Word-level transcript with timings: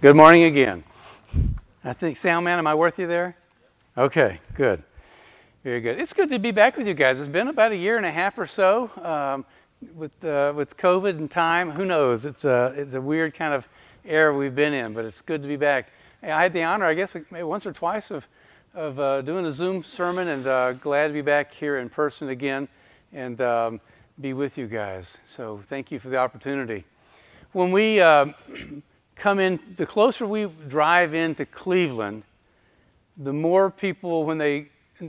Good 0.00 0.14
morning 0.14 0.44
again. 0.44 0.84
I 1.82 1.92
think, 1.92 2.16
Sound 2.16 2.44
Man, 2.44 2.56
am 2.56 2.68
I 2.68 2.74
worth 2.76 3.00
you 3.00 3.08
there? 3.08 3.36
Okay, 3.96 4.38
good. 4.54 4.80
Very 5.64 5.80
good. 5.80 5.98
It's 5.98 6.12
good 6.12 6.30
to 6.30 6.38
be 6.38 6.52
back 6.52 6.76
with 6.76 6.86
you 6.86 6.94
guys. 6.94 7.18
It's 7.18 7.26
been 7.26 7.48
about 7.48 7.72
a 7.72 7.76
year 7.76 7.96
and 7.96 8.06
a 8.06 8.10
half 8.12 8.38
or 8.38 8.46
so 8.46 8.92
um, 9.02 9.44
with, 9.96 10.24
uh, 10.24 10.52
with 10.54 10.76
COVID 10.76 11.18
and 11.18 11.28
time. 11.28 11.72
Who 11.72 11.84
knows? 11.84 12.24
It's 12.24 12.44
a, 12.44 12.72
it's 12.76 12.94
a 12.94 13.00
weird 13.00 13.34
kind 13.34 13.52
of 13.52 13.66
era 14.04 14.32
we've 14.32 14.54
been 14.54 14.72
in, 14.72 14.94
but 14.94 15.04
it's 15.04 15.20
good 15.20 15.42
to 15.42 15.48
be 15.48 15.56
back. 15.56 15.90
I 16.22 16.42
had 16.42 16.52
the 16.52 16.62
honor, 16.62 16.84
I 16.84 16.94
guess, 16.94 17.16
once 17.32 17.66
or 17.66 17.72
twice 17.72 18.12
of, 18.12 18.28
of 18.74 19.00
uh, 19.00 19.22
doing 19.22 19.46
a 19.46 19.52
Zoom 19.52 19.82
sermon, 19.82 20.28
and 20.28 20.46
uh, 20.46 20.72
glad 20.74 21.08
to 21.08 21.12
be 21.12 21.22
back 21.22 21.52
here 21.52 21.78
in 21.78 21.88
person 21.88 22.28
again 22.28 22.68
and 23.12 23.40
um, 23.40 23.80
be 24.20 24.32
with 24.32 24.58
you 24.58 24.68
guys. 24.68 25.18
So 25.26 25.58
thank 25.66 25.90
you 25.90 25.98
for 25.98 26.08
the 26.08 26.18
opportunity. 26.18 26.84
When 27.50 27.72
we 27.72 28.00
uh, 28.00 28.26
come 29.18 29.40
in, 29.40 29.58
the 29.76 29.86
closer 29.86 30.26
we 30.26 30.46
drive 30.68 31.12
into 31.12 31.44
Cleveland, 31.44 32.22
the 33.16 33.32
more 33.32 33.68
people, 33.70 34.24
when 34.24 34.38
they, 34.38 34.68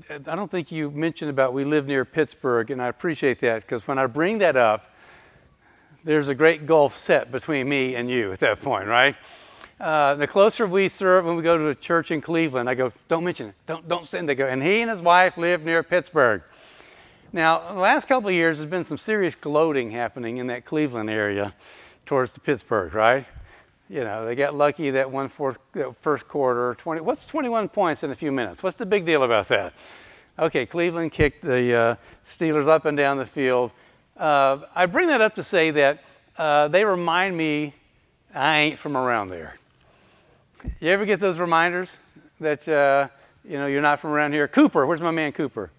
I 0.09 0.35
don't 0.35 0.49
think 0.49 0.71
you 0.71 0.89
mentioned 0.89 1.29
about 1.29 1.53
we 1.53 1.63
live 1.63 1.85
near 1.85 2.03
Pittsburgh, 2.05 2.71
and 2.71 2.81
I 2.81 2.87
appreciate 2.87 3.39
that 3.41 3.61
because 3.61 3.87
when 3.87 3.99
I 3.99 4.07
bring 4.07 4.39
that 4.39 4.55
up, 4.55 4.93
there's 6.03 6.27
a 6.27 6.35
great 6.35 6.65
gulf 6.65 6.97
set 6.97 7.31
between 7.31 7.69
me 7.69 7.95
and 7.95 8.09
you 8.09 8.31
at 8.31 8.39
that 8.39 8.61
point, 8.61 8.87
right? 8.87 9.15
Uh, 9.79 10.15
the 10.15 10.27
closer 10.27 10.65
we 10.65 10.89
serve 10.89 11.25
when 11.25 11.35
we 11.35 11.43
go 11.43 11.57
to 11.57 11.67
a 11.67 11.75
church 11.75 12.11
in 12.11 12.19
Cleveland, 12.19 12.69
I 12.69 12.73
go, 12.73 12.91
don't 13.07 13.23
mention 13.23 13.49
it, 13.49 13.55
don't, 13.67 13.87
don't 13.87 14.09
send. 14.09 14.27
They 14.27 14.35
go, 14.35 14.47
and 14.47 14.61
he 14.61 14.81
and 14.81 14.89
his 14.89 15.01
wife 15.01 15.37
live 15.37 15.63
near 15.63 15.83
Pittsburgh. 15.83 16.41
Now, 17.31 17.73
the 17.73 17.79
last 17.79 18.07
couple 18.07 18.29
of 18.29 18.35
years, 18.35 18.57
there's 18.57 18.69
been 18.69 18.85
some 18.85 18.97
serious 18.97 19.35
gloating 19.35 19.91
happening 19.91 20.37
in 20.37 20.47
that 20.47 20.65
Cleveland 20.65 21.11
area 21.11 21.53
towards 22.07 22.33
the 22.33 22.39
Pittsburgh, 22.39 22.93
right? 22.93 23.23
You 23.89 24.03
know, 24.03 24.23
they 24.25 24.35
got 24.35 24.55
lucky 24.55 24.91
that 24.91 25.09
one 25.09 25.27
fourth, 25.27 25.57
first 26.01 26.27
quarter. 26.27 26.75
20, 26.75 27.01
what's 27.01 27.25
21 27.25 27.69
points 27.69 28.03
in 28.03 28.11
a 28.11 28.15
few 28.15 28.31
minutes? 28.31 28.61
What's 28.61 28.77
the 28.77 28.85
big 28.85 29.03
deal 29.03 29.23
about 29.23 29.47
that? 29.47 29.73
Okay, 30.37 30.67
Cleveland 30.67 31.11
kicked 31.11 31.43
the 31.43 31.73
uh, 31.73 31.95
Steelers 32.23 32.67
up 32.67 32.85
and 32.85 32.95
down 32.95 33.17
the 33.17 33.25
field. 33.25 33.71
Uh, 34.15 34.59
I 34.75 34.85
bring 34.85 35.07
that 35.07 35.21
up 35.21 35.35
to 35.35 35.43
say 35.43 35.71
that 35.71 36.03
uh, 36.37 36.67
they 36.67 36.85
remind 36.85 37.35
me 37.35 37.73
I 38.33 38.59
ain't 38.59 38.77
from 38.77 38.95
around 38.95 39.29
there. 39.29 39.55
You 40.79 40.89
ever 40.89 41.05
get 41.05 41.19
those 41.19 41.39
reminders 41.39 41.95
that 42.39 42.67
uh, 42.67 43.07
you 43.43 43.57
know 43.57 43.65
you're 43.65 43.81
not 43.81 43.99
from 43.99 44.11
around 44.11 44.33
here? 44.33 44.47
Cooper, 44.47 44.85
where's 44.85 45.01
my 45.01 45.11
man 45.11 45.31
Cooper? 45.31 45.71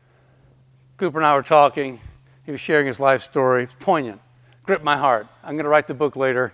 Cooper 0.97 1.19
and 1.19 1.27
I 1.27 1.37
were 1.37 1.43
talking. 1.43 2.01
He 2.45 2.51
was 2.51 2.61
sharing 2.61 2.87
his 2.87 2.99
life 2.99 3.23
story. 3.23 3.63
It's 3.63 3.75
poignant. 3.79 4.21
Gripped 4.65 4.85
my 4.85 4.97
heart. 4.97 5.29
I'm 5.45 5.55
going 5.55 5.65
to 5.65 5.71
write 5.71 5.87
the 5.87 5.95
book 5.95 6.17
later 6.17 6.53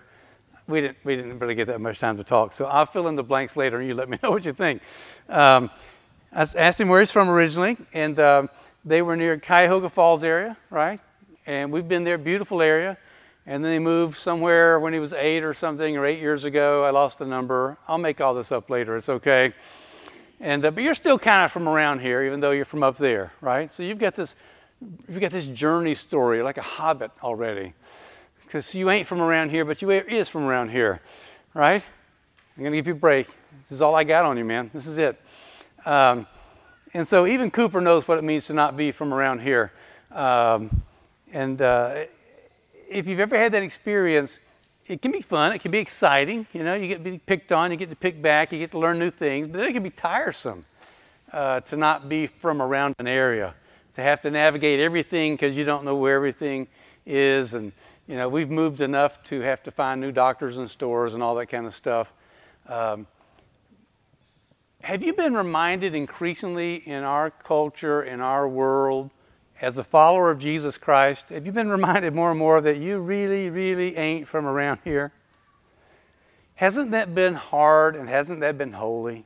we 0.69 0.81
didn't, 0.81 0.97
we 1.05 1.17
didn't 1.17 1.39
really 1.39 1.55
get 1.55 1.67
that 1.69 1.81
much 1.81 1.99
time 1.99 2.17
to 2.17 2.25
talk. 2.25 2.53
So 2.53 2.67
I'll 2.67 2.87
fill 2.87 3.09
in 3.09 3.17
the 3.17 3.23
blanks 3.23 3.57
later 3.57 3.79
and 3.79 3.89
you 3.89 3.95
let 3.95 4.09
me 4.09 4.19
know 4.23 4.31
what 4.31 4.45
you 4.45 4.53
think. 4.53 4.83
Um, 5.29 5.71
I 6.33 6.47
asked 6.57 6.81
him 6.81 6.89
where 6.89 7.01
he's 7.01 7.13
from 7.13 7.31
originally, 7.31 7.77
and 7.95 8.19
um, 8.19 8.51
they 8.85 9.01
were 9.01 9.17
near 9.17 9.39
Cuyahoga 9.39 9.89
Falls 9.89 10.23
area, 10.23 10.57
right? 10.71 11.01
And 11.47 11.73
we've 11.73 11.87
been 11.87 12.05
there, 12.05 12.19
beautiful 12.19 12.61
area. 12.61 12.99
And 13.47 13.65
then 13.65 13.71
they 13.71 13.79
moved 13.79 14.19
somewhere 14.19 14.81
when 14.81 14.93
he 14.93 14.99
was 14.99 15.13
eight 15.13 15.45
or 15.45 15.55
something, 15.55 15.97
or 15.97 16.05
eight 16.05 16.19
years 16.19 16.45
ago. 16.45 16.85
I 16.85 16.91
lost 16.91 17.21
the 17.21 17.27
number. 17.27 17.79
I'll 17.87 17.97
make 17.97 18.21
all 18.21 18.35
this 18.35 18.51
up 18.51 18.69
later. 18.69 18.97
It's 18.97 19.09
okay. 19.09 19.55
And 20.41 20.65
uh, 20.65 20.73
but 20.73 20.83
you're 20.83 20.95
still 20.95 21.19
kind 21.19 21.45
of 21.45 21.53
from 21.53 21.69
around 21.69 22.01
here, 22.01 22.25
even 22.25 22.41
though 22.41 22.51
you're 22.51 22.65
from 22.65 22.83
up 22.83 22.99
there, 22.99 23.33
right? 23.41 23.73
So 23.73 23.85
you've 23.85 24.01
got 24.01 24.17
this, 24.17 24.35
you've 25.09 25.21
got 25.21 25.31
this 25.31 25.47
journey 25.47 25.95
story, 25.95 26.43
like 26.43 26.59
a 26.59 26.63
hobbit 26.63 27.13
already 27.23 27.73
because 28.47 28.75
you 28.75 28.91
ain't 28.91 29.07
from 29.07 29.21
around 29.21 29.51
here, 29.51 29.65
but 29.65 29.83
you 29.83 29.91
is 29.91 30.29
from 30.29 30.45
around 30.45 30.71
here, 30.71 31.01
right? 31.53 31.83
I'm 32.57 32.63
going 32.63 32.73
to 32.73 32.79
give 32.79 32.87
you 32.87 32.95
a 32.95 32.97
break. 32.97 33.27
This 33.63 33.73
is 33.73 33.83
all 33.83 33.95
I 33.95 34.05
got 34.05 34.25
on 34.25 34.39
you, 34.39 34.45
man. 34.45 34.71
This 34.73 34.87
is 34.87 34.99
it. 34.99 35.21
Um, 35.85 36.27
and 36.95 37.07
so 37.07 37.27
even 37.27 37.51
Cooper 37.51 37.81
knows 37.81 38.09
what 38.09 38.19
it 38.19 38.25
means 38.25 38.47
to 38.47 38.55
not 38.55 38.77
be 38.77 38.93
from 38.93 39.13
around 39.13 39.41
here. 39.41 39.73
Um, 40.13 40.83
and 41.33 41.61
uh, 41.61 42.05
if 42.89 43.07
you've 43.07 43.21
ever 43.21 43.37
had 43.37 43.53
that 43.53 43.63
experience, 43.63 44.39
it 44.87 45.03
can 45.03 45.11
be 45.11 45.21
fun. 45.21 45.53
It 45.53 45.59
can 45.59 45.73
be 45.73 45.79
exciting. 45.79 46.47
You 46.53 46.63
know, 46.63 46.75
you 46.75 46.87
get 46.87 47.05
to 47.05 47.11
be 47.11 47.19
picked 47.19 47.51
on, 47.51 47.73
you 47.73 47.77
get 47.77 47.91
to 47.91 47.97
pick 47.97 48.23
back, 48.23 48.53
you 48.53 48.59
get 48.59 48.71
to 48.71 48.79
learn 48.79 48.99
new 48.99 49.11
things. 49.11 49.49
But 49.49 49.61
it 49.63 49.73
can 49.73 49.83
be 49.83 49.91
tiresome 49.91 50.65
uh, 51.33 51.61
to 51.61 51.77
not 51.77 52.09
be 52.09 52.29
from 52.29 52.63
around 52.63 52.95
an 53.01 53.09
area, 53.09 53.55
to 53.95 54.03
have 54.03 54.23
to 54.23 54.31
navigate 54.31 54.79
everything 54.79 55.35
because 55.35 55.57
you 55.57 55.65
don't 55.65 55.85
know 55.85 55.97
where 55.97 56.15
everything 56.15 56.69
is, 57.05 57.55
and 57.55 57.73
you 58.07 58.17
know, 58.17 58.29
we've 58.29 58.51
moved 58.51 58.81
enough 58.81 59.23
to 59.25 59.41
have 59.41 59.63
to 59.65 59.71
find 59.71 60.01
new 60.01 60.13
doctors 60.13 60.57
and 60.59 60.71
stores 60.71 61.15
and 61.15 61.23
all 61.23 61.35
that 61.37 61.47
kind 61.47 61.67
of 61.67 61.75
stuff. 61.75 62.13
Um, 62.69 63.07
have 64.83 65.03
you 65.03 65.13
been 65.13 65.35
reminded 65.35 65.95
increasingly 65.95 66.77
in 66.77 67.03
our 67.03 67.31
culture, 67.31 68.05
in 68.05 68.21
our 68.21 68.47
world, 68.47 69.11
as 69.61 69.79
a 69.79 69.85
follower 69.85 70.31
of 70.31 70.39
Jesus 70.39 70.77
Christ, 70.77 71.31
have 71.31 71.47
you 71.47 71.53
been 71.53 71.69
reminded 71.79 72.15
more 72.15 72.31
and 72.31 72.39
more 72.39 72.61
that 72.61 72.77
you 72.77 73.01
really, 73.01 73.51
really 73.51 73.97
ain't 73.97 74.29
from 74.29 74.47
around 74.47 74.79
here? 74.85 75.13
Hasn't 76.55 76.93
that 76.93 77.15
been 77.15 77.35
hard 77.35 77.97
and 77.97 78.09
hasn't 78.09 78.41
that 78.41 78.57
been 78.57 78.73
holy? 78.73 79.25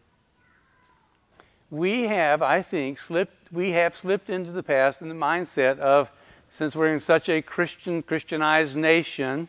We 1.70 2.02
have, 2.04 2.42
I 2.42 2.62
think, 2.62 2.98
slipped, 2.98 3.52
we 3.52 3.70
have 3.70 3.96
slipped 3.96 4.30
into 4.30 4.50
the 4.50 4.62
past 4.62 5.02
in 5.02 5.08
the 5.08 5.14
mindset 5.14 5.78
of 5.78 6.10
since 6.50 6.74
we're 6.74 6.92
in 6.92 7.00
such 7.00 7.28
a 7.28 7.40
Christian, 7.40 8.02
Christianized 8.02 8.76
nation, 8.76 9.48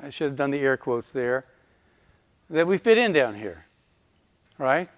I 0.00 0.10
should 0.10 0.28
have 0.28 0.36
done 0.36 0.52
the 0.52 0.60
air 0.60 0.76
quotes 0.76 1.12
there, 1.12 1.44
that 2.48 2.66
we 2.66 2.78
fit 2.78 2.98
in 2.98 3.12
down 3.12 3.34
here, 3.34 3.66
right? 4.58 4.88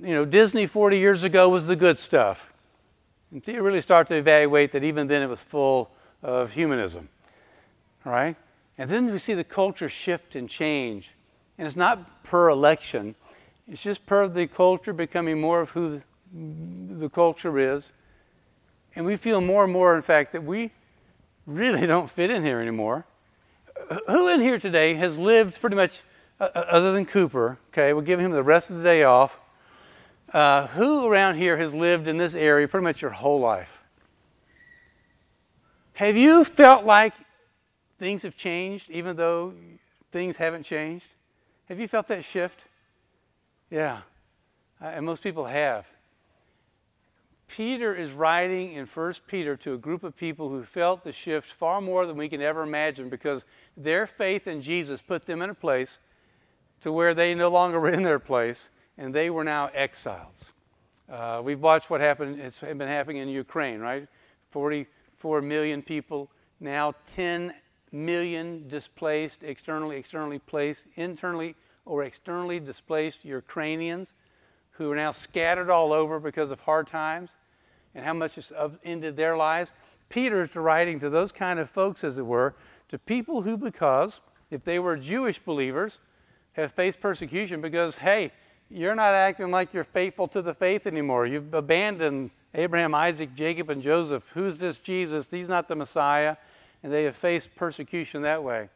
You 0.00 0.14
know, 0.14 0.24
Disney 0.24 0.66
40 0.66 0.96
years 0.96 1.24
ago 1.24 1.48
was 1.48 1.66
the 1.66 1.74
good 1.74 1.98
stuff. 1.98 2.52
Until 3.32 3.56
you 3.56 3.62
really 3.62 3.82
start 3.82 4.06
to 4.08 4.14
evaluate 4.14 4.72
that 4.72 4.84
even 4.84 5.08
then 5.08 5.22
it 5.22 5.28
was 5.28 5.42
full 5.42 5.90
of 6.22 6.52
humanism, 6.52 7.08
right? 8.04 8.36
And 8.78 8.88
then 8.88 9.10
we 9.10 9.18
see 9.18 9.34
the 9.34 9.44
culture 9.44 9.88
shift 9.88 10.36
and 10.36 10.48
change. 10.48 11.10
And 11.58 11.66
it's 11.66 11.76
not 11.76 12.22
per 12.22 12.48
election, 12.48 13.16
it's 13.66 13.82
just 13.82 14.06
per 14.06 14.28
the 14.28 14.46
culture 14.46 14.92
becoming 14.92 15.40
more 15.40 15.60
of 15.60 15.70
who 15.70 16.00
the 16.32 17.10
culture 17.10 17.58
is. 17.58 17.90
And 18.94 19.04
we 19.06 19.16
feel 19.16 19.40
more 19.40 19.64
and 19.64 19.72
more, 19.72 19.96
in 19.96 20.02
fact, 20.02 20.32
that 20.32 20.42
we 20.42 20.70
really 21.46 21.86
don't 21.86 22.10
fit 22.10 22.30
in 22.30 22.44
here 22.44 22.60
anymore. 22.60 23.04
Who 24.06 24.28
in 24.28 24.40
here 24.40 24.58
today 24.58 24.94
has 24.94 25.18
lived 25.18 25.60
pretty 25.60 25.76
much, 25.76 26.02
uh, 26.40 26.48
uh, 26.54 26.64
other 26.68 26.92
than 26.92 27.06
Cooper, 27.06 27.58
okay, 27.72 27.92
we'll 27.92 28.02
give 28.02 28.20
him 28.20 28.32
the 28.32 28.42
rest 28.42 28.70
of 28.70 28.76
the 28.76 28.82
day 28.82 29.04
off. 29.04 29.38
Uh, 30.32 30.66
who 30.68 31.06
around 31.06 31.36
here 31.36 31.56
has 31.56 31.72
lived 31.72 32.06
in 32.06 32.18
this 32.18 32.34
area 32.34 32.68
pretty 32.68 32.84
much 32.84 33.00
your 33.00 33.12
whole 33.12 33.40
life? 33.40 33.78
Have 35.94 36.16
you 36.16 36.44
felt 36.44 36.84
like 36.84 37.14
things 37.98 38.22
have 38.22 38.36
changed 38.36 38.90
even 38.90 39.16
though 39.16 39.54
things 40.12 40.36
haven't 40.36 40.64
changed? 40.64 41.06
Have 41.68 41.80
you 41.80 41.88
felt 41.88 42.08
that 42.08 42.24
shift? 42.24 42.64
Yeah, 43.70 44.00
and 44.80 45.04
most 45.04 45.22
people 45.22 45.44
have. 45.44 45.86
Peter 47.48 47.94
is 47.94 48.12
writing 48.12 48.74
in 48.74 48.86
1 48.86 49.14
Peter 49.26 49.56
to 49.56 49.74
a 49.74 49.78
group 49.78 50.04
of 50.04 50.16
people 50.16 50.48
who 50.48 50.62
felt 50.62 51.02
the 51.02 51.12
shift 51.12 51.52
far 51.52 51.80
more 51.80 52.06
than 52.06 52.16
we 52.16 52.28
can 52.28 52.40
ever 52.40 52.62
imagine 52.62 53.08
because 53.08 53.42
their 53.76 54.06
faith 54.06 54.46
in 54.46 54.62
Jesus 54.62 55.00
put 55.00 55.26
them 55.26 55.42
in 55.42 55.50
a 55.50 55.54
place 55.54 55.98
to 56.82 56.92
where 56.92 57.14
they 57.14 57.34
no 57.34 57.48
longer 57.48 57.80
were 57.80 57.90
in 57.90 58.02
their 58.02 58.18
place 58.18 58.68
and 58.96 59.14
they 59.14 59.30
were 59.30 59.44
now 59.44 59.66
exiles. 59.74 60.50
Uh, 61.10 61.40
we've 61.42 61.60
watched 61.60 61.88
what 61.88 62.00
happened, 62.00 62.38
it's 62.38 62.58
been 62.58 62.80
happening 62.80 63.16
in 63.16 63.28
Ukraine, 63.28 63.80
right? 63.80 64.06
44 64.50 65.40
million 65.40 65.82
people, 65.82 66.30
now 66.60 66.94
10 67.14 67.54
million 67.92 68.68
displaced, 68.68 69.42
externally, 69.42 69.96
externally 69.96 70.38
placed, 70.38 70.84
internally 70.96 71.54
or 71.86 72.04
externally 72.04 72.60
displaced 72.60 73.24
Ukrainians 73.24 74.12
who 74.72 74.92
are 74.92 74.96
now 74.96 75.10
scattered 75.10 75.70
all 75.70 75.92
over 75.92 76.20
because 76.20 76.50
of 76.50 76.60
hard 76.60 76.86
times 76.86 77.34
and 77.94 78.04
how 78.04 78.12
much 78.12 78.38
it's 78.38 78.52
ended 78.84 79.16
their 79.16 79.36
lives. 79.36 79.72
Peter's 80.08 80.54
writing 80.56 80.98
to 81.00 81.10
those 81.10 81.32
kind 81.32 81.58
of 81.58 81.68
folks, 81.68 82.04
as 82.04 82.18
it 82.18 82.26
were, 82.26 82.54
to 82.88 82.98
people 82.98 83.42
who, 83.42 83.56
because 83.56 84.20
if 84.50 84.64
they 84.64 84.78
were 84.78 84.96
Jewish 84.96 85.38
believers, 85.38 85.98
have 86.52 86.72
faced 86.72 87.00
persecution 87.00 87.60
because, 87.60 87.96
hey, 87.96 88.32
you're 88.70 88.94
not 88.94 89.14
acting 89.14 89.50
like 89.50 89.72
you're 89.72 89.84
faithful 89.84 90.28
to 90.28 90.42
the 90.42 90.52
faith 90.52 90.86
anymore. 90.86 91.26
You've 91.26 91.54
abandoned 91.54 92.30
Abraham, 92.54 92.94
Isaac, 92.94 93.34
Jacob, 93.34 93.70
and 93.70 93.80
Joseph. 93.80 94.24
Who's 94.34 94.58
this 94.58 94.78
Jesus? 94.78 95.30
He's 95.30 95.48
not 95.48 95.68
the 95.68 95.76
Messiah. 95.76 96.36
And 96.82 96.92
they 96.92 97.04
have 97.04 97.16
faced 97.16 97.54
persecution 97.54 98.22
that 98.22 98.42
way. 98.42 98.68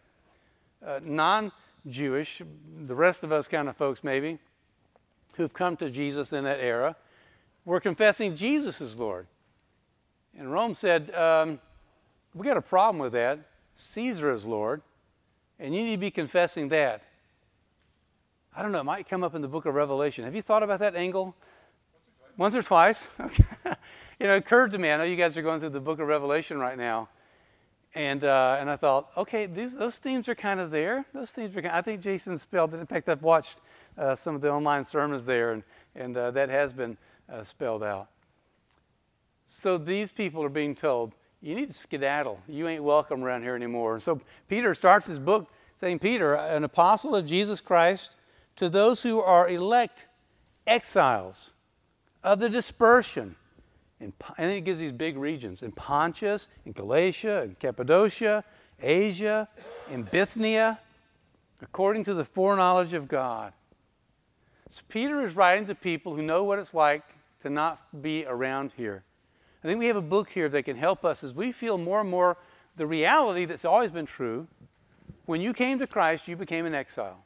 Uh, 0.85 1.01
non 1.03 1.53
Jewish, 1.89 2.43
the 2.87 2.95
rest 2.95 3.23
of 3.23 3.33
us 3.33 3.49
kind 3.49 3.69
of 3.69 3.77
folks 3.77 4.03
maybe, 4.03 4.39
who've 5.37 5.53
come 5.53 5.77
to 5.77 5.91
Jesus 5.91 6.33
in 6.33 6.45
that 6.45 6.61
era 6.61 6.97
were 7.65 7.81
confessing 7.81 8.35
Jesus 8.35 8.81
is 8.81 8.97
Lord. 8.97 9.27
And 10.39 10.51
Rome 10.51 10.75
said, 10.75 11.15
um, 11.15 11.61
We 12.35 12.47
got 12.47 12.57
a 12.57 12.63
problem 12.63 12.99
with 12.99 13.13
that. 13.13 13.39
Caesar 13.75 14.33
is 14.33 14.45
Lord, 14.45 14.83
and 15.59 15.75
you 15.75 15.83
need 15.83 15.93
to 15.93 15.99
be 15.99 16.11
confessing 16.11 16.69
that. 16.69 17.05
I 18.55 18.63
don't 18.63 18.73
know, 18.73 18.81
it 18.81 18.85
might 18.85 19.09
come 19.09 19.25
up 19.25 19.35
in 19.35 19.41
the 19.41 19.49
book 19.49 19.65
of 19.65 19.75
Revelation. 19.75 20.25
Have 20.25 20.35
you 20.35 20.43
thought 20.43 20.63
about 20.63 20.81
that 20.81 20.95
angle? 20.95 21.35
Once 22.37 22.55
or 22.55 22.63
twice? 22.63 23.07
Once 23.19 23.39
or 23.39 23.47
twice? 23.63 23.77
You 24.23 24.29
know, 24.29 24.37
it 24.37 24.39
occurred 24.39 24.71
to 24.71 24.79
me. 24.79 24.93
I 24.93 24.97
know 24.99 25.03
you 25.03 25.17
guys 25.17 25.37
are 25.37 25.43
going 25.43 25.59
through 25.59 25.71
the 25.71 25.81
book 25.81 25.99
of 25.99 26.07
Revelation 26.07 26.57
right 26.59 26.79
now. 26.79 27.09
And, 27.97 28.23
uh, 28.23 28.57
and 28.61 28.71
I 28.71 28.77
thought, 28.77 29.11
okay, 29.17 29.47
these, 29.47 29.75
those 29.75 29.99
themes 29.99 30.29
are 30.29 30.37
kind 30.37 30.61
of 30.61 30.71
there. 30.71 31.05
Those 31.13 31.33
themes 31.33 31.57
are 31.57 31.61
kind 31.61 31.75
of, 31.75 31.79
I 31.79 31.83
think 31.83 32.01
Jason 32.01 32.39
spelled 32.39 32.73
it. 32.73 32.79
In 32.79 32.87
fact, 32.87 33.09
I've 33.09 33.23
watched 33.25 33.61
uh, 33.99 34.15
some 34.15 34.37
of 34.37 34.41
the 34.41 34.53
online 34.53 34.85
sermons 34.85 35.25
there, 35.25 35.53
and, 35.53 35.65
and 35.97 36.17
uh, 36.17 36.31
that 36.31 36.51
has 36.51 36.73
been 36.73 36.97
uh, 37.33 37.43
spelled 37.45 37.83
out. 37.83 38.09
So 39.49 39.79
these 39.79 40.13
people 40.13 40.43
are 40.45 40.49
being 40.49 40.75
told, 40.75 41.13
you 41.41 41.55
need 41.55 41.69
to 41.69 41.75
skedaddle. 41.75 42.41
You 42.49 42.69
ain't 42.69 42.85
welcome 42.85 43.25
around 43.25 43.43
here 43.43 43.57
anymore. 43.57 44.01
So 44.01 44.21
Peter 44.49 44.75
starts 44.75 45.07
his 45.07 45.19
book 45.19 45.51
saying, 45.77 45.99
Peter, 45.99 46.35
an 46.35 46.65
apostle 46.65 47.17
of 47.17 47.27
Jesus 47.27 47.61
Christ, 47.61 48.17
to 48.57 48.69
those 48.69 49.03
who 49.03 49.21
are 49.21 49.49
elect 49.49 50.07
exiles 50.67 51.51
of 52.23 52.39
the 52.39 52.49
dispersion. 52.49 53.35
and 53.99 54.13
then 54.37 54.55
he 54.55 54.61
gives 54.61 54.79
these 54.79 54.93
big 54.93 55.17
regions 55.17 55.63
in 55.63 55.73
Pontus, 55.73 56.49
in 56.67 56.73
Galatia, 56.73 57.43
in 57.43 57.55
Cappadocia, 57.57 58.45
Asia, 58.81 59.49
in 59.91 60.03
Bithynia, 60.05 60.79
according 61.61 62.05
to 62.05 62.15
the 62.15 62.25
foreknowledge 62.25 62.93
of 62.93 63.09
God. 63.09 63.53
So 64.71 64.83
Peter 64.89 65.25
is 65.25 65.37
writing 65.37 65.67
to 65.67 65.75
people 65.75 66.15
who 66.15 66.23
know 66.23 66.45
what 66.45 66.59
it's 66.59 66.75
like 66.75 67.03
to 67.43 67.51
not 67.51 68.03
be 68.03 68.25
around 68.27 68.73
here. 68.77 69.05
I 69.63 69.69
think 69.69 69.79
we 69.79 69.87
have 69.87 69.97
a 69.97 70.03
book 70.03 70.29
here 70.29 70.49
that 70.49 70.65
can 70.65 70.77
help 70.77 71.05
us 71.05 71.23
as 71.23 71.35
we 71.35 71.53
feel 71.53 71.79
more 71.79 72.01
and 72.01 72.11
more 72.11 72.37
the 72.77 72.87
reality 72.87 73.45
that's 73.45 73.65
always 73.65 73.91
been 73.91 74.07
true. 74.07 74.47
When 75.27 75.41
you 75.41 75.53
came 75.53 75.79
to 75.79 75.87
Christ, 75.87 76.27
you 76.27 76.37
became 76.37 76.67
an 76.67 76.75
exile. 76.75 77.25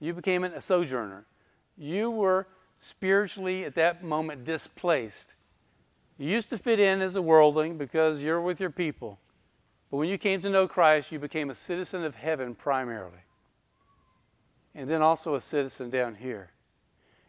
You 0.00 0.14
became 0.14 0.42
a 0.44 0.60
sojourner. 0.60 1.26
You 1.76 2.10
were 2.10 2.48
spiritually 2.80 3.64
at 3.64 3.74
that 3.76 4.02
moment 4.02 4.44
displaced. 4.44 5.34
You 6.18 6.30
used 6.30 6.48
to 6.48 6.58
fit 6.58 6.80
in 6.80 7.00
as 7.02 7.14
a 7.14 7.22
worldling 7.22 7.76
because 7.76 8.20
you're 8.20 8.40
with 8.40 8.60
your 8.60 8.70
people. 8.70 9.18
But 9.90 9.98
when 9.98 10.08
you 10.08 10.18
came 10.18 10.42
to 10.42 10.50
know 10.50 10.66
Christ, 10.66 11.12
you 11.12 11.18
became 11.18 11.50
a 11.50 11.54
citizen 11.54 12.04
of 12.04 12.14
heaven 12.14 12.54
primarily. 12.54 13.18
And 14.74 14.90
then 14.90 15.02
also 15.02 15.34
a 15.34 15.40
citizen 15.40 15.90
down 15.90 16.14
here. 16.14 16.50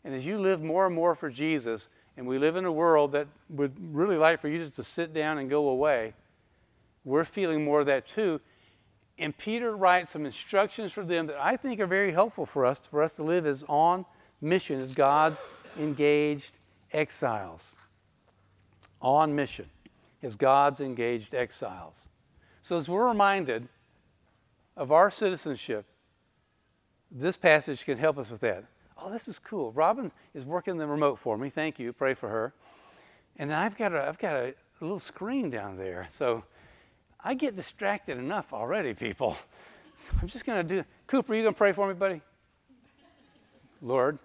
And 0.03 0.15
as 0.15 0.25
you 0.25 0.39
live 0.39 0.61
more 0.61 0.85
and 0.85 0.95
more 0.95 1.15
for 1.15 1.29
Jesus, 1.29 1.89
and 2.17 2.25
we 2.25 2.39
live 2.39 2.55
in 2.55 2.65
a 2.65 2.71
world 2.71 3.11
that 3.11 3.27
would 3.49 3.73
really 3.95 4.17
like 4.17 4.41
for 4.41 4.47
you 4.47 4.57
just 4.57 4.75
to 4.75 4.83
sit 4.83 5.13
down 5.13 5.37
and 5.37 5.49
go 5.49 5.69
away, 5.69 6.13
we're 7.05 7.23
feeling 7.23 7.63
more 7.63 7.79
of 7.79 7.85
that 7.85 8.07
too. 8.07 8.41
And 9.19 9.37
Peter 9.37 9.77
writes 9.77 10.11
some 10.11 10.25
instructions 10.25 10.91
for 10.91 11.05
them 11.05 11.27
that 11.27 11.37
I 11.39 11.55
think 11.55 11.79
are 11.79 11.87
very 11.87 12.11
helpful 12.11 12.45
for 12.45 12.65
us, 12.65 12.87
for 12.87 13.01
us 13.01 13.13
to 13.13 13.23
live 13.23 13.45
as 13.45 13.63
on 13.67 14.03
mission, 14.41 14.79
as 14.79 14.93
God's 14.93 15.43
engaged 15.79 16.59
exiles. 16.91 17.73
On 19.01 19.33
mission, 19.35 19.69
as 20.23 20.35
God's 20.35 20.81
engaged 20.81 21.35
exiles. 21.35 21.95
So 22.63 22.77
as 22.77 22.89
we're 22.89 23.07
reminded 23.07 23.67
of 24.75 24.91
our 24.91 25.11
citizenship, 25.11 25.85
this 27.11 27.37
passage 27.37 27.85
can 27.85 27.97
help 27.97 28.17
us 28.17 28.31
with 28.31 28.41
that 28.41 28.65
oh, 29.01 29.11
this 29.11 29.27
is 29.27 29.39
cool. 29.39 29.71
Robin 29.71 30.11
is 30.33 30.45
working 30.45 30.77
the 30.77 30.87
remote 30.87 31.19
for 31.19 31.37
me. 31.37 31.49
Thank 31.49 31.79
you. 31.79 31.93
Pray 31.93 32.13
for 32.13 32.29
her. 32.29 32.53
And 33.37 33.49
then 33.49 33.57
I've 33.57 33.77
got 33.77 33.93
a, 33.93 34.07
I've 34.07 34.17
got 34.17 34.33
a 34.33 34.53
little 34.81 34.99
screen 34.99 35.49
down 35.49 35.77
there. 35.77 36.07
So 36.11 36.43
I 37.23 37.33
get 37.33 37.55
distracted 37.55 38.17
enough 38.17 38.53
already, 38.53 38.93
people. 38.93 39.37
So 39.99 40.13
I'm 40.21 40.27
just 40.27 40.45
going 40.45 40.67
to 40.67 40.75
do. 40.75 40.83
Cooper, 41.07 41.33
you 41.33 41.41
going 41.41 41.55
to 41.55 41.57
pray 41.57 41.71
for 41.71 41.87
me, 41.87 41.95
buddy? 41.95 42.21
Lord, 43.81 44.19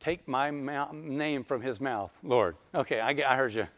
take 0.00 0.26
my 0.26 0.50
mouth, 0.50 0.92
name 0.94 1.44
from 1.44 1.62
his 1.62 1.80
mouth. 1.80 2.10
Lord. 2.24 2.56
Okay, 2.74 2.98
I, 2.98 3.10
I 3.10 3.36
heard 3.36 3.54
you. 3.54 3.68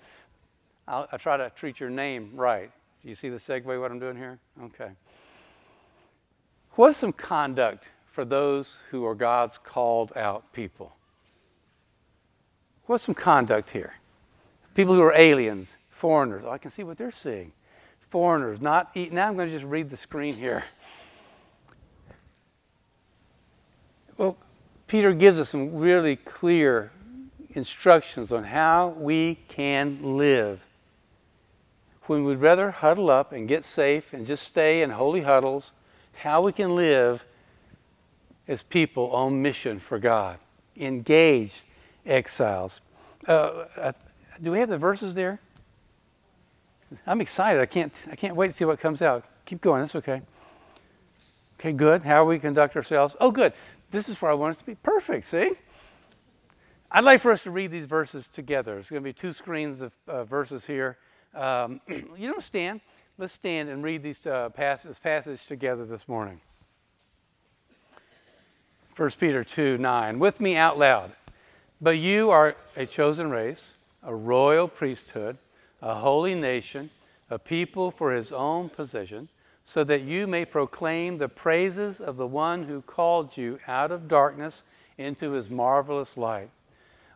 I'll, 0.88 1.06
I'll 1.12 1.18
try 1.18 1.36
to 1.36 1.50
treat 1.50 1.80
your 1.80 1.90
name 1.90 2.30
right. 2.34 2.70
Do 3.02 3.08
you 3.10 3.14
see 3.14 3.28
the 3.28 3.36
segue, 3.36 3.78
what 3.78 3.90
I'm 3.90 3.98
doing 3.98 4.16
here? 4.16 4.38
Okay. 4.64 4.90
What 6.76 6.88
is 6.88 6.96
some 6.96 7.12
conduct 7.12 7.90
for 8.18 8.24
those 8.24 8.78
who 8.90 9.06
are 9.06 9.14
God's 9.14 9.58
called 9.58 10.12
out 10.16 10.52
people. 10.52 10.92
What's 12.86 13.04
some 13.04 13.14
conduct 13.14 13.70
here? 13.70 13.94
People 14.74 14.92
who 14.94 15.02
are 15.02 15.12
aliens, 15.14 15.76
foreigners. 15.90 16.42
Oh, 16.44 16.50
I 16.50 16.58
can 16.58 16.72
see 16.72 16.82
what 16.82 16.98
they're 16.98 17.12
seeing. 17.12 17.52
Foreigners, 18.10 18.60
not 18.60 18.90
eat. 18.94 19.12
Now 19.12 19.28
I'm 19.28 19.36
going 19.36 19.46
to 19.46 19.54
just 19.54 19.64
read 19.64 19.88
the 19.88 19.96
screen 19.96 20.34
here. 20.34 20.64
Well, 24.16 24.36
Peter 24.88 25.12
gives 25.12 25.38
us 25.38 25.50
some 25.50 25.76
really 25.76 26.16
clear 26.16 26.90
instructions 27.50 28.32
on 28.32 28.42
how 28.42 28.96
we 28.98 29.36
can 29.46 30.16
live. 30.16 30.60
When 32.06 32.24
we'd 32.24 32.38
rather 32.38 32.72
huddle 32.72 33.10
up 33.10 33.30
and 33.30 33.46
get 33.46 33.62
safe 33.62 34.12
and 34.12 34.26
just 34.26 34.42
stay 34.42 34.82
in 34.82 34.90
holy 34.90 35.20
huddles, 35.20 35.70
how 36.14 36.40
we 36.40 36.50
can 36.50 36.74
live 36.74 37.22
as 38.48 38.62
people 38.62 39.10
on 39.10 39.40
mission 39.40 39.78
for 39.78 39.98
God, 39.98 40.38
engaged 40.76 41.62
exiles. 42.06 42.80
Uh, 43.26 43.66
uh, 43.76 43.92
do 44.42 44.50
we 44.50 44.58
have 44.58 44.70
the 44.70 44.78
verses 44.78 45.14
there? 45.14 45.38
I'm 47.06 47.20
excited. 47.20 47.60
I 47.60 47.66
can't, 47.66 48.06
I 48.10 48.16
can't 48.16 48.34
wait 48.34 48.46
to 48.48 48.52
see 48.52 48.64
what 48.64 48.80
comes 48.80 49.02
out. 49.02 49.24
Keep 49.44 49.60
going. 49.60 49.82
That's 49.82 49.94
okay. 49.96 50.22
Okay, 51.60 51.72
good. 51.72 52.02
How 52.02 52.24
we 52.24 52.38
conduct 52.38 52.76
ourselves? 52.76 53.14
Oh, 53.20 53.30
good. 53.30 53.52
This 53.90 54.08
is 54.08 54.20
where 54.22 54.30
I 54.30 54.34
want 54.34 54.56
it 54.56 54.60
to 54.60 54.64
be. 54.66 54.74
Perfect. 54.76 55.26
See? 55.26 55.52
I'd 56.90 57.04
like 57.04 57.20
for 57.20 57.32
us 57.32 57.42
to 57.42 57.50
read 57.50 57.70
these 57.70 57.84
verses 57.84 58.28
together. 58.28 58.74
There's 58.74 58.88
going 58.88 59.02
to 59.02 59.04
be 59.04 59.12
two 59.12 59.32
screens 59.32 59.82
of 59.82 59.92
uh, 60.06 60.24
verses 60.24 60.64
here. 60.64 60.96
Um, 61.34 61.80
you 61.88 62.30
don't 62.30 62.42
stand. 62.42 62.80
Let's 63.18 63.34
stand 63.34 63.68
and 63.68 63.82
read 63.82 64.02
these 64.02 64.24
uh, 64.26 64.48
passages, 64.50 64.98
passage 64.98 65.44
together 65.44 65.84
this 65.84 66.08
morning. 66.08 66.40
1 68.98 69.10
Peter 69.20 69.44
2 69.44 69.78
9. 69.78 70.18
With 70.18 70.40
me 70.40 70.56
out 70.56 70.76
loud. 70.76 71.12
But 71.80 71.98
you 71.98 72.30
are 72.30 72.56
a 72.74 72.84
chosen 72.84 73.30
race, 73.30 73.78
a 74.02 74.12
royal 74.12 74.66
priesthood, 74.66 75.38
a 75.80 75.94
holy 75.94 76.34
nation, 76.34 76.90
a 77.30 77.38
people 77.38 77.92
for 77.92 78.10
his 78.10 78.32
own 78.32 78.68
possession, 78.68 79.28
so 79.64 79.84
that 79.84 80.02
you 80.02 80.26
may 80.26 80.44
proclaim 80.44 81.16
the 81.16 81.28
praises 81.28 82.00
of 82.00 82.16
the 82.16 82.26
one 82.26 82.64
who 82.64 82.82
called 82.82 83.36
you 83.36 83.60
out 83.68 83.92
of 83.92 84.08
darkness 84.08 84.64
into 84.96 85.30
his 85.30 85.48
marvelous 85.48 86.16
light. 86.16 86.50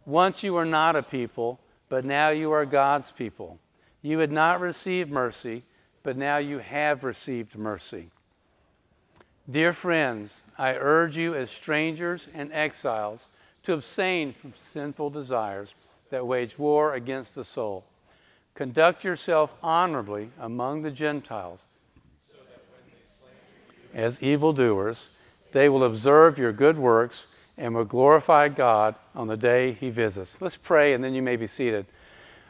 Once 0.07 0.45
you 0.45 0.53
were 0.53 0.65
not 0.65 0.95
a 0.95 1.03
people, 1.03 1.59
but 1.89 2.05
now 2.05 2.29
you 2.29 2.53
are 2.53 2.65
God's 2.65 3.11
people. 3.11 3.59
You 4.03 4.21
had 4.21 4.31
not 4.31 4.61
received 4.61 5.11
mercy, 5.11 5.65
but 6.05 6.17
now 6.17 6.37
you 6.37 6.59
have 6.59 7.03
received 7.03 7.59
mercy. 7.59 8.09
Dear 9.51 9.73
friends, 9.73 10.43
I 10.57 10.77
urge 10.77 11.17
you 11.17 11.35
as 11.35 11.51
strangers 11.51 12.29
and 12.33 12.53
exiles 12.53 13.27
to 13.65 13.73
abstain 13.73 14.33
from 14.33 14.53
sinful 14.55 15.11
desires 15.11 15.75
that 16.11 16.25
wage 16.25 16.59
war 16.59 16.95
against 16.95 17.35
the 17.35 17.45
soul. 17.45 17.85
Conduct 18.55 19.03
yourself 19.03 19.55
honorably 19.61 20.31
among 20.39 20.83
the 20.83 20.93
Gentiles. 20.93 21.65
So 22.25 22.37
that 22.51 22.63
when 22.71 22.83
they 22.87 23.99
you 23.99 24.07
as 24.07 24.23
evildoers, 24.23 25.09
they 25.51 25.69
will 25.69 25.85
observe 25.85 26.39
your 26.39 26.53
good 26.53 26.79
works 26.79 27.27
and 27.59 27.75
will 27.75 27.85
glorify 27.85 28.49
God 28.49 28.95
on 29.17 29.27
the 29.27 29.37
day 29.37 29.73
he 29.73 29.91
visits. 29.91 30.41
Let's 30.41 30.57
pray 30.57 30.95
and 30.95 31.03
then 31.03 31.15
you 31.15 31.23
may 31.23 31.35
be 31.35 31.49
seated. 31.49 31.87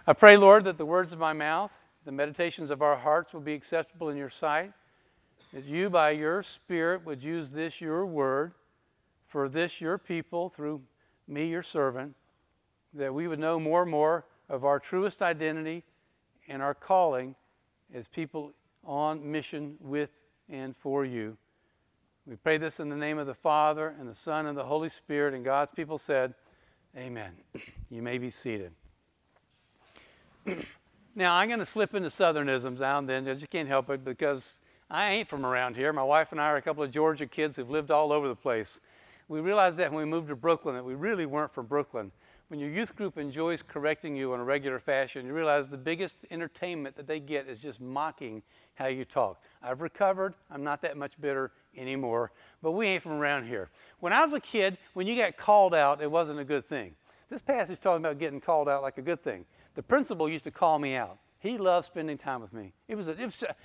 I 0.06 0.12
pray, 0.12 0.36
Lord, 0.36 0.66
that 0.66 0.76
the 0.76 0.86
words 0.86 1.14
of 1.14 1.18
my 1.18 1.32
mouth, 1.32 1.72
the 2.04 2.12
meditations 2.12 2.70
of 2.70 2.82
our 2.82 2.96
hearts 2.96 3.32
will 3.32 3.40
be 3.40 3.54
acceptable 3.54 4.10
in 4.10 4.16
your 4.18 4.30
sight 4.30 4.72
that 5.52 5.64
you, 5.64 5.90
by 5.90 6.10
your 6.10 6.42
Spirit, 6.42 7.04
would 7.04 7.22
use 7.22 7.50
this, 7.50 7.80
your 7.80 8.06
word, 8.06 8.52
for 9.26 9.48
this, 9.48 9.80
your 9.80 9.98
people, 9.98 10.50
through 10.50 10.80
me, 11.28 11.46
your 11.46 11.62
servant, 11.62 12.14
that 12.94 13.12
we 13.12 13.28
would 13.28 13.38
know 13.38 13.58
more 13.58 13.82
and 13.82 13.90
more 13.90 14.24
of 14.48 14.64
our 14.64 14.78
truest 14.78 15.22
identity 15.22 15.82
and 16.48 16.62
our 16.62 16.74
calling 16.74 17.34
as 17.94 18.08
people 18.08 18.52
on 18.84 19.30
mission 19.30 19.76
with 19.80 20.10
and 20.48 20.76
for 20.76 21.04
you. 21.04 21.36
We 22.26 22.36
pray 22.36 22.56
this 22.56 22.80
in 22.80 22.88
the 22.88 22.96
name 22.96 23.18
of 23.18 23.26
the 23.26 23.34
Father, 23.34 23.94
and 23.98 24.08
the 24.08 24.14
Son, 24.14 24.46
and 24.46 24.56
the 24.56 24.64
Holy 24.64 24.88
Spirit, 24.88 25.34
and 25.34 25.44
God's 25.44 25.70
people 25.70 25.98
said, 25.98 26.34
Amen. 26.96 27.32
You 27.90 28.00
may 28.00 28.16
be 28.16 28.30
seated. 28.30 28.72
now, 31.14 31.34
I'm 31.34 31.46
going 31.46 31.58
to 31.58 31.66
slip 31.66 31.94
into 31.94 32.08
Southernisms 32.08 32.80
now 32.80 32.96
and 32.96 33.06
then. 33.06 33.28
I 33.28 33.34
just 33.34 33.50
can't 33.50 33.68
help 33.68 33.90
it 33.90 34.02
because 34.02 34.61
I 34.92 35.12
ain't 35.12 35.28
from 35.28 35.46
around 35.46 35.74
here. 35.74 35.90
My 35.90 36.02
wife 36.02 36.32
and 36.32 36.40
I 36.40 36.48
are 36.48 36.58
a 36.58 36.62
couple 36.62 36.82
of 36.82 36.90
Georgia 36.90 37.26
kids 37.26 37.56
who've 37.56 37.70
lived 37.70 37.90
all 37.90 38.12
over 38.12 38.28
the 38.28 38.36
place. 38.36 38.78
We 39.26 39.40
realized 39.40 39.78
that 39.78 39.90
when 39.90 40.04
we 40.04 40.10
moved 40.10 40.28
to 40.28 40.36
Brooklyn 40.36 40.74
that 40.74 40.84
we 40.84 40.94
really 40.94 41.24
weren't 41.24 41.50
from 41.50 41.64
Brooklyn. 41.64 42.12
When 42.48 42.60
your 42.60 42.68
youth 42.68 42.94
group 42.94 43.16
enjoys 43.16 43.62
correcting 43.62 44.14
you 44.14 44.34
in 44.34 44.40
a 44.40 44.44
regular 44.44 44.78
fashion, 44.78 45.24
you 45.24 45.32
realize 45.32 45.66
the 45.66 45.78
biggest 45.78 46.26
entertainment 46.30 46.94
that 46.96 47.06
they 47.06 47.20
get 47.20 47.48
is 47.48 47.58
just 47.58 47.80
mocking 47.80 48.42
how 48.74 48.88
you 48.88 49.06
talk. 49.06 49.42
I've 49.62 49.80
recovered. 49.80 50.34
I'm 50.50 50.62
not 50.62 50.82
that 50.82 50.98
much 50.98 51.18
bitter 51.18 51.52
anymore, 51.74 52.30
but 52.60 52.72
we 52.72 52.88
ain't 52.88 53.02
from 53.02 53.12
around 53.12 53.46
here. 53.46 53.70
When 54.00 54.12
I 54.12 54.22
was 54.22 54.34
a 54.34 54.40
kid, 54.40 54.76
when 54.92 55.06
you 55.06 55.16
got 55.16 55.38
called 55.38 55.74
out, 55.74 56.02
it 56.02 56.10
wasn't 56.10 56.38
a 56.38 56.44
good 56.44 56.68
thing. 56.68 56.94
This 57.30 57.40
passage 57.40 57.80
talking 57.80 58.04
about 58.04 58.18
getting 58.18 58.42
called 58.42 58.68
out 58.68 58.82
like 58.82 58.98
a 58.98 59.02
good 59.02 59.24
thing. 59.24 59.46
The 59.74 59.82
principal 59.82 60.28
used 60.28 60.44
to 60.44 60.50
call 60.50 60.78
me 60.78 60.96
out. 60.96 61.16
He 61.38 61.56
loved 61.56 61.86
spending 61.86 62.18
time 62.18 62.42
with 62.42 62.52
me. 62.52 62.74
It 62.88 62.94
was, 62.94 63.08
a, 63.08 63.12
it 63.12 63.24
was 63.24 63.42
a, 63.42 63.56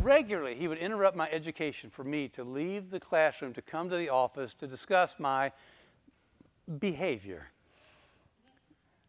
regularly 0.00 0.54
he 0.54 0.68
would 0.68 0.78
interrupt 0.78 1.16
my 1.16 1.28
education 1.30 1.90
for 1.90 2.04
me 2.04 2.28
to 2.28 2.44
leave 2.44 2.90
the 2.90 3.00
classroom 3.00 3.52
to 3.54 3.62
come 3.62 3.90
to 3.90 3.96
the 3.96 4.08
office 4.08 4.54
to 4.54 4.66
discuss 4.66 5.16
my 5.18 5.50
behavior. 6.78 7.48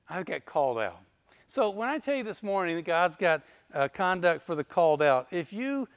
I 0.09 0.23
get 0.23 0.45
called 0.45 0.79
out. 0.79 0.99
So 1.47 1.69
when 1.69 1.89
I 1.89 1.99
tell 1.99 2.15
you 2.15 2.23
this 2.23 2.43
morning 2.43 2.75
that 2.75 2.85
God's 2.85 3.15
got 3.15 3.41
uh, 3.73 3.87
conduct 3.87 4.43
for 4.45 4.55
the 4.55 4.63
called 4.63 5.01
out, 5.01 5.27
if 5.31 5.53
you 5.53 5.87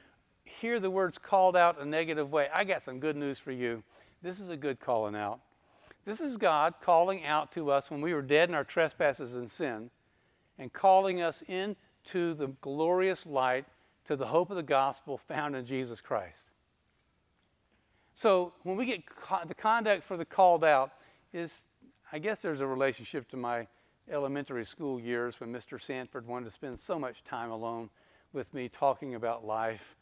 hear 0.45 0.79
the 0.79 0.89
words 0.89 1.17
called 1.17 1.55
out 1.55 1.79
a 1.79 1.85
negative 1.85 2.31
way, 2.31 2.47
I 2.53 2.63
got 2.63 2.83
some 2.83 2.99
good 2.99 3.15
news 3.15 3.39
for 3.39 3.51
you. 3.51 3.83
This 4.21 4.39
is 4.39 4.49
a 4.49 4.57
good 4.57 4.79
calling 4.79 5.15
out. 5.15 5.39
This 6.05 6.21
is 6.21 6.37
God 6.37 6.75
calling 6.81 7.25
out 7.25 7.51
to 7.53 7.71
us 7.71 7.89
when 7.89 8.01
we 8.01 8.13
were 8.13 8.21
dead 8.21 8.49
in 8.49 8.55
our 8.55 8.63
trespasses 8.63 9.35
and 9.35 9.49
sin 9.49 9.89
and 10.59 10.71
calling 10.71 11.21
us 11.21 11.43
into 11.47 12.33
the 12.33 12.47
glorious 12.61 13.25
light 13.25 13.65
to 14.07 14.15
the 14.15 14.25
hope 14.25 14.49
of 14.49 14.57
the 14.57 14.63
gospel 14.63 15.17
found 15.17 15.55
in 15.55 15.65
Jesus 15.65 16.01
Christ. 16.01 16.37
So 18.13 18.53
when 18.63 18.77
we 18.77 18.85
get 18.85 19.05
co- 19.05 19.45
the 19.45 19.55
conduct 19.55 20.03
for 20.03 20.17
the 20.17 20.25
called 20.25 20.63
out 20.63 20.91
is, 21.33 21.65
I 22.11 22.19
guess 22.19 22.41
there's 22.41 22.61
a 22.61 22.67
relationship 22.67 23.27
to 23.29 23.37
my 23.37 23.67
elementary 24.11 24.65
school 24.65 24.99
years 24.99 25.39
when 25.39 25.51
Mr. 25.51 25.81
Sanford 25.81 26.27
wanted 26.27 26.45
to 26.45 26.51
spend 26.51 26.79
so 26.79 26.99
much 26.99 27.23
time 27.23 27.49
alone 27.49 27.89
with 28.33 28.53
me 28.53 28.69
talking 28.69 29.15
about 29.15 29.45
life 29.45 29.95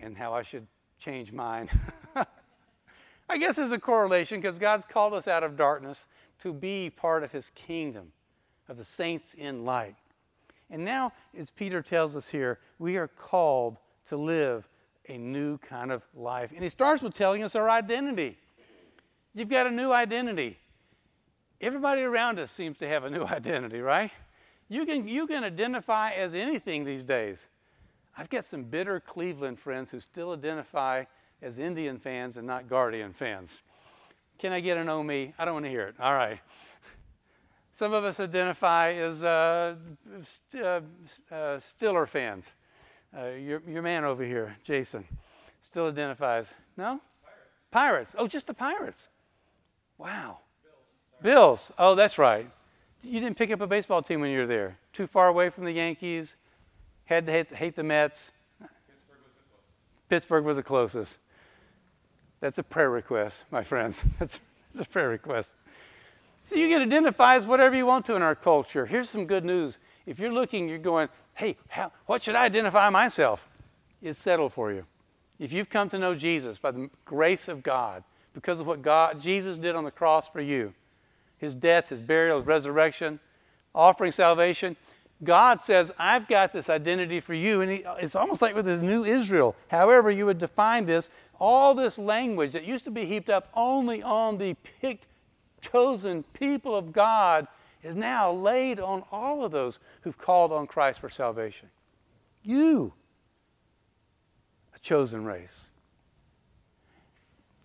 and 0.00 0.16
how 0.16 0.32
I 0.32 0.42
should 0.42 0.66
change 0.98 1.32
mine. 1.32 1.68
I 3.28 3.36
guess 3.36 3.56
there's 3.56 3.72
a 3.72 3.78
correlation 3.78 4.40
because 4.40 4.58
God's 4.58 4.86
called 4.86 5.14
us 5.14 5.28
out 5.28 5.44
of 5.44 5.56
darkness 5.56 6.06
to 6.42 6.52
be 6.52 6.90
part 6.90 7.22
of 7.22 7.30
his 7.30 7.50
kingdom 7.50 8.10
of 8.68 8.78
the 8.78 8.84
saints 8.84 9.34
in 9.34 9.64
light. 9.64 9.96
And 10.70 10.84
now, 10.84 11.12
as 11.36 11.50
Peter 11.50 11.82
tells 11.82 12.14
us 12.14 12.28
here, 12.28 12.58
we 12.78 12.96
are 12.96 13.08
called 13.08 13.78
to 14.06 14.16
live 14.16 14.68
a 15.08 15.16
new 15.16 15.58
kind 15.58 15.90
of 15.90 16.06
life. 16.14 16.52
And 16.54 16.62
he 16.62 16.68
starts 16.68 17.02
with 17.02 17.14
telling 17.14 17.42
us 17.42 17.56
our 17.56 17.70
identity. 17.70 18.36
You've 19.34 19.48
got 19.48 19.66
a 19.66 19.70
new 19.70 19.92
identity. 19.92 20.58
Everybody 21.60 22.02
around 22.02 22.38
us 22.38 22.52
seems 22.52 22.78
to 22.78 22.88
have 22.88 23.04
a 23.04 23.10
new 23.10 23.22
identity, 23.24 23.80
right? 23.80 24.10
You 24.68 24.84
can, 24.84 25.08
you 25.08 25.26
can 25.26 25.44
identify 25.44 26.12
as 26.12 26.34
anything 26.34 26.84
these 26.84 27.04
days. 27.04 27.46
I've 28.16 28.28
got 28.28 28.44
some 28.44 28.64
bitter 28.64 29.00
Cleveland 29.00 29.58
friends 29.58 29.90
who 29.90 30.00
still 30.00 30.32
identify 30.32 31.04
as 31.40 31.58
Indian 31.58 31.98
fans 31.98 32.36
and 32.36 32.46
not 32.46 32.68
Guardian 32.68 33.12
fans. 33.12 33.58
Can 34.38 34.52
I 34.52 34.60
get 34.60 34.76
an 34.76 34.88
oh 34.88 35.02
me? 35.02 35.32
I 35.38 35.44
don't 35.44 35.54
want 35.54 35.66
to 35.66 35.70
hear 35.70 35.86
it. 35.86 35.94
All 36.00 36.14
right. 36.14 36.38
Some 37.78 37.92
of 37.92 38.02
us 38.02 38.18
identify 38.18 38.94
as 38.94 39.22
uh, 39.22 39.76
st- 40.50 40.64
uh, 40.64 40.80
uh, 41.30 41.60
Steeler 41.60 42.08
fans. 42.08 42.50
Uh, 43.16 43.26
your, 43.26 43.62
your 43.68 43.82
man 43.82 44.04
over 44.04 44.24
here, 44.24 44.56
Jason, 44.64 45.04
still 45.62 45.86
identifies. 45.86 46.52
No? 46.76 47.00
Pirates. 47.70 47.70
Pirates. 47.70 48.14
Oh, 48.18 48.26
just 48.26 48.48
the 48.48 48.54
Pirates. 48.54 49.06
Wow. 49.96 50.38
Bills. 50.64 51.22
Bills. 51.22 51.72
Oh, 51.78 51.94
that's 51.94 52.18
right. 52.18 52.50
You 53.04 53.20
didn't 53.20 53.38
pick 53.38 53.52
up 53.52 53.60
a 53.60 53.66
baseball 53.68 54.02
team 54.02 54.22
when 54.22 54.32
you 54.32 54.40
were 54.40 54.46
there. 54.48 54.76
Too 54.92 55.06
far 55.06 55.28
away 55.28 55.48
from 55.48 55.64
the 55.64 55.70
Yankees. 55.70 56.34
Had 57.04 57.26
to 57.26 57.32
hate, 57.32 57.54
hate 57.54 57.76
the 57.76 57.84
Mets. 57.84 58.32
Pittsburgh 58.58 59.22
was 59.22 59.36
the 59.36 59.44
closest. 59.52 60.08
Pittsburgh 60.08 60.44
was 60.44 60.56
the 60.56 60.62
closest. 60.64 61.18
That's 62.40 62.58
a 62.58 62.64
prayer 62.64 62.90
request, 62.90 63.36
my 63.52 63.62
friends. 63.62 64.02
That's, 64.18 64.40
that's 64.72 64.84
a 64.84 64.90
prayer 64.90 65.10
request. 65.10 65.52
So 66.44 66.56
you 66.56 66.68
can 66.68 66.80
identify 66.82 67.36
as 67.36 67.46
whatever 67.46 67.76
you 67.76 67.86
want 67.86 68.06
to 68.06 68.14
in 68.14 68.22
our 68.22 68.34
culture. 68.34 68.86
Here's 68.86 69.10
some 69.10 69.26
good 69.26 69.44
news. 69.44 69.78
If 70.06 70.18
you're 70.18 70.32
looking, 70.32 70.68
you're 70.68 70.78
going, 70.78 71.08
hey, 71.34 71.56
how, 71.68 71.92
what 72.06 72.22
should 72.22 72.34
I 72.34 72.44
identify 72.44 72.88
myself? 72.90 73.46
It's 74.00 74.18
settled 74.18 74.54
for 74.54 74.72
you. 74.72 74.84
If 75.38 75.52
you've 75.52 75.68
come 75.68 75.88
to 75.90 75.98
know 75.98 76.14
Jesus 76.14 76.58
by 76.58 76.70
the 76.70 76.88
grace 77.04 77.48
of 77.48 77.62
God, 77.62 78.02
because 78.32 78.60
of 78.60 78.66
what 78.66 78.82
God, 78.82 79.20
Jesus 79.20 79.58
did 79.58 79.74
on 79.74 79.84
the 79.84 79.90
cross 79.90 80.28
for 80.28 80.40
you, 80.40 80.72
his 81.38 81.54
death, 81.54 81.88
his 81.88 82.02
burial, 82.02 82.38
his 82.38 82.46
resurrection, 82.46 83.20
offering 83.74 84.12
salvation, 84.12 84.76
God 85.24 85.60
says, 85.60 85.92
I've 85.98 86.28
got 86.28 86.52
this 86.52 86.68
identity 86.70 87.20
for 87.20 87.34
you. 87.34 87.60
And 87.60 87.70
he, 87.70 87.84
it's 87.98 88.14
almost 88.14 88.40
like 88.40 88.54
with 88.54 88.66
his 88.66 88.80
new 88.82 89.04
Israel. 89.04 89.56
However, 89.68 90.10
you 90.10 90.26
would 90.26 90.38
define 90.38 90.86
this, 90.86 91.10
all 91.38 91.74
this 91.74 91.98
language 91.98 92.52
that 92.52 92.64
used 92.64 92.84
to 92.84 92.90
be 92.90 93.04
heaped 93.04 93.28
up 93.28 93.48
only 93.54 94.02
on 94.02 94.38
the 94.38 94.54
picked 94.80 95.06
chosen 95.60 96.22
people 96.34 96.76
of 96.76 96.92
God 96.92 97.46
is 97.82 97.94
now 97.94 98.32
laid 98.32 98.80
on 98.80 99.04
all 99.12 99.44
of 99.44 99.52
those 99.52 99.78
who've 100.02 100.18
called 100.18 100.52
on 100.52 100.66
Christ 100.66 101.00
for 101.00 101.08
salvation. 101.08 101.68
You, 102.42 102.92
a 104.74 104.78
chosen 104.78 105.24
race. 105.24 105.60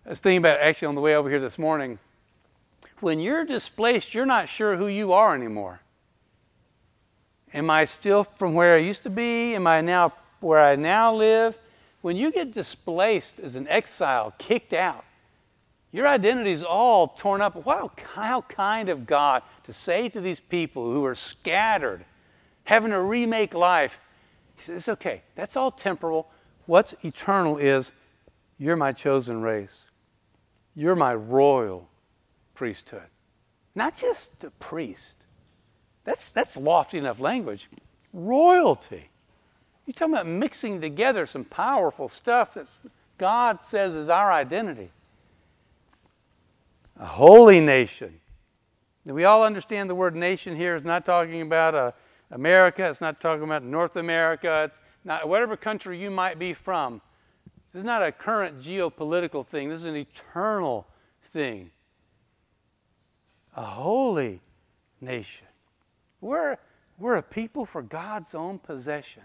I 0.06 0.10
was 0.10 0.20
thinking 0.20 0.38
about 0.38 0.60
actually 0.60 0.88
on 0.88 0.94
the 0.94 1.00
way 1.00 1.16
over 1.16 1.30
here 1.30 1.40
this 1.40 1.58
morning. 1.58 1.98
When 3.00 3.18
you're 3.18 3.44
displaced, 3.44 4.14
you're 4.14 4.26
not 4.26 4.48
sure 4.48 4.76
who 4.76 4.86
you 4.86 5.12
are 5.12 5.34
anymore. 5.34 5.80
Am 7.52 7.70
I 7.70 7.84
still 7.84 8.24
from 8.24 8.54
where 8.54 8.74
I 8.74 8.78
used 8.78 9.04
to 9.04 9.10
be? 9.10 9.54
Am 9.54 9.66
I 9.66 9.80
now 9.80 10.12
where 10.40 10.60
I 10.60 10.76
now 10.76 11.14
live? 11.14 11.58
When 12.02 12.16
you 12.16 12.30
get 12.30 12.52
displaced 12.52 13.38
as 13.38 13.56
an 13.56 13.66
exile, 13.68 14.34
kicked 14.38 14.74
out, 14.74 15.04
your 15.94 16.08
identity 16.08 16.50
is 16.50 16.64
all 16.64 17.06
torn 17.06 17.40
up. 17.40 17.54
Wow, 17.64 17.92
how 18.16 18.40
kind 18.40 18.88
of 18.88 19.06
God 19.06 19.44
to 19.62 19.72
say 19.72 20.08
to 20.08 20.20
these 20.20 20.40
people 20.40 20.90
who 20.90 21.04
are 21.04 21.14
scattered, 21.14 22.04
having 22.64 22.90
to 22.90 23.00
remake 23.00 23.54
life. 23.54 23.96
He 24.56 24.64
says, 24.64 24.76
It's 24.78 24.88
okay. 24.88 25.22
That's 25.36 25.56
all 25.56 25.70
temporal. 25.70 26.28
What's 26.66 26.96
eternal 27.04 27.58
is 27.58 27.92
you're 28.58 28.74
my 28.74 28.90
chosen 28.90 29.40
race. 29.40 29.84
You're 30.74 30.96
my 30.96 31.14
royal 31.14 31.88
priesthood. 32.54 33.06
Not 33.76 33.96
just 33.96 34.42
a 34.42 34.50
priest. 34.50 35.14
That's, 36.02 36.32
that's 36.32 36.56
lofty 36.56 36.98
enough 36.98 37.20
language. 37.20 37.68
Royalty. 38.12 39.06
You're 39.86 39.94
talking 39.94 40.14
about 40.14 40.26
mixing 40.26 40.80
together 40.80 41.24
some 41.24 41.44
powerful 41.44 42.08
stuff 42.08 42.54
that 42.54 42.66
God 43.16 43.62
says 43.62 43.94
is 43.94 44.08
our 44.08 44.32
identity 44.32 44.90
a 46.98 47.06
holy 47.06 47.60
nation. 47.60 48.20
We 49.04 49.24
all 49.24 49.44
understand 49.44 49.90
the 49.90 49.94
word 49.94 50.14
nation 50.14 50.56
here 50.56 50.76
is 50.76 50.84
not 50.84 51.04
talking 51.04 51.42
about 51.42 51.74
uh, 51.74 51.92
America, 52.30 52.88
it's 52.88 53.00
not 53.00 53.20
talking 53.20 53.44
about 53.44 53.62
North 53.62 53.96
America, 53.96 54.64
it's 54.64 54.78
not 55.04 55.28
whatever 55.28 55.56
country 55.56 56.00
you 56.00 56.10
might 56.10 56.38
be 56.38 56.54
from. 56.54 57.02
This 57.72 57.80
is 57.80 57.84
not 57.84 58.02
a 58.02 58.10
current 58.10 58.60
geopolitical 58.62 59.46
thing, 59.46 59.68
this 59.68 59.78
is 59.78 59.84
an 59.84 59.96
eternal 59.96 60.86
thing. 61.32 61.70
A 63.56 63.62
holy 63.62 64.40
nation. 65.00 65.46
We're, 66.20 66.56
we're 66.98 67.16
a 67.16 67.22
people 67.22 67.66
for 67.66 67.82
God's 67.82 68.34
own 68.34 68.58
possession. 68.58 69.22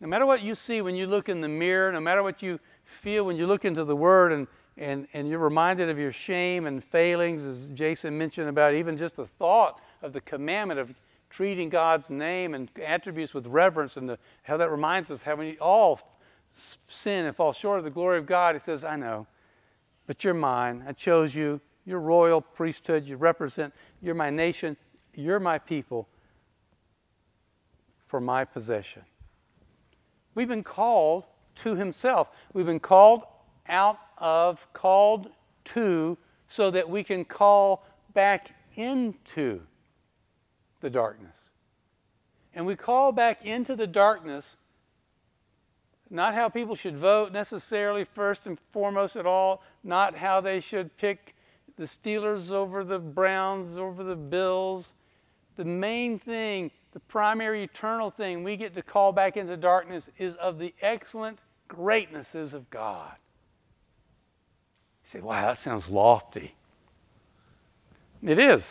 No 0.00 0.08
matter 0.08 0.24
what 0.24 0.42
you 0.42 0.54
see 0.54 0.80
when 0.80 0.96
you 0.96 1.06
look 1.06 1.28
in 1.28 1.42
the 1.42 1.48
mirror, 1.48 1.92
no 1.92 2.00
matter 2.00 2.22
what 2.22 2.42
you 2.42 2.58
feel 2.84 3.26
when 3.26 3.36
you 3.36 3.46
look 3.46 3.66
into 3.66 3.84
the 3.84 3.94
Word 3.94 4.32
and 4.32 4.46
and, 4.76 5.06
and 5.12 5.28
you're 5.28 5.38
reminded 5.38 5.88
of 5.88 5.98
your 5.98 6.12
shame 6.12 6.66
and 6.66 6.82
failings, 6.82 7.44
as 7.44 7.68
Jason 7.68 8.16
mentioned 8.16 8.48
about 8.48 8.74
even 8.74 8.96
just 8.96 9.16
the 9.16 9.26
thought 9.26 9.80
of 10.02 10.12
the 10.12 10.20
commandment 10.20 10.80
of 10.80 10.94
treating 11.28 11.68
God's 11.68 12.10
name 12.10 12.54
and 12.54 12.68
attributes 12.84 13.34
with 13.34 13.46
reverence, 13.46 13.96
and 13.96 14.08
the, 14.08 14.18
how 14.42 14.56
that 14.56 14.70
reminds 14.70 15.10
us 15.10 15.22
how 15.22 15.36
we 15.36 15.58
all 15.58 16.00
sin 16.88 17.26
and 17.26 17.36
fall 17.36 17.52
short 17.52 17.78
of 17.78 17.84
the 17.84 17.90
glory 17.90 18.18
of 18.18 18.26
God. 18.26 18.54
He 18.54 18.58
says, 18.58 18.84
I 18.84 18.96
know, 18.96 19.26
but 20.06 20.24
you're 20.24 20.34
mine. 20.34 20.84
I 20.86 20.92
chose 20.92 21.34
you. 21.34 21.60
You're 21.86 22.00
royal 22.00 22.40
priesthood. 22.40 23.06
You 23.06 23.16
represent, 23.16 23.72
you're 24.02 24.14
my 24.14 24.30
nation. 24.30 24.76
You're 25.14 25.40
my 25.40 25.58
people 25.58 26.08
for 28.06 28.20
my 28.20 28.44
possession. 28.44 29.02
We've 30.34 30.48
been 30.48 30.62
called 30.62 31.26
to 31.56 31.74
Himself. 31.74 32.30
We've 32.52 32.66
been 32.66 32.80
called 32.80 33.24
out 33.70 33.98
of, 34.18 34.66
called 34.72 35.30
to, 35.64 36.18
so 36.48 36.70
that 36.70 36.88
we 36.88 37.02
can 37.02 37.24
call 37.24 37.84
back 38.12 38.50
into 38.76 39.62
the 40.80 40.90
darkness. 40.90 41.50
And 42.54 42.66
we 42.66 42.76
call 42.76 43.12
back 43.12 43.46
into 43.46 43.76
the 43.76 43.86
darkness 43.86 44.56
not 46.10 46.34
how 46.34 46.48
people 46.48 46.74
should 46.74 46.96
vote 46.96 47.32
necessarily, 47.32 48.04
first 48.04 48.46
and 48.46 48.58
foremost 48.72 49.14
at 49.14 49.26
all, 49.26 49.62
not 49.84 50.16
how 50.16 50.40
they 50.40 50.60
should 50.60 50.94
pick 50.96 51.36
the 51.76 51.84
Steelers 51.84 52.50
over 52.50 52.82
the 52.82 52.98
Browns, 52.98 53.76
over 53.76 54.02
the 54.02 54.16
Bills. 54.16 54.88
The 55.54 55.64
main 55.64 56.18
thing, 56.18 56.72
the 56.92 57.00
primary 57.00 57.62
eternal 57.62 58.10
thing 58.10 58.42
we 58.42 58.56
get 58.56 58.74
to 58.74 58.82
call 58.82 59.12
back 59.12 59.36
into 59.36 59.56
darkness 59.56 60.10
is 60.18 60.34
of 60.36 60.58
the 60.58 60.74
excellent 60.82 61.38
greatnesses 61.68 62.54
of 62.54 62.68
God. 62.70 63.14
Say, 65.10 65.18
wow, 65.20 65.42
that 65.42 65.58
sounds 65.58 65.88
lofty. 65.88 66.54
It 68.22 68.38
is. 68.38 68.64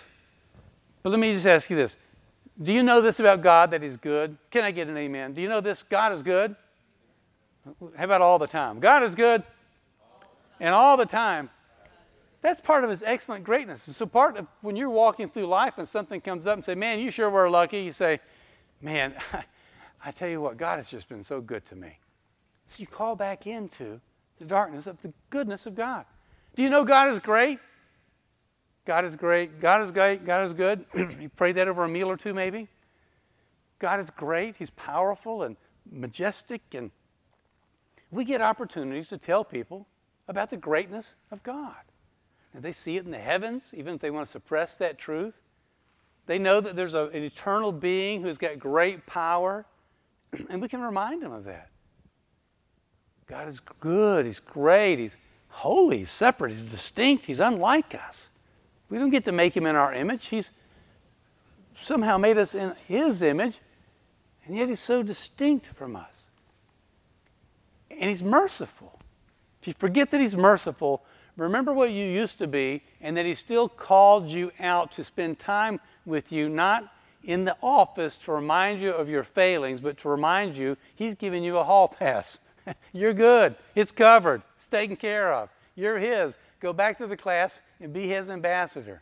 But 1.03 1.09
let 1.09 1.19
me 1.19 1.33
just 1.33 1.45
ask 1.45 1.69
you 1.69 1.75
this. 1.75 1.97
Do 2.63 2.71
you 2.71 2.81
know 2.81 3.01
this 3.01 3.19
about 3.19 3.41
God 3.41 3.71
that 3.71 3.83
He's 3.83 3.97
good? 3.97 4.37
Can 4.49 4.63
I 4.63 4.71
get 4.71 4.87
an 4.87 4.95
amen? 4.95 5.33
Do 5.33 5.41
you 5.41 5.49
know 5.49 5.59
this? 5.59 5.83
God 5.83 6.13
is 6.13 6.21
good? 6.21 6.55
How 7.97 8.05
about 8.05 8.21
all 8.21 8.39
the 8.39 8.47
time? 8.47 8.79
God 8.79 9.03
is 9.03 9.15
good. 9.15 9.43
And 10.61 10.73
all 10.73 10.95
the 10.95 11.05
time. 11.05 11.49
That's 12.39 12.61
part 12.61 12.85
of 12.85 12.89
His 12.89 13.03
excellent 13.03 13.43
greatness. 13.43 13.81
So, 13.81 14.05
part 14.05 14.37
of 14.37 14.47
when 14.61 14.77
you're 14.77 14.89
walking 14.89 15.27
through 15.27 15.47
life 15.47 15.73
and 15.77 15.85
something 15.85 16.21
comes 16.21 16.47
up 16.47 16.53
and 16.53 16.63
say, 16.63 16.73
Man, 16.73 16.99
you 16.99 17.11
sure 17.11 17.29
were 17.29 17.49
lucky, 17.49 17.81
you 17.81 17.91
say, 17.91 18.17
Man, 18.81 19.13
I 20.05 20.11
tell 20.11 20.29
you 20.29 20.39
what, 20.39 20.55
God 20.55 20.77
has 20.77 20.89
just 20.89 21.09
been 21.09 21.25
so 21.25 21.41
good 21.41 21.65
to 21.65 21.75
me. 21.75 21.99
So 22.65 22.75
you 22.77 22.87
call 22.87 23.17
back 23.17 23.45
into 23.45 23.99
the 24.37 24.45
darkness 24.45 24.87
of 24.87 25.01
the 25.01 25.11
goodness 25.31 25.65
of 25.65 25.75
God. 25.75 26.05
Do 26.55 26.63
you 26.63 26.69
know 26.69 26.83
God 26.83 27.09
is 27.09 27.19
great? 27.19 27.59
God 28.85 29.05
is 29.05 29.15
great. 29.15 29.59
God 29.59 29.81
is 29.81 29.91
great. 29.91 30.25
God 30.25 30.45
is 30.45 30.53
good. 30.53 30.85
you 31.19 31.29
prayed 31.29 31.55
that 31.57 31.67
over 31.67 31.83
a 31.83 31.87
meal 31.87 32.09
or 32.09 32.17
two, 32.17 32.33
maybe. 32.33 32.67
God 33.77 33.99
is 33.99 34.09
great. 34.09 34.55
He's 34.55 34.71
powerful 34.71 35.43
and 35.43 35.55
majestic. 35.91 36.61
And 36.73 36.91
we 38.11 38.25
get 38.25 38.41
opportunities 38.41 39.09
to 39.09 39.17
tell 39.17 39.43
people 39.43 39.85
about 40.27 40.49
the 40.49 40.57
greatness 40.57 41.15
of 41.31 41.41
God. 41.43 41.75
And 42.53 42.63
they 42.63 42.73
see 42.73 42.97
it 42.97 43.05
in 43.05 43.11
the 43.11 43.19
heavens, 43.19 43.71
even 43.73 43.95
if 43.95 44.01
they 44.01 44.11
want 44.11 44.25
to 44.25 44.31
suppress 44.31 44.77
that 44.77 44.97
truth. 44.97 45.35
They 46.25 46.39
know 46.39 46.59
that 46.61 46.75
there's 46.75 46.93
a, 46.93 47.07
an 47.07 47.23
eternal 47.23 47.71
being 47.71 48.21
who's 48.21 48.37
got 48.37 48.59
great 48.59 49.05
power, 49.05 49.65
and 50.49 50.61
we 50.61 50.67
can 50.67 50.81
remind 50.81 51.21
them 51.21 51.31
of 51.31 51.45
that. 51.45 51.69
God 53.27 53.47
is 53.47 53.59
good, 53.59 54.25
He's 54.25 54.39
great, 54.39 54.97
He's 54.97 55.17
holy, 55.49 56.05
separate, 56.05 56.51
He's 56.51 56.63
distinct, 56.63 57.25
He's 57.25 57.39
unlike 57.39 57.95
us. 57.95 58.29
We 58.89 58.97
don't 58.97 59.09
get 59.09 59.25
to 59.25 59.31
make 59.31 59.55
Him 59.55 59.65
in 59.65 59.75
our 59.75 59.93
image. 59.93 60.27
He's 60.27 60.51
somehow 61.81 62.17
made 62.17 62.37
us 62.37 62.55
in 62.55 62.73
His 62.87 63.21
image, 63.21 63.59
and 64.45 64.55
yet 64.55 64.69
He's 64.69 64.79
so 64.79 65.03
distinct 65.03 65.67
from 65.67 65.95
us. 65.95 66.15
And 67.91 68.09
He's 68.09 68.23
merciful. 68.23 68.99
If 69.61 69.67
you 69.67 69.73
forget 69.73 70.11
that 70.11 70.21
He's 70.21 70.37
merciful, 70.37 71.03
remember 71.35 71.73
what 71.73 71.91
you 71.91 72.05
used 72.05 72.37
to 72.39 72.47
be, 72.47 72.81
and 73.01 73.15
that 73.17 73.25
He 73.25 73.35
still 73.35 73.67
called 73.67 74.29
you 74.29 74.51
out 74.59 74.91
to 74.93 75.03
spend 75.03 75.39
time 75.39 75.79
with 76.05 76.31
you, 76.31 76.49
not 76.49 76.93
in 77.23 77.43
the 77.43 77.57
office 77.61 78.17
to 78.17 78.31
remind 78.31 78.81
you 78.81 78.91
of 78.91 79.09
your 79.09 79.23
failings, 79.23 79.81
but 79.81 79.97
to 79.99 80.09
remind 80.09 80.55
you 80.55 80.77
He's 80.95 81.15
giving 81.15 81.43
you 81.43 81.57
a 81.57 81.63
hall 81.63 81.87
pass. 81.87 82.39
You're 82.93 83.13
good. 83.13 83.55
It's 83.75 83.91
covered. 83.91 84.41
It's 84.55 84.65
taken 84.65 84.95
care 84.95 85.33
of. 85.33 85.49
You're 85.75 85.97
His. 85.97 86.37
Go 86.59 86.73
back 86.73 86.97
to 86.97 87.07
the 87.07 87.17
class 87.17 87.61
and 87.79 87.93
be 87.93 88.07
His 88.07 88.29
ambassador. 88.29 89.01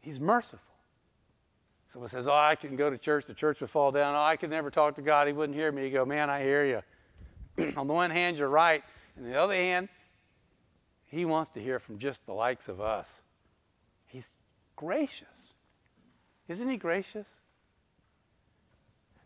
He's 0.00 0.18
merciful. 0.18 0.58
Someone 1.92 2.08
says, 2.08 2.28
Oh, 2.28 2.32
I 2.32 2.54
can 2.54 2.76
go 2.76 2.88
to 2.88 2.98
church, 2.98 3.26
the 3.26 3.34
church 3.34 3.60
would 3.60 3.70
fall 3.70 3.90
down. 3.90 4.14
Oh, 4.14 4.20
I 4.20 4.36
could 4.36 4.50
never 4.50 4.70
talk 4.70 4.96
to 4.96 5.02
God, 5.02 5.26
He 5.26 5.32
wouldn't 5.32 5.56
hear 5.56 5.70
me. 5.70 5.84
You 5.84 5.90
go, 5.90 6.04
Man, 6.04 6.30
I 6.30 6.42
hear 6.42 6.64
you. 6.64 7.72
on 7.76 7.86
the 7.86 7.92
one 7.92 8.10
hand, 8.10 8.36
you're 8.36 8.48
right. 8.48 8.82
On 9.18 9.24
the 9.24 9.38
other 9.38 9.54
hand, 9.54 9.88
He 11.06 11.24
wants 11.24 11.50
to 11.52 11.60
hear 11.60 11.78
from 11.78 11.98
just 11.98 12.24
the 12.26 12.32
likes 12.32 12.68
of 12.68 12.80
us. 12.80 13.10
He's 14.06 14.28
gracious. 14.76 15.26
Isn't 16.48 16.68
He 16.68 16.76
gracious? 16.76 17.28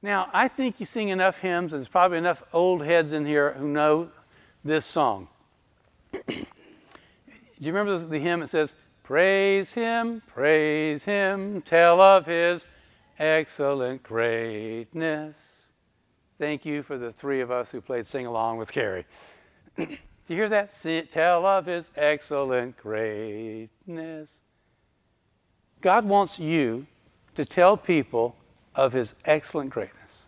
Now, 0.05 0.29
I 0.35 0.49
think 0.49 0.81
you 0.81 0.85
sing 0.85 1.09
enough 1.09 1.39
hymns, 1.39 1.73
there's 1.73 1.89
probably 1.89 2.19
enough 2.19 2.43
old 2.53 2.85
heads 2.85 3.13
in 3.13 3.25
here 3.25 3.55
who 3.55 3.67
know 3.67 4.11
this 4.63 4.85
song. 4.85 5.29
Do 6.13 6.35
you 7.59 7.73
remember 7.73 7.97
the 7.97 8.19
hymn 8.19 8.41
that 8.41 8.49
says, 8.49 8.75
Praise 9.03 9.73
him, 9.73 10.21
praise 10.27 11.05
him, 11.05 11.63
tell 11.63 12.03
of 12.03 12.27
his 12.27 12.67
excellent 13.19 14.03
greatness? 14.03 15.73
Thank 16.39 16.67
you 16.67 16.83
for 16.83 16.99
the 16.99 17.11
three 17.11 17.41
of 17.41 17.51
us 17.51 17.71
who 17.71 17.81
played 17.81 18.07
Sing 18.07 18.27
Along 18.27 18.59
with 18.59 18.71
Carrie. 18.71 19.07
Do 19.79 19.87
you 19.87 20.37
hear 20.37 20.51
that? 20.51 20.79
tell 21.09 21.47
of 21.47 21.65
his 21.65 21.91
excellent 21.97 22.77
greatness. 22.77 24.43
God 25.81 26.05
wants 26.05 26.39
you 26.39 26.87
to 27.37 27.47
tell 27.47 27.75
people 27.75 28.37
of 28.75 28.93
his 28.93 29.15
excellent 29.25 29.71
greatness. 29.71 30.23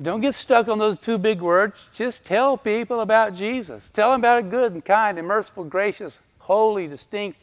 Don't 0.00 0.20
get 0.20 0.34
stuck 0.34 0.68
on 0.68 0.78
those 0.78 0.98
two 0.98 1.18
big 1.18 1.40
words. 1.40 1.74
Just 1.92 2.24
tell 2.24 2.56
people 2.56 3.00
about 3.00 3.34
Jesus. 3.34 3.90
Tell 3.90 4.10
them 4.10 4.20
about 4.20 4.38
a 4.38 4.42
good 4.42 4.72
and 4.72 4.84
kind 4.84 5.18
and 5.18 5.28
merciful, 5.28 5.64
gracious, 5.64 6.20
holy, 6.38 6.88
distinct, 6.88 7.38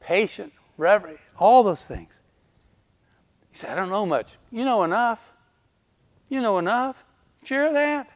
patient, 0.00 0.52
reverent, 0.76 1.18
all 1.38 1.62
those 1.62 1.86
things. 1.86 2.22
You 3.52 3.58
say, 3.58 3.68
I 3.68 3.74
don't 3.74 3.88
know 3.88 4.04
much. 4.04 4.34
You 4.50 4.64
know 4.64 4.82
enough. 4.82 5.32
You 6.28 6.42
know 6.42 6.58
enough. 6.58 6.96
Share 7.44 7.72
that. 7.72 8.10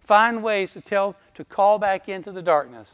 Find 0.00 0.42
ways 0.42 0.72
to 0.74 0.80
tell, 0.80 1.16
to 1.34 1.44
call 1.44 1.78
back 1.78 2.08
into 2.08 2.30
the 2.30 2.42
darkness. 2.42 2.92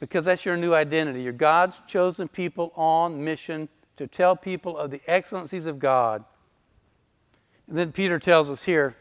Because 0.00 0.24
that's 0.24 0.44
your 0.44 0.56
new 0.56 0.74
identity. 0.74 1.22
You're 1.22 1.32
God's 1.32 1.80
chosen 1.86 2.28
people 2.28 2.72
on 2.76 3.24
mission 3.24 3.68
to 3.96 4.06
tell 4.06 4.36
people 4.36 4.76
of 4.78 4.90
the 4.90 5.00
excellencies 5.06 5.66
of 5.66 5.78
God. 5.78 6.24
And 7.68 7.78
then 7.78 7.92
Peter 7.92 8.18
tells 8.18 8.50
us 8.50 8.62
here, 8.62 8.96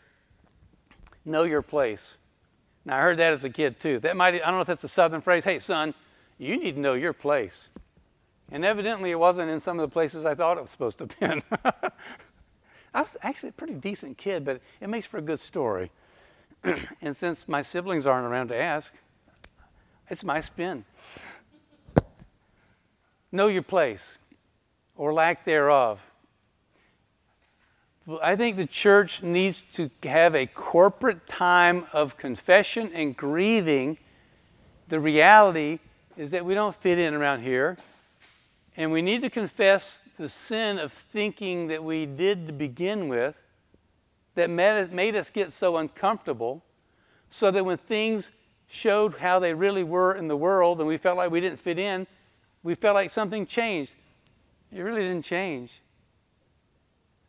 know 1.26 1.44
your 1.44 1.62
place. 1.62 2.16
Now 2.86 2.98
I 2.98 3.02
heard 3.02 3.18
that 3.18 3.34
as 3.34 3.44
a 3.44 3.50
kid 3.50 3.80
too. 3.80 4.00
That 4.00 4.16
might 4.18 4.36
I 4.36 4.40
don't 4.40 4.56
know 4.56 4.62
if 4.62 4.68
that's 4.68 4.84
a 4.84 4.90
southern 4.90 5.22
phrase. 5.22 5.44
Hey 5.44 5.60
son, 5.60 5.94
you 6.38 6.58
need 6.58 6.76
to 6.76 6.82
know 6.82 6.94
your 6.94 7.14
place. 7.14 7.70
And 8.52 8.64
evidently 8.66 9.12
it 9.12 9.20
wasn't 9.20 9.50
in 9.50 9.60
some 9.60 9.80
of 9.80 9.90
the 9.90 9.94
places 9.94 10.26
I 10.26 10.36
thought 10.36 10.58
it 10.58 10.62
was 10.62 10.72
supposed 10.72 10.98
to 11.00 11.08
be. 11.08 11.16
I 12.94 13.02
was 13.02 13.18
actually 13.24 13.50
a 13.50 13.54
pretty 13.54 13.74
decent 13.74 14.18
kid, 14.18 14.46
but 14.46 14.62
it 14.80 14.90
makes 14.90 15.08
for 15.08 15.18
a 15.18 15.22
good 15.22 15.40
story. 15.40 15.90
and 17.02 17.16
since 17.16 17.48
my 17.48 17.62
siblings 17.62 18.06
aren't 18.06 18.28
around 18.28 18.50
to 18.50 18.56
ask, 18.56 18.94
it's 20.10 20.24
my 20.24 20.42
spin. 20.42 20.86
Know 23.32 23.48
your 23.48 23.64
place 23.64 24.18
or 24.96 25.14
lack 25.14 25.46
thereof. 25.46 26.00
I 28.22 28.36
think 28.36 28.58
the 28.58 28.68
church 28.68 29.24
needs 29.24 29.62
to 29.74 29.90
have 30.04 30.36
a 30.36 30.46
corporate 30.46 31.26
time 31.26 31.86
of 31.94 32.18
confession 32.18 32.92
and 32.94 33.16
grieving. 33.16 33.98
The 34.90 35.00
reality 35.00 35.80
is 36.18 36.32
that 36.32 36.46
we 36.46 36.54
don't 36.54 36.76
fit 36.76 37.00
in 37.00 37.14
around 37.14 37.42
here, 37.42 37.78
and 38.76 38.92
we 38.92 39.02
need 39.02 39.22
to 39.22 39.30
confess 39.30 40.02
the 40.18 40.28
sin 40.28 40.80
of 40.80 40.92
thinking 40.92 41.68
that 41.68 41.84
we 41.84 42.06
did 42.06 42.46
to 42.48 42.54
begin 42.54 43.08
with 43.08 43.42
that 44.36 44.50
made 44.50 45.16
us 45.16 45.30
get 45.30 45.54
so 45.54 45.78
uncomfortable, 45.78 46.62
so 47.30 47.52
that 47.52 47.64
when 47.64 47.78
things 47.78 48.32
showed 48.68 49.16
how 49.16 49.40
they 49.40 49.54
really 49.54 49.84
were 49.84 50.16
in 50.16 50.28
the 50.28 50.36
world 50.36 50.80
and 50.80 50.88
we 50.88 50.98
felt 50.98 51.18
like 51.18 51.32
we 51.32 51.40
didn't 51.40 51.60
fit 51.60 51.80
in, 51.80 52.06
we 52.64 52.76
felt 52.76 52.96
like 52.96 53.12
something 53.12 53.46
changed. 53.46 53.94
It 54.74 54.82
really 54.82 55.02
didn't 55.02 55.26
change. 55.26 55.72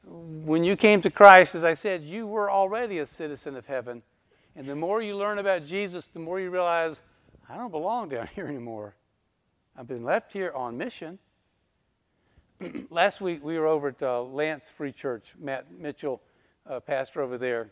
When 0.07 0.65
you 0.65 0.77
came 0.77 1.01
to 1.03 1.11
Christ, 1.11 1.55
as 1.55 1.65
I 1.65 1.75
said, 1.75 2.03
you 2.03 2.27
were 2.27 2.51
already 2.51 3.01
a 3.01 3.07
citizen 3.07 3.55
of 3.57 3.67
heaven. 3.67 4.03
And 4.57 4.67
the 4.67 4.77
more 4.77 5.03
you 5.03 5.17
learn 5.17 5.39
about 5.39 5.67
Jesus, 5.67 6.09
the 6.13 6.21
more 6.21 6.41
you 6.41 6.51
realize, 6.51 7.03
I 7.49 7.57
don't 7.57 7.71
belong 7.71 8.09
down 8.09 8.29
here 8.35 8.47
anymore. 8.47 8.95
I've 9.77 9.89
been 9.89 10.05
left 10.05 10.33
here 10.33 10.53
on 10.55 10.79
mission. 10.79 11.19
Last 12.91 13.21
week 13.21 13.45
we 13.45 13.59
were 13.59 13.67
over 13.67 13.89
at 13.89 14.03
uh, 14.03 14.23
Lance 14.23 14.71
Free 14.71 14.93
Church, 14.93 15.35
Matt 15.39 15.67
Mitchell, 15.71 16.23
uh, 16.67 16.81
pastor 16.81 17.21
over 17.21 17.37
there, 17.37 17.71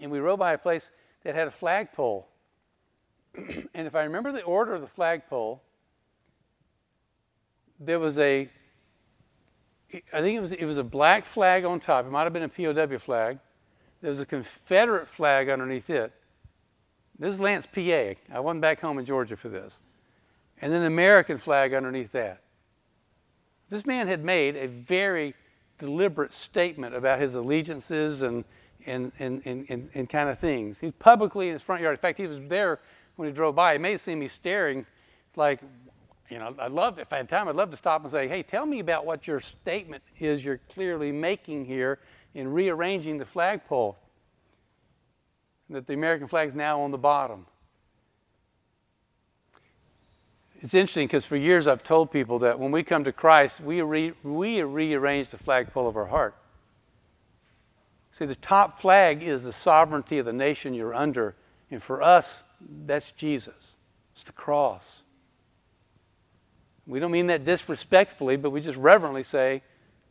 and 0.00 0.10
we 0.10 0.18
rode 0.18 0.38
by 0.38 0.52
a 0.52 0.58
place 0.58 0.90
that 1.22 1.34
had 1.34 1.46
a 1.46 1.50
flagpole. 1.50 2.28
and 3.36 3.86
if 3.86 3.94
I 3.94 4.02
remember 4.02 4.32
the 4.32 4.42
order 4.42 4.74
of 4.74 4.80
the 4.80 4.88
flagpole, 4.88 5.62
there 7.84 7.98
was 7.98 8.18
a, 8.18 8.48
I 10.12 10.20
think 10.20 10.38
it 10.38 10.40
was, 10.40 10.52
it 10.52 10.64
was 10.64 10.78
a 10.78 10.84
black 10.84 11.24
flag 11.24 11.64
on 11.64 11.80
top. 11.80 12.06
It 12.06 12.10
might 12.10 12.24
have 12.24 12.32
been 12.32 12.42
a 12.44 12.48
POW 12.48 12.98
flag. 12.98 13.38
There 14.00 14.10
was 14.10 14.20
a 14.20 14.26
Confederate 14.26 15.08
flag 15.08 15.48
underneath 15.48 15.90
it. 15.90 16.12
This 17.18 17.34
is 17.34 17.40
Lance, 17.40 17.66
PA. 17.66 18.14
I 18.32 18.40
wasn't 18.40 18.62
back 18.62 18.80
home 18.80 18.98
in 18.98 19.04
Georgia 19.04 19.36
for 19.36 19.48
this. 19.48 19.78
And 20.60 20.72
then 20.72 20.80
an 20.80 20.86
American 20.86 21.38
flag 21.38 21.74
underneath 21.74 22.12
that. 22.12 22.40
This 23.68 23.86
man 23.86 24.06
had 24.06 24.24
made 24.24 24.56
a 24.56 24.66
very 24.66 25.34
deliberate 25.78 26.32
statement 26.32 26.94
about 26.94 27.20
his 27.20 27.34
allegiances 27.34 28.22
and, 28.22 28.44
and, 28.86 29.12
and, 29.18 29.42
and, 29.44 29.90
and 29.94 30.08
kind 30.08 30.28
of 30.28 30.38
things. 30.38 30.78
He's 30.78 30.92
publicly 30.98 31.48
in 31.48 31.52
his 31.52 31.62
front 31.62 31.82
yard. 31.82 31.94
In 31.94 32.00
fact, 32.00 32.18
he 32.18 32.26
was 32.26 32.38
there 32.48 32.80
when 33.16 33.28
he 33.28 33.34
drove 33.34 33.54
by. 33.54 33.72
He 33.72 33.78
may 33.78 33.92
have 33.92 34.00
seen 34.00 34.18
me 34.18 34.28
staring 34.28 34.86
like, 35.36 35.60
you 36.32 36.38
know, 36.38 36.54
I'd 36.58 36.72
love, 36.72 36.98
if 36.98 37.12
I 37.12 37.18
had 37.18 37.28
time, 37.28 37.46
I'd 37.46 37.56
love 37.56 37.70
to 37.72 37.76
stop 37.76 38.02
and 38.02 38.10
say, 38.10 38.26
hey, 38.26 38.42
tell 38.42 38.64
me 38.64 38.78
about 38.78 39.04
what 39.04 39.26
your 39.26 39.38
statement 39.38 40.02
is 40.18 40.42
you're 40.42 40.60
clearly 40.72 41.12
making 41.12 41.66
here 41.66 41.98
in 42.34 42.50
rearranging 42.50 43.18
the 43.18 43.26
flagpole. 43.26 43.98
that 45.68 45.86
the 45.86 45.92
American 45.92 46.28
flag 46.28 46.48
is 46.48 46.54
now 46.54 46.80
on 46.80 46.90
the 46.90 46.96
bottom. 46.96 47.44
It's 50.62 50.72
interesting 50.72 51.06
because 51.06 51.26
for 51.26 51.36
years 51.36 51.66
I've 51.66 51.84
told 51.84 52.10
people 52.10 52.38
that 52.38 52.58
when 52.58 52.70
we 52.70 52.82
come 52.82 53.04
to 53.04 53.12
Christ, 53.12 53.60
we, 53.60 53.82
re- 53.82 54.14
we 54.22 54.62
rearrange 54.62 55.30
the 55.30 55.38
flagpole 55.38 55.86
of 55.86 55.96
our 55.98 56.06
heart. 56.06 56.34
See, 58.12 58.24
the 58.24 58.36
top 58.36 58.80
flag 58.80 59.22
is 59.22 59.44
the 59.44 59.52
sovereignty 59.52 60.18
of 60.18 60.24
the 60.24 60.32
nation 60.32 60.72
you're 60.72 60.94
under. 60.94 61.34
And 61.70 61.82
for 61.82 62.00
us, 62.00 62.42
that's 62.86 63.12
Jesus. 63.12 63.72
It's 64.14 64.24
the 64.24 64.32
cross. 64.32 65.02
We 66.86 66.98
don't 66.98 67.12
mean 67.12 67.28
that 67.28 67.44
disrespectfully, 67.44 68.36
but 68.36 68.50
we 68.50 68.60
just 68.60 68.78
reverently 68.78 69.22
say, 69.22 69.62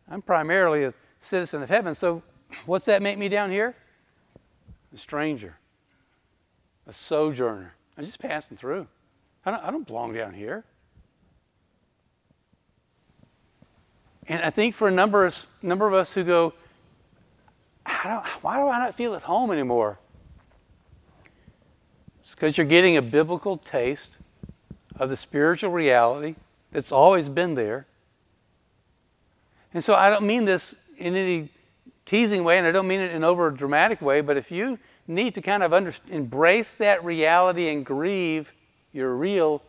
I'm 0.10 0.22
primarily 0.22 0.86
a 0.86 0.94
citizen 1.20 1.62
of 1.62 1.70
heaven. 1.70 1.96
So 1.96 2.24
what's 2.66 2.86
that 2.86 3.02
make 3.02 3.18
me 3.18 3.30
down 3.30 3.52
here? 3.52 3.76
A 4.94 4.98
stranger, 4.98 5.58
a 6.88 6.94
sojourner. 6.94 7.74
I'm 7.98 8.06
just 8.06 8.20
passing 8.20 8.58
through. 8.58 8.88
I 9.46 9.52
don't, 9.52 9.64
I 9.64 9.72
don't 9.72 9.86
belong 9.86 10.14
down 10.14 10.34
here. 10.34 10.64
And 14.28 14.42
I 14.44 14.50
think 14.50 14.76
for 14.76 14.88
a 14.88 14.92
number 14.92 15.26
of, 15.26 15.46
number 15.62 15.88
of 15.88 15.94
us 15.94 16.14
who 16.14 16.24
go, 16.24 16.54
why 18.42 18.58
do 18.58 18.68
I 18.68 18.80
not 18.80 18.96
feel 18.96 19.16
at 19.16 19.24
home 19.24 19.52
anymore? 19.52 20.00
It's 22.22 22.32
because 22.32 22.58
you're 22.58 22.68
getting 22.68 22.98
a 22.98 23.02
biblical 23.02 23.58
taste 23.58 24.12
of 24.96 25.10
the 25.10 25.18
spiritual 25.18 25.72
reality 25.72 26.36
that's 26.72 26.92
always 26.92 27.30
been 27.30 27.54
there. 27.54 27.86
And 29.74 29.84
so 29.84 29.94
I 29.94 30.10
don't 30.10 30.26
mean 30.26 30.46
this 30.46 30.76
in 30.98 31.16
any 31.16 31.50
teasing 32.06 32.44
way, 32.44 32.58
and 32.58 32.68
I 32.68 32.72
don't 32.72 32.88
mean 32.88 33.00
it 33.00 33.12
in 33.12 33.24
over 33.24 33.50
dramatic 33.52 34.02
way, 34.02 34.22
but 34.22 34.38
if 34.38 34.52
you 34.52 34.78
need 35.08 35.34
to 35.36 35.42
kind 35.42 35.64
of 35.64 35.74
under, 35.74 35.94
embrace 36.10 36.74
that 36.74 37.04
reality 37.04 37.70
and 37.70 37.86
grieve 37.86 38.52
your 38.92 39.16
real 39.16 39.62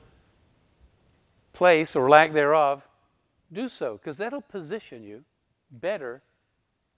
place 1.52 1.94
or 1.94 2.08
lack 2.08 2.32
thereof, 2.32 2.82
do 3.52 3.68
so, 3.68 3.98
because 3.98 4.16
that'll 4.16 4.40
position 4.40 5.02
you 5.02 5.22
better 5.70 6.22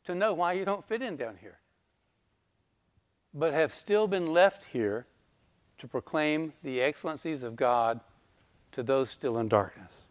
to 0.05 0.15
know 0.15 0.33
why 0.33 0.53
you 0.53 0.65
don't 0.65 0.87
fit 0.87 1.03
in 1.03 1.17
down 1.17 1.37
here, 1.41 1.59
but 3.33 3.53
have 3.53 3.75
still 3.75 4.07
been 4.07 4.33
left 4.33 4.65
here 4.73 5.07
to 5.79 5.89
proclaim 5.89 6.53
the 6.63 6.81
excellencies 6.81 7.43
of 7.43 7.57
God 7.57 8.01
to 8.75 8.83
those 8.83 9.11
still 9.11 9.39
in 9.39 9.49
darkness. 9.49 10.03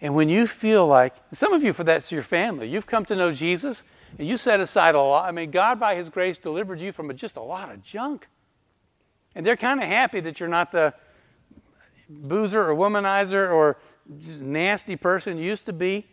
And 0.00 0.14
when 0.14 0.28
you 0.28 0.46
feel 0.46 0.86
like, 0.86 1.14
some 1.32 1.52
of 1.52 1.62
you, 1.62 1.72
for 1.72 1.84
that's 1.84 2.12
your 2.12 2.22
family, 2.22 2.68
you've 2.68 2.86
come 2.86 3.04
to 3.06 3.16
know 3.16 3.32
Jesus 3.32 3.82
and 4.18 4.28
you 4.28 4.36
set 4.36 4.60
aside 4.60 4.94
a 4.94 5.00
lot. 5.00 5.26
I 5.26 5.32
mean, 5.32 5.50
God, 5.50 5.80
by 5.80 5.94
His 5.94 6.08
grace, 6.08 6.36
delivered 6.36 6.78
you 6.78 6.92
from 6.92 7.14
just 7.16 7.36
a 7.36 7.42
lot 7.42 7.72
of 7.72 7.82
junk. 7.82 8.26
And 9.34 9.44
they're 9.44 9.56
kind 9.56 9.82
of 9.82 9.88
happy 9.88 10.20
that 10.20 10.38
you're 10.38 10.48
not 10.48 10.70
the 10.70 10.94
boozer 12.08 12.70
or 12.70 12.74
womanizer 12.74 13.50
or 13.50 13.78
nasty 14.38 14.96
person 14.96 15.38
you 15.38 15.44
used 15.44 15.66
to 15.66 15.72
be. 15.72 16.06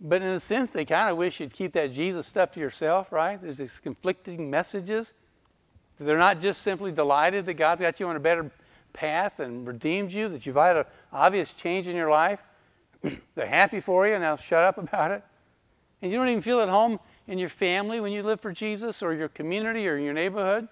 But 0.00 0.22
in 0.22 0.28
a 0.28 0.40
sense, 0.40 0.72
they 0.72 0.84
kind 0.84 1.10
of 1.10 1.16
wish 1.16 1.40
you'd 1.40 1.52
keep 1.52 1.72
that 1.74 1.92
Jesus 1.92 2.26
stuff 2.26 2.52
to 2.52 2.60
yourself, 2.60 3.12
right? 3.12 3.40
There's 3.40 3.58
these 3.58 3.78
conflicting 3.82 4.50
messages. 4.50 5.12
They're 6.00 6.18
not 6.18 6.40
just 6.40 6.62
simply 6.62 6.90
delighted 6.90 7.46
that 7.46 7.54
God's 7.54 7.80
got 7.80 8.00
you 8.00 8.08
on 8.08 8.16
a 8.16 8.20
better 8.20 8.50
path 8.94 9.40
and 9.40 9.66
redeemed 9.66 10.10
you, 10.10 10.30
that 10.30 10.46
you've 10.46 10.56
had 10.56 10.78
an 10.78 10.84
obvious 11.12 11.52
change 11.52 11.86
in 11.86 11.94
your 11.94 12.08
life. 12.08 12.40
They're 13.34 13.46
happy 13.46 13.80
for 13.80 14.06
you, 14.06 14.14
and 14.14 14.22
now 14.22 14.36
shut 14.36 14.64
up 14.64 14.78
about 14.78 15.10
it. 15.10 15.22
And 16.00 16.10
you 16.10 16.16
don't 16.16 16.28
even 16.28 16.42
feel 16.42 16.60
at 16.60 16.70
home 16.70 16.98
in 17.26 17.38
your 17.38 17.50
family 17.50 18.00
when 18.00 18.12
you 18.12 18.22
live 18.22 18.40
for 18.40 18.52
Jesus 18.52 19.02
or 19.02 19.12
your 19.12 19.28
community 19.28 19.86
or 19.86 19.96
your 19.96 20.14
neighborhood. 20.14 20.68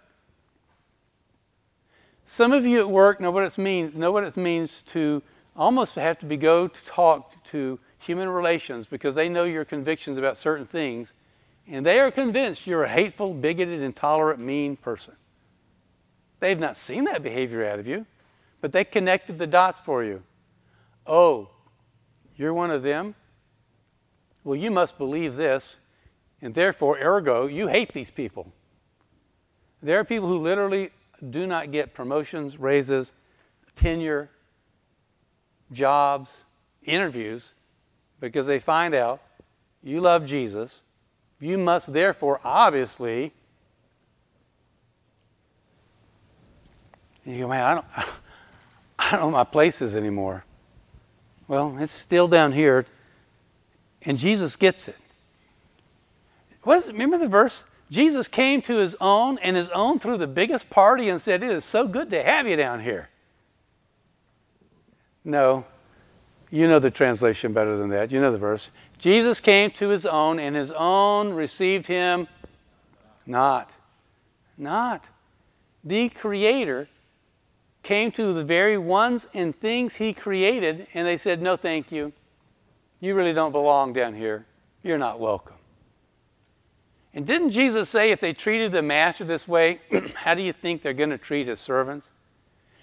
Some 2.27 2.53
of 2.53 2.65
you 2.65 2.81
at 2.81 2.89
work 2.89 3.21
know 3.21 3.31
what 3.31 3.45
it 3.45 3.59
means, 3.59 3.95
know 3.95 4.13
what 4.13 4.25
it 4.25 4.37
means 4.37 4.83
to 4.93 5.23
almost 5.57 5.95
have 5.97 6.19
to 6.21 6.27
be 6.27 6.37
go 6.37 6.69
to 6.69 6.85
talk 6.85 7.45
to 7.45 7.79
human 7.99 8.29
relations 8.29 8.87
because 8.87 9.15
they 9.15 9.29
know 9.29 9.45
your 9.45 9.65
convictions 9.65 10.19
about 10.19 10.37
certain 10.37 10.67
things, 10.67 11.13
and 11.69 11.85
they 11.85 12.01
are 12.01 12.11
convinced 12.11 12.67
you're 12.67 12.85
a 12.85 12.89
hateful, 12.89 13.35
bigoted, 13.35 13.81
intolerant, 13.81 14.41
mean 14.41 14.77
person. 14.77 15.15
They've 16.43 16.59
not 16.59 16.77
seen 16.77 17.05
that 17.05 17.23
behavior 17.23 17.65
out 17.65 17.79
of 17.79 17.87
you, 17.87 18.05
but 18.61 18.73
they 18.73 18.83
connected 18.83 19.39
the 19.39 19.47
dots 19.47 19.79
for 19.79 20.03
you. 20.03 20.25
Oh, 21.07 21.51
you're 22.37 22.53
one 22.53 22.73
of 22.73 22.83
them? 22.83 23.15
Well, 24.43 24.57
you 24.57 24.73
must 24.73 24.99
believe 24.99 25.37
this, 25.37 25.77
and 26.41 26.53
therefore, 26.53 26.99
ergo, 27.01 27.47
you 27.47 27.69
hate 27.69 27.93
these 27.93 28.11
people. 28.11 28.53
There 29.85 30.01
are 30.01 30.05
people 30.05 30.27
who 30.27 30.39
literally 30.39 30.91
do 31.31 31.47
not 31.47 31.71
get 31.71 31.95
promotions, 31.95 32.59
raises, 32.59 33.13
tenure, 33.77 34.29
jobs, 35.71 36.29
interviews 36.83 37.53
because 38.19 38.49
they 38.49 38.59
find 38.59 38.97
out 38.97 39.23
you 39.81 40.01
love 40.01 40.27
Jesus. 40.27 40.81
You 41.39 41.57
must 41.57 41.93
therefore, 41.93 42.41
obviously, 42.43 43.33
you 47.25 47.39
go, 47.39 47.49
man, 47.49 47.65
I 47.65 47.75
don't, 47.75 47.87
I 48.99 49.11
don't 49.13 49.21
know 49.21 49.31
my 49.31 49.45
places 49.45 49.95
anymore. 49.95 50.45
Well, 51.49 51.77
it's 51.79 51.93
still 51.93 52.29
down 52.29 52.53
here, 52.53 52.87
and 54.07 54.17
Jesus 54.19 54.57
gets 54.57 54.89
it. 54.89 54.97
What 56.63 56.79
is 56.79 56.89
it? 56.89 56.93
Remember 56.93 57.19
the 57.19 57.29
verse? 57.29 57.63
Jesus 57.91 58.27
came 58.27 58.63
to 58.63 58.77
his 58.77 58.97
own, 59.01 59.39
and 59.39 59.57
his 59.57 59.69
own 59.71 59.99
threw 59.99 60.17
the 60.17 60.27
biggest 60.27 60.71
party 60.71 61.11
and 61.11 61.21
said, 61.21 61.43
It 61.43 61.51
is 61.51 61.65
so 61.65 61.87
good 61.87 62.11
to 62.11 62.23
have 62.23 62.49
you 62.49 62.57
down 62.57 62.81
here. 62.81 63.09
No, 65.25 65.65
you 66.51 66.69
know 66.69 66.79
the 66.79 66.91
translation 66.91 67.53
better 67.53 67.77
than 67.77 67.91
that. 67.91 68.11
You 68.11 68.21
know 68.21 68.33
the 68.33 68.39
verse. 68.39 68.71
Jesus 68.99 69.41
came 69.41 69.71
to 69.73 69.89
his 69.89 70.07
own, 70.07 70.39
and 70.39 70.57
his 70.57 70.73
own 70.73 71.33
received 71.35 71.87
him 71.87 72.29
not. 73.27 73.71
Not. 74.57 75.07
The 75.85 76.09
Creator 76.09 76.89
came 77.83 78.13
to 78.13 78.33
the 78.33 78.45
very 78.45 78.79
ones 78.79 79.27
and 79.35 79.59
things 79.59 79.97
he 79.97 80.13
created, 80.13 80.87
and 80.95 81.07
they 81.07 81.17
said, 81.17 81.43
No, 81.43 81.57
thank 81.57 81.91
you. 81.91 82.13
You 83.01 83.15
really 83.15 83.33
don't 83.33 83.53
belong 83.53 83.93
down 83.93 84.15
here. 84.15 84.47
You're 84.83 84.99
not 84.99 85.19
welcome. 85.19 85.57
And 87.15 87.27
didn't 87.27 87.51
Jesus 87.51 87.89
say 87.89 88.11
if 88.11 88.21
they 88.21 88.33
treated 88.33 88.73
the 88.73 88.83
master 88.83 89.25
this 89.25 89.47
way, 89.47 89.81
how 90.15 90.35
do 90.35 90.43
you 90.43 90.53
think 90.53 90.83
they're 90.83 90.93
going 90.95 91.11
to 91.11 91.19
treat 91.19 91.49
his 91.49 91.61
servants? 91.61 92.07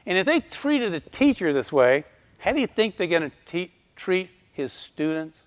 And 0.05 0.17
if 0.17 0.25
they 0.25 0.39
treated 0.39 0.91
the 0.91 0.99
teacher 0.99 1.53
this 1.53 1.71
way, 1.71 2.03
how 2.37 2.51
do 2.51 2.61
you 2.61 2.67
think 2.67 2.97
they're 2.97 3.07
going 3.07 3.29
to 3.29 3.31
te- 3.45 3.71
treat 3.95 4.29
his 4.51 4.71
students? 4.71 5.39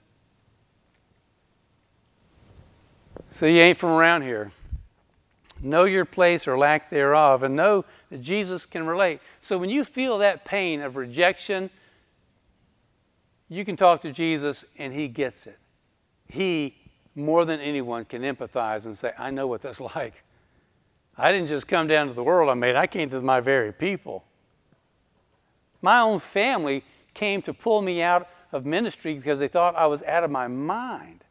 So 3.28 3.46
you 3.46 3.60
ain't 3.60 3.78
from 3.78 3.90
around 3.90 4.22
here. 4.22 4.50
Know 5.62 5.84
your 5.84 6.04
place 6.04 6.48
or 6.48 6.58
lack 6.58 6.90
thereof, 6.90 7.44
and 7.44 7.54
know 7.54 7.84
that 8.10 8.20
Jesus 8.20 8.66
can 8.66 8.84
relate. 8.84 9.20
So 9.40 9.56
when 9.56 9.70
you 9.70 9.84
feel 9.84 10.18
that 10.18 10.44
pain 10.44 10.80
of 10.82 10.96
rejection, 10.96 11.70
you 13.48 13.64
can 13.64 13.76
talk 13.76 14.02
to 14.02 14.12
Jesus 14.12 14.64
and 14.78 14.92
he 14.92 15.06
gets 15.06 15.46
it. 15.46 15.58
He, 16.26 16.74
more 17.14 17.44
than 17.44 17.60
anyone, 17.60 18.04
can 18.06 18.22
empathize 18.22 18.86
and 18.86 18.98
say, 18.98 19.12
I 19.18 19.30
know 19.30 19.46
what 19.46 19.62
that's 19.62 19.80
like. 19.96 20.14
I 21.16 21.30
didn't 21.30 21.48
just 21.48 21.68
come 21.68 21.86
down 21.86 22.08
to 22.08 22.14
the 22.14 22.24
world 22.24 22.50
I 22.50 22.54
made, 22.54 22.74
I 22.74 22.86
came 22.86 23.10
to 23.10 23.20
my 23.20 23.40
very 23.40 23.72
people. 23.72 24.24
My 25.80 26.00
own 26.00 26.20
family 26.20 26.82
came 27.14 27.42
to 27.42 27.52
pull 27.52 27.82
me 27.82 28.02
out 28.02 28.28
of 28.52 28.66
ministry 28.66 29.14
because 29.14 29.38
they 29.38 29.48
thought 29.48 29.76
I 29.76 29.86
was 29.86 30.02
out 30.02 30.24
of 30.24 30.30
my 30.30 30.48
mind. 30.48 31.24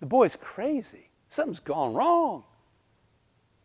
The 0.00 0.06
boy's 0.06 0.36
crazy. 0.36 1.08
Something's 1.28 1.60
gone 1.60 1.94
wrong. 1.94 2.44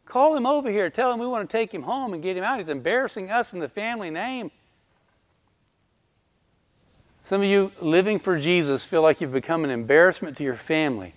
Call 0.10 0.36
him 0.36 0.48
over 0.48 0.72
here. 0.72 0.90
Tell 0.90 1.14
him 1.14 1.20
we 1.20 1.28
want 1.28 1.48
to 1.48 1.58
take 1.58 1.72
him 1.72 1.84
home 1.84 2.16
and 2.16 2.24
get 2.24 2.36
him 2.36 2.44
out. 2.44 2.58
He's 2.58 2.68
embarrassing 2.68 3.30
us 3.30 3.54
in 3.54 3.60
the 3.60 3.70
family 3.70 4.10
name. 4.10 4.50
Some 7.24 7.42
of 7.42 7.48
you 7.48 7.72
living 7.80 8.18
for 8.18 8.40
Jesus 8.40 8.84
feel 8.84 9.04
like 9.04 9.22
you've 9.22 9.32
become 9.32 9.64
an 9.64 9.70
embarrassment 9.70 10.36
to 10.38 10.44
your 10.44 10.56
family, 10.56 11.14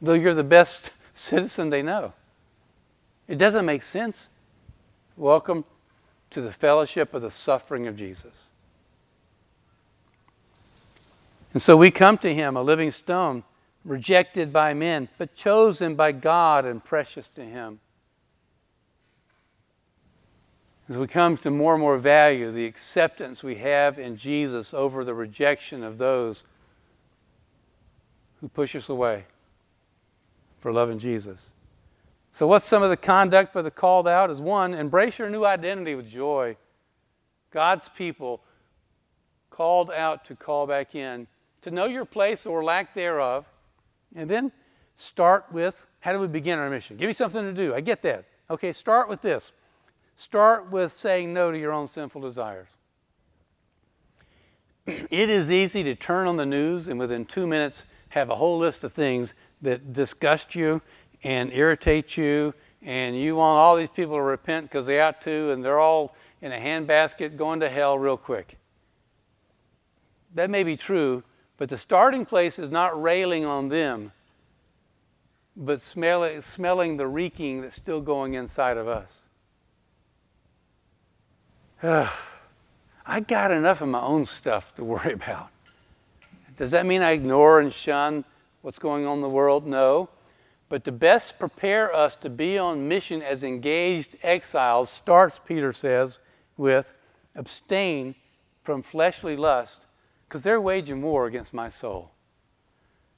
though 0.00 0.12
you're 0.12 0.34
the 0.34 0.44
best 0.44 0.92
citizen 1.14 1.68
they 1.68 1.82
know. 1.82 2.12
It 3.26 3.38
doesn't 3.38 3.66
make 3.66 3.82
sense. 3.82 4.28
Welcome 5.16 5.64
to 6.30 6.40
the 6.40 6.52
fellowship 6.52 7.12
of 7.12 7.22
the 7.22 7.32
suffering 7.32 7.88
of 7.88 7.96
Jesus. 7.96 8.44
And 11.54 11.60
so 11.60 11.76
we 11.76 11.90
come 11.90 12.18
to 12.18 12.32
him, 12.32 12.56
a 12.56 12.62
living 12.62 12.92
stone, 12.92 13.42
rejected 13.84 14.52
by 14.52 14.74
men, 14.74 15.08
but 15.18 15.34
chosen 15.34 15.96
by 15.96 16.12
God 16.12 16.64
and 16.64 16.84
precious 16.84 17.26
to 17.34 17.42
him. 17.44 17.80
As 20.88 20.96
we 20.96 21.06
come 21.08 21.36
to 21.38 21.50
more 21.50 21.74
and 21.74 21.80
more 21.80 21.98
value 21.98 22.52
the 22.52 22.64
acceptance 22.64 23.42
we 23.42 23.56
have 23.56 23.98
in 23.98 24.16
Jesus 24.16 24.72
over 24.72 25.04
the 25.04 25.14
rejection 25.14 25.82
of 25.82 25.98
those 25.98 26.44
who 28.40 28.48
push 28.48 28.76
us 28.76 28.88
away 28.88 29.24
for 30.58 30.72
loving 30.72 30.98
Jesus. 30.98 31.52
So, 32.30 32.46
what's 32.46 32.64
some 32.64 32.82
of 32.82 32.90
the 32.90 32.96
conduct 32.96 33.52
for 33.52 33.62
the 33.62 33.70
called 33.70 34.06
out? 34.06 34.30
Is 34.30 34.40
one, 34.40 34.74
embrace 34.74 35.18
your 35.18 35.30
new 35.30 35.44
identity 35.44 35.94
with 35.94 36.08
joy. 36.08 36.56
God's 37.50 37.88
people 37.88 38.42
called 39.50 39.90
out 39.90 40.24
to 40.26 40.36
call 40.36 40.66
back 40.66 40.94
in, 40.94 41.26
to 41.62 41.70
know 41.70 41.86
your 41.86 42.04
place 42.04 42.46
or 42.46 42.62
lack 42.62 42.94
thereof, 42.94 43.46
and 44.14 44.28
then 44.28 44.52
start 44.96 45.46
with 45.50 45.86
how 46.00 46.12
do 46.12 46.20
we 46.20 46.28
begin 46.28 46.58
our 46.58 46.70
mission? 46.70 46.96
Give 46.96 47.08
me 47.08 47.14
something 47.14 47.42
to 47.42 47.52
do. 47.52 47.74
I 47.74 47.80
get 47.80 48.02
that. 48.02 48.26
Okay, 48.50 48.72
start 48.72 49.08
with 49.08 49.22
this. 49.22 49.52
Start 50.16 50.70
with 50.70 50.92
saying 50.92 51.32
no 51.32 51.52
to 51.52 51.58
your 51.58 51.72
own 51.72 51.88
sinful 51.88 52.22
desires. 52.22 52.68
it 54.86 55.30
is 55.30 55.50
easy 55.50 55.84
to 55.84 55.94
turn 55.94 56.26
on 56.26 56.38
the 56.38 56.46
news 56.46 56.88
and 56.88 56.98
within 56.98 57.26
two 57.26 57.46
minutes 57.46 57.84
have 58.08 58.30
a 58.30 58.34
whole 58.34 58.58
list 58.58 58.82
of 58.82 58.92
things 58.94 59.34
that 59.60 59.92
disgust 59.92 60.54
you 60.54 60.80
and 61.22 61.52
irritate 61.52 62.16
you, 62.16 62.54
and 62.82 63.18
you 63.18 63.36
want 63.36 63.58
all 63.58 63.76
these 63.76 63.90
people 63.90 64.16
to 64.16 64.22
repent 64.22 64.70
because 64.70 64.86
they 64.86 65.00
ought 65.00 65.20
to, 65.22 65.50
and 65.50 65.64
they're 65.64 65.80
all 65.80 66.14
in 66.40 66.52
a 66.52 66.58
handbasket 66.58 67.36
going 67.36 67.60
to 67.60 67.68
hell 67.68 67.98
real 67.98 68.16
quick. 68.16 68.56
That 70.34 70.50
may 70.50 70.62
be 70.62 70.76
true, 70.76 71.22
but 71.56 71.68
the 71.68 71.78
starting 71.78 72.24
place 72.24 72.58
is 72.58 72.70
not 72.70 73.00
railing 73.00 73.44
on 73.44 73.68
them, 73.68 74.12
but 75.56 75.80
smelling, 75.80 76.40
smelling 76.42 76.96
the 76.96 77.06
reeking 77.06 77.62
that's 77.62 77.76
still 77.76 78.00
going 78.00 78.34
inside 78.34 78.76
of 78.76 78.88
us. 78.88 79.25
I 81.82 83.20
got 83.20 83.50
enough 83.50 83.82
of 83.82 83.88
my 83.88 84.00
own 84.00 84.24
stuff 84.24 84.74
to 84.76 84.84
worry 84.84 85.12
about. 85.12 85.50
Does 86.56 86.70
that 86.70 86.86
mean 86.86 87.02
I 87.02 87.12
ignore 87.12 87.60
and 87.60 87.72
shun 87.72 88.24
what's 88.62 88.78
going 88.78 89.06
on 89.06 89.18
in 89.18 89.22
the 89.22 89.28
world? 89.28 89.66
No. 89.66 90.08
But 90.68 90.84
to 90.84 90.92
best 90.92 91.38
prepare 91.38 91.94
us 91.94 92.16
to 92.16 92.30
be 92.30 92.58
on 92.58 92.88
mission 92.88 93.22
as 93.22 93.44
engaged 93.44 94.16
exiles 94.22 94.90
starts, 94.90 95.38
Peter 95.44 95.72
says, 95.72 96.18
with 96.56 96.92
abstain 97.36 98.14
from 98.64 98.82
fleshly 98.82 99.36
lust, 99.36 99.86
because 100.26 100.42
they're 100.42 100.60
waging 100.60 101.02
war 101.02 101.26
against 101.26 101.54
my 101.54 101.68
soul. 101.68 102.10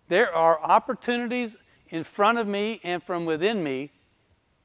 There 0.09 0.35
are 0.35 0.61
opportunities 0.61 1.57
in 1.88 2.05
front 2.05 2.38
of 2.38 2.47
me 2.47 2.81
and 2.83 3.03
from 3.03 3.25
within 3.25 3.62
me 3.62 3.90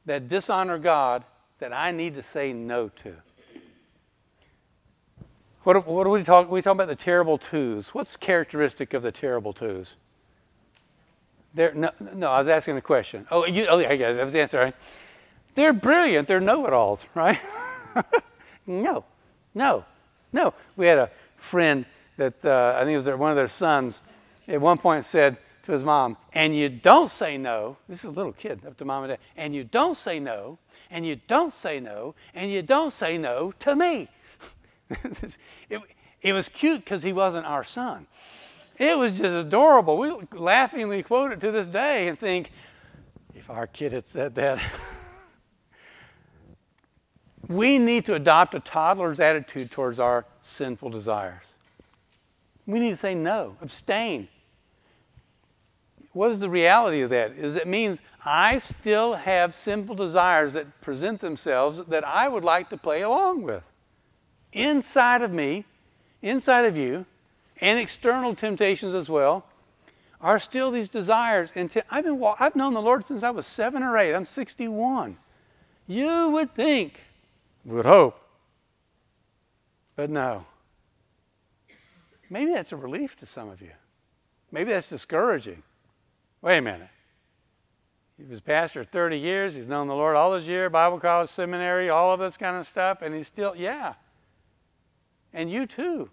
that 0.06 0.28
dishonor 0.28 0.78
God 0.78 1.24
that 1.60 1.72
I 1.72 1.92
need 1.92 2.16
to 2.16 2.24
say 2.24 2.52
no 2.52 2.90
to. 2.90 3.16
What, 5.64 5.88
what 5.88 6.06
are 6.06 6.10
we 6.10 6.24
talking? 6.24 6.52
We 6.52 6.62
talking 6.62 6.78
about 6.78 6.90
the 6.90 6.96
terrible 6.96 7.38
twos. 7.38 7.90
What's 7.90 8.18
characteristic 8.18 8.94
of 8.94 9.02
the 9.02 9.12
terrible 9.12 9.54
twos? 9.54 9.88
They're, 11.54 11.74
no, 11.74 11.90
no, 12.16 12.32
I 12.32 12.40
was 12.40 12.48
asking 12.48 12.78
a 12.78 12.82
question. 12.82 13.28
Oh, 13.32 13.46
you, 13.46 13.68
oh, 13.68 13.78
yeah, 13.78 13.90
I. 13.90 13.98
That 13.98 14.24
was 14.24 14.34
the 14.34 14.42
answer, 14.42 14.60
right? 14.60 14.76
They're 15.56 15.74
brilliant. 15.74 16.28
They're 16.28 16.42
know-it-alls, 16.42 17.06
right? 17.14 17.40
no, 18.68 19.06
no, 19.54 19.86
no. 20.34 20.54
We 20.76 20.88
had 20.88 20.98
a 20.98 21.12
friend 21.38 21.86
that 22.18 22.44
uh, 22.44 22.76
I 22.76 22.80
think 22.84 22.94
it 22.94 22.98
was 22.98 23.06
their, 23.06 23.18
one 23.18 23.30
of 23.30 23.38
their 23.38 23.48
sons. 23.48 24.02
At 24.48 24.60
one 24.60 24.78
point 24.78 25.06
said 25.06 25.38
to 25.64 25.72
his 25.72 25.84
mom, 25.84 26.18
"And 26.34 26.56
you 26.56 26.68
don't 26.68 27.10
say 27.10 27.38
no." 27.38 27.78
This 27.88 28.00
is 28.00 28.06
a 28.06 28.12
little 28.12 28.34
kid 28.34 28.66
up 28.66 28.76
to 28.78 28.86
mom 28.86 29.04
and 29.04 29.12
dad. 29.12 29.20
And 29.38 29.56
you 29.56 29.64
don't 29.64 29.96
say 29.96 30.20
no. 30.20 30.58
And 30.90 31.06
you 31.06 31.16
don't 31.28 31.54
say 31.54 31.80
no. 31.80 32.16
And 32.34 32.52
you 32.52 32.62
don't 32.62 32.92
say 32.92 33.18
no 33.18 33.54
to 33.60 33.76
me. 33.76 34.10
it, 35.70 35.82
it 36.22 36.34
was 36.34 36.50
cute 36.50 36.84
because 36.84 37.04
he 37.04 37.14
wasn't 37.14 37.46
our 37.46 37.64
son. 37.64 38.08
It 38.78 38.98
was 38.98 39.14
just 39.14 39.36
adorable. 39.36 39.98
We 39.98 40.12
laughingly 40.32 41.04
quote 41.04 41.32
it 41.32 41.40
to 41.42 41.52
this 41.52 41.68
day 41.68 42.08
and 42.08 42.20
think, 42.20 42.52
if 43.36 43.50
our 43.50 43.68
kid 43.68 43.92
had 43.92 44.08
said 44.08 44.36
that. 44.36 44.62
we 47.48 47.78
need 47.78 48.06
to 48.06 48.16
adopt 48.16 48.56
a 48.56 48.60
toddler's 48.60 49.20
attitude 49.20 49.72
towards 49.72 50.00
our 50.00 50.26
sinful 50.42 50.90
desires. 50.90 51.46
We 52.66 52.80
need 52.80 52.92
to 52.92 52.98
say 52.98 53.14
no, 53.14 53.58
abstain. 53.62 54.28
What 56.14 56.32
is 56.32 56.40
the 56.40 56.50
reality 56.50 57.02
of 57.02 57.10
that? 57.10 57.32
Is 57.32 57.56
it 57.56 57.68
means 57.68 58.02
I 58.24 58.60
still 58.60 59.14
have 59.14 59.54
sinful 59.54 59.96
desires 59.96 60.54
that 60.54 60.82
present 60.82 61.20
themselves 61.20 61.82
that 61.88 62.06
I 62.06 62.30
would 62.30 62.44
like 62.44 62.70
to 62.70 62.78
play 62.78 63.02
along 63.02 63.42
with 63.42 63.64
inside 64.54 65.22
of 65.22 65.32
me, 65.32 65.66
inside 66.22 66.66
of 66.66 66.78
you, 66.78 67.06
and 67.62 67.78
external 67.78 68.34
temptations 68.34 68.94
as 68.94 69.10
well, 69.10 69.46
are 70.22 70.40
still 70.40 70.72
these 70.72 70.88
desires. 70.88 71.52
And 71.56 71.70
I've, 71.92 72.06
been, 72.06 72.24
I've 72.40 72.56
known 72.56 72.74
the 72.74 72.82
Lord 72.82 73.06
since 73.06 73.24
I 73.24 73.30
was 73.30 73.46
seven 73.46 73.84
or 73.84 73.98
eight. 73.98 74.14
I'm 74.14 74.26
61. 74.26 75.18
You 75.86 76.30
would 76.30 76.56
think, 76.56 77.00
would 77.66 77.86
hope, 77.86 78.20
but 79.96 80.10
no. 80.10 80.46
Maybe 82.30 82.54
that's 82.54 82.72
a 82.72 82.78
relief 82.78 83.18
to 83.18 83.26
some 83.26 83.50
of 83.50 83.62
you. 83.62 83.72
Maybe 84.52 84.72
that's 84.72 84.90
discouraging. 84.90 85.62
Wait 86.42 86.58
a 86.58 86.62
minute. 86.62 86.88
He 88.18 88.24
was 88.26 88.40
pastor 88.40 88.84
30 88.84 89.18
years. 89.18 89.56
He's 89.56 89.68
known 89.68 89.88
the 89.88 89.96
Lord 89.96 90.16
all 90.16 90.32
those 90.32 90.48
years, 90.48 90.72
Bible 90.72 91.00
college, 91.00 91.30
seminary, 91.30 91.90
all 91.90 92.14
of 92.14 92.20
this 92.20 92.38
kind 92.38 92.56
of 92.56 92.66
stuff, 92.66 93.02
and 93.02 93.14
he's 93.14 93.28
still, 93.28 93.56
yeah, 93.56 93.94
and 95.34 95.52
you 95.52 95.66
too. 95.66 96.10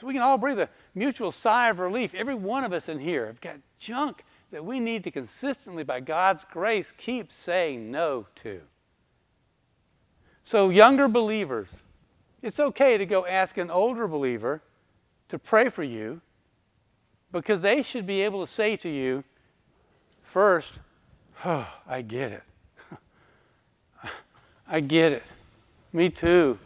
So 0.00 0.06
we 0.06 0.12
can 0.12 0.22
all 0.22 0.38
breathe 0.38 0.60
a 0.60 0.68
mutual 0.94 1.32
sigh 1.32 1.70
of 1.70 1.78
relief. 1.78 2.14
Every 2.14 2.34
one 2.34 2.64
of 2.64 2.72
us 2.72 2.88
in 2.88 2.98
here 2.98 3.26
have 3.26 3.40
got 3.40 3.56
junk 3.78 4.24
that 4.50 4.64
we 4.64 4.80
need 4.80 5.04
to 5.04 5.10
consistently, 5.10 5.82
by 5.82 6.00
God's 6.00 6.44
grace, 6.44 6.92
keep 6.96 7.32
saying 7.32 7.90
no 7.90 8.26
to. 8.36 8.60
So, 10.44 10.70
younger 10.70 11.08
believers, 11.08 11.68
it's 12.42 12.58
okay 12.58 12.96
to 12.96 13.04
go 13.04 13.26
ask 13.26 13.58
an 13.58 13.70
older 13.70 14.08
believer 14.08 14.62
to 15.28 15.38
pray 15.38 15.68
for 15.68 15.82
you 15.82 16.20
because 17.32 17.60
they 17.60 17.82
should 17.82 18.06
be 18.06 18.22
able 18.22 18.46
to 18.46 18.50
say 18.50 18.76
to 18.76 18.88
you, 18.88 19.22
first, 20.22 20.72
oh, 21.44 21.68
I 21.86 22.02
get 22.02 22.32
it. 22.32 22.42
I 24.68 24.80
get 24.80 25.12
it. 25.12 25.22
Me 25.92 26.08
too. 26.08 26.58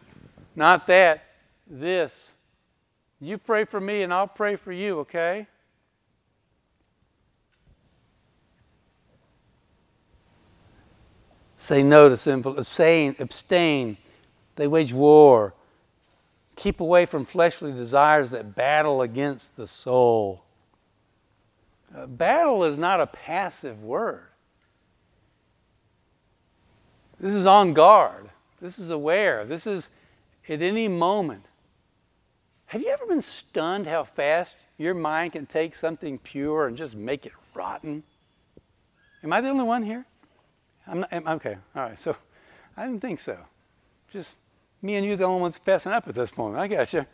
Not 0.54 0.86
that 0.86 1.24
this. 1.72 2.32
You 3.20 3.38
pray 3.38 3.64
for 3.64 3.80
me 3.80 4.02
and 4.02 4.12
I'll 4.12 4.28
pray 4.28 4.56
for 4.56 4.72
you, 4.72 5.00
okay? 5.00 5.46
Say 11.56 11.82
no 11.82 12.08
to 12.08 12.16
sinful, 12.16 12.58
abstain, 12.58 13.14
abstain. 13.20 13.96
They 14.56 14.66
wage 14.66 14.92
war. 14.92 15.54
Keep 16.56 16.80
away 16.80 17.06
from 17.06 17.24
fleshly 17.24 17.72
desires 17.72 18.32
that 18.32 18.54
battle 18.54 19.02
against 19.02 19.56
the 19.56 19.66
soul. 19.66 20.42
Uh, 21.96 22.06
battle 22.06 22.64
is 22.64 22.78
not 22.78 23.00
a 23.00 23.06
passive 23.06 23.82
word. 23.82 24.24
This 27.20 27.34
is 27.34 27.46
on 27.46 27.72
guard. 27.72 28.28
This 28.60 28.80
is 28.80 28.90
aware. 28.90 29.44
This 29.44 29.66
is 29.66 29.88
at 30.48 30.60
any 30.60 30.88
moment. 30.88 31.44
Have 32.72 32.80
you 32.80 32.88
ever 32.88 33.04
been 33.04 33.20
stunned 33.20 33.86
how 33.86 34.02
fast 34.02 34.56
your 34.78 34.94
mind 34.94 35.32
can 35.32 35.44
take 35.44 35.74
something 35.74 36.16
pure 36.16 36.68
and 36.68 36.74
just 36.74 36.94
make 36.94 37.26
it 37.26 37.32
rotten? 37.52 38.02
Am 39.22 39.30
I 39.30 39.42
the 39.42 39.50
only 39.50 39.64
one 39.64 39.82
here? 39.82 40.06
I'm 40.86 41.00
not, 41.00 41.12
okay, 41.12 41.58
all 41.76 41.82
right. 41.82 42.00
So 42.00 42.16
I 42.74 42.86
didn't 42.86 43.02
think 43.02 43.20
so. 43.20 43.36
Just 44.10 44.30
me 44.80 44.96
and 44.96 45.04
you, 45.04 45.16
the 45.16 45.24
only 45.24 45.42
ones 45.42 45.60
fessing 45.66 45.92
up 45.92 46.08
at 46.08 46.14
this 46.14 46.30
point. 46.30 46.56
I 46.56 46.66
got 46.66 46.94
you. 46.94 47.04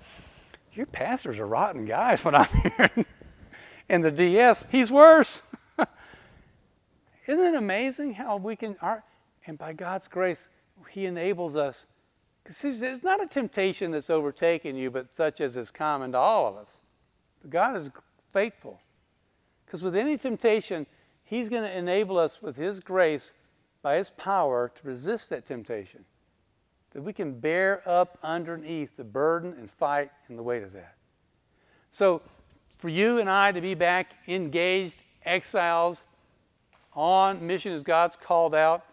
Your 0.75 0.87
pastors 0.87 1.41
are 1.41 1.47
rotten 1.49 1.87
guys, 1.87 2.25
what 2.25 2.37
I'm 2.37 2.47
hearing. 2.77 3.05
and 3.89 4.05
the 4.05 4.13
DS, 4.13 4.65
he's 4.71 4.93
worse. 4.93 5.43
Isn't 7.27 7.45
it 7.45 7.57
amazing 7.57 8.15
how 8.15 8.37
we 8.37 8.55
can, 8.55 8.77
our, 8.81 9.03
and 9.49 9.59
by 9.59 9.73
God's 9.73 10.07
grace, 10.07 10.47
He 10.89 11.07
enables 11.07 11.57
us 11.57 11.87
there's 12.49 13.03
not 13.03 13.23
a 13.23 13.27
temptation 13.27 13.91
that's 13.91 14.11
overtaken 14.11 14.75
you, 14.77 14.91
but 14.91 15.11
such 15.11 15.41
as 15.41 15.57
is 15.57 15.71
common 15.71 16.13
to 16.13 16.19
all 16.19 16.49
of 16.49 16.57
us. 16.57 16.79
But 17.43 17.51
God 17.51 17.77
is 17.77 17.91
faithful. 18.33 18.81
Because 19.67 19.83
with 19.83 19.97
any 19.97 20.17
temptation, 20.17 20.87
He's 21.25 21.51
going 21.51 21.63
to 21.63 21.79
enable 21.79 22.19
us 22.19 22.41
with 22.41 22.57
His 22.57 22.81
grace, 22.81 23.33
by 23.83 23.97
His 23.97 24.11
power, 24.11 24.73
to 24.75 24.87
resist 24.87 25.29
that 25.31 25.45
temptation. 25.45 26.05
That 26.93 27.03
we 27.03 27.13
can 27.13 27.39
bear 27.39 27.83
up 27.85 28.19
underneath 28.23 28.97
the 28.97 29.05
burden 29.05 29.55
and 29.59 29.71
fight 29.71 30.11
in 30.31 30.37
the 30.37 30.43
weight 30.43 30.63
of 30.63 30.73
that. 30.73 30.95
So, 31.91 32.23
for 32.79 32.89
you 32.89 33.19
and 33.19 33.29
I 33.29 33.53
to 33.53 33.61
be 33.61 33.75
back 33.75 34.13
engaged, 34.27 34.95
exiles, 35.25 36.01
on 36.95 37.47
mission 37.47 37.73
as 37.73 37.83
God's 37.83 38.17
called 38.17 38.55
out, 38.55 38.87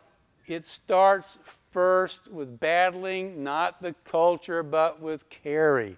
it 0.46 0.68
starts 0.68 1.38
first 1.76 2.32
with 2.32 2.58
battling 2.62 3.44
not 3.44 3.82
the 3.82 3.94
culture, 4.06 4.64
but 4.64 5.02
with 5.02 5.30
Carrie. 5.30 5.98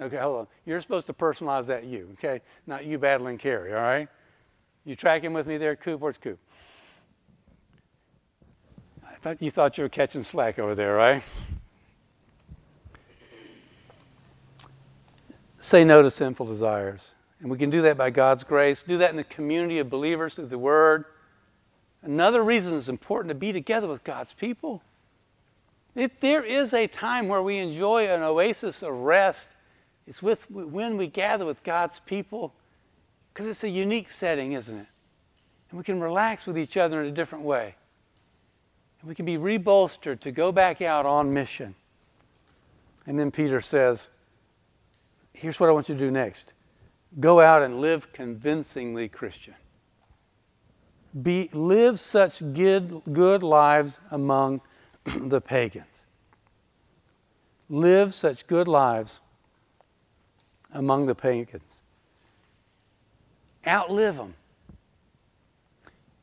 Okay, 0.00 0.16
hold 0.16 0.38
on. 0.38 0.46
You're 0.64 0.80
supposed 0.80 1.06
to 1.08 1.12
personalize 1.12 1.66
that 1.66 1.84
you, 1.84 2.08
okay? 2.14 2.40
Not 2.66 2.86
you 2.86 2.96
battling 2.96 3.36
Carrie, 3.36 3.74
all 3.74 3.82
right? 3.82 4.08
You 4.86 4.96
tracking 4.96 5.34
with 5.34 5.46
me 5.46 5.58
there, 5.58 5.76
Coop? 5.76 6.00
Where's 6.00 6.16
Coop? 6.16 6.38
I 9.06 9.16
thought 9.16 9.42
you 9.42 9.50
thought 9.50 9.76
you 9.76 9.84
were 9.84 9.90
catching 9.90 10.24
slack 10.24 10.58
over 10.58 10.74
there, 10.74 10.94
right? 10.94 11.22
Say 15.56 15.84
no 15.84 16.00
to 16.00 16.10
sinful 16.10 16.46
desires. 16.46 17.10
And 17.40 17.50
we 17.50 17.58
can 17.58 17.68
do 17.68 17.82
that 17.82 17.98
by 17.98 18.08
God's 18.08 18.42
grace. 18.42 18.82
Do 18.82 18.96
that 18.96 19.10
in 19.10 19.16
the 19.16 19.24
community 19.24 19.80
of 19.80 19.90
believers 19.90 20.34
through 20.34 20.46
the 20.46 20.58
Word. 20.58 21.04
Another 22.06 22.44
reason 22.44 22.76
it's 22.76 22.86
important 22.86 23.30
to 23.30 23.34
be 23.34 23.52
together 23.52 23.88
with 23.88 24.04
God's 24.04 24.32
people. 24.32 24.80
If 25.96 26.20
there 26.20 26.44
is 26.44 26.72
a 26.72 26.86
time 26.86 27.26
where 27.26 27.42
we 27.42 27.58
enjoy 27.58 28.06
an 28.06 28.22
oasis 28.22 28.82
of 28.82 28.94
rest, 28.94 29.48
it's 30.06 30.22
with 30.22 30.48
when 30.48 30.96
we 30.96 31.08
gather 31.08 31.44
with 31.44 31.62
God's 31.64 32.00
people, 32.06 32.52
because 33.34 33.46
it's 33.46 33.64
a 33.64 33.68
unique 33.68 34.08
setting, 34.08 34.52
isn't 34.52 34.78
it? 34.78 34.86
And 35.70 35.78
we 35.78 35.82
can 35.82 36.00
relax 36.00 36.46
with 36.46 36.56
each 36.56 36.76
other 36.76 37.02
in 37.02 37.08
a 37.08 37.10
different 37.12 37.44
way. 37.44 37.74
And 39.00 39.08
we 39.08 39.16
can 39.16 39.26
be 39.26 39.36
rebolstered 39.36 40.20
to 40.20 40.30
go 40.30 40.52
back 40.52 40.80
out 40.82 41.06
on 41.06 41.34
mission. 41.34 41.74
And 43.08 43.18
then 43.18 43.32
Peter 43.32 43.60
says, 43.60 44.06
Here's 45.32 45.58
what 45.58 45.68
I 45.68 45.72
want 45.72 45.88
you 45.88 45.96
to 45.96 46.00
do 46.00 46.12
next 46.12 46.52
go 47.18 47.40
out 47.40 47.62
and 47.62 47.80
live 47.80 48.12
convincingly 48.12 49.08
Christian. 49.08 49.54
Be, 51.22 51.48
live 51.52 51.98
such 51.98 52.40
good, 52.52 53.02
good 53.12 53.42
lives 53.42 53.98
among 54.10 54.60
the 55.04 55.40
pagans. 55.40 56.04
Live 57.68 58.14
such 58.14 58.46
good 58.46 58.68
lives 58.68 59.20
among 60.74 61.06
the 61.06 61.14
pagans. 61.14 61.80
Outlive 63.66 64.16
them. 64.16 64.34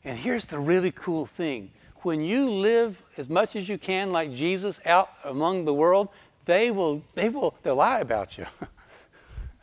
And 0.06 0.18
here's 0.18 0.46
the 0.46 0.60
really 0.60 0.92
cool 0.92 1.26
thing 1.26 1.72
when 2.04 2.22
you 2.22 2.50
live 2.50 3.02
as 3.18 3.30
much 3.30 3.56
as 3.56 3.70
you 3.70 3.78
can 3.78 4.12
like 4.12 4.34
Jesus 4.34 4.80
out 4.86 5.10
among 5.24 5.66
the 5.66 5.74
world, 5.74 6.10
they 6.46 6.72
will, 6.72 7.02
they 7.16 7.30
will, 7.30 7.56
they'll 7.64 7.76
lie 7.76 8.00
about 8.00 8.38
you. 8.38 8.46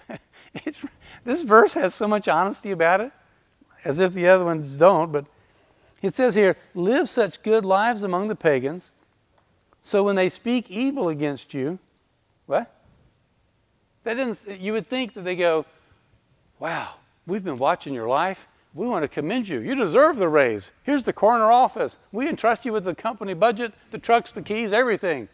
this 1.25 1.43
verse 1.43 1.75
has 1.75 1.95
so 1.95 2.09
much 2.09 2.29
honesty 2.29 2.71
about 2.71 3.03
it, 3.03 3.13
as 3.85 3.99
if 3.99 4.13
the 4.13 4.29
other 4.29 4.45
ones 4.45 4.77
don't, 4.77 5.13
but 5.13 5.25
it 6.03 6.15
says 6.15 6.35
here, 6.35 6.57
live 6.75 7.09
such 7.09 7.43
good 7.43 7.65
lives 7.65 8.03
among 8.03 8.29
the 8.29 8.37
pagans, 8.37 8.91
so 9.83 10.03
when 10.03 10.17
they 10.17 10.29
speak 10.29 10.71
evil 10.71 11.09
against 11.09 11.55
you, 11.55 11.79
what? 12.47 12.75
That 14.05 14.15
didn't, 14.15 14.61
you 14.61 14.73
would 14.73 14.87
think 14.87 15.15
that 15.15 15.23
they 15.23 15.37
go, 15.37 15.65
wow, 16.59 16.95
we've 17.27 17.45
been 17.45 17.59
watching 17.59 17.95
your 17.95 18.09
life. 18.09 18.47
We 18.75 18.87
want 18.87 19.03
to 19.03 19.09
commend 19.09 19.49
you. 19.49 19.61
You 19.61 19.75
deserve 19.75 20.17
the 20.17 20.29
raise. 20.29 20.71
Here's 20.85 21.05
the 21.05 21.13
corner 21.13 21.51
office. 21.51 21.99
We 22.13 22.29
entrust 22.29 22.65
you 22.65 22.73
with 22.73 22.85
the 22.85 22.95
company 22.95 23.35
budget, 23.35 23.75
the 23.91 23.99
trucks, 23.99 24.33
the 24.33 24.43
keys, 24.43 24.73
everything. 24.73 25.29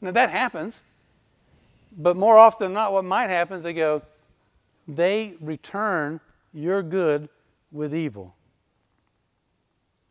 Now 0.00 0.10
that 0.10 0.30
happens. 0.30 0.82
But 1.96 2.16
more 2.16 2.36
often 2.36 2.66
than 2.66 2.74
not, 2.74 2.92
what 2.92 3.04
might 3.04 3.30
happen 3.30 3.56
is 3.56 3.62
they 3.62 3.72
go, 3.72 4.02
they 4.86 5.34
return 5.40 6.20
your 6.52 6.82
good 6.82 7.28
with 7.70 7.94
evil. 7.94 8.34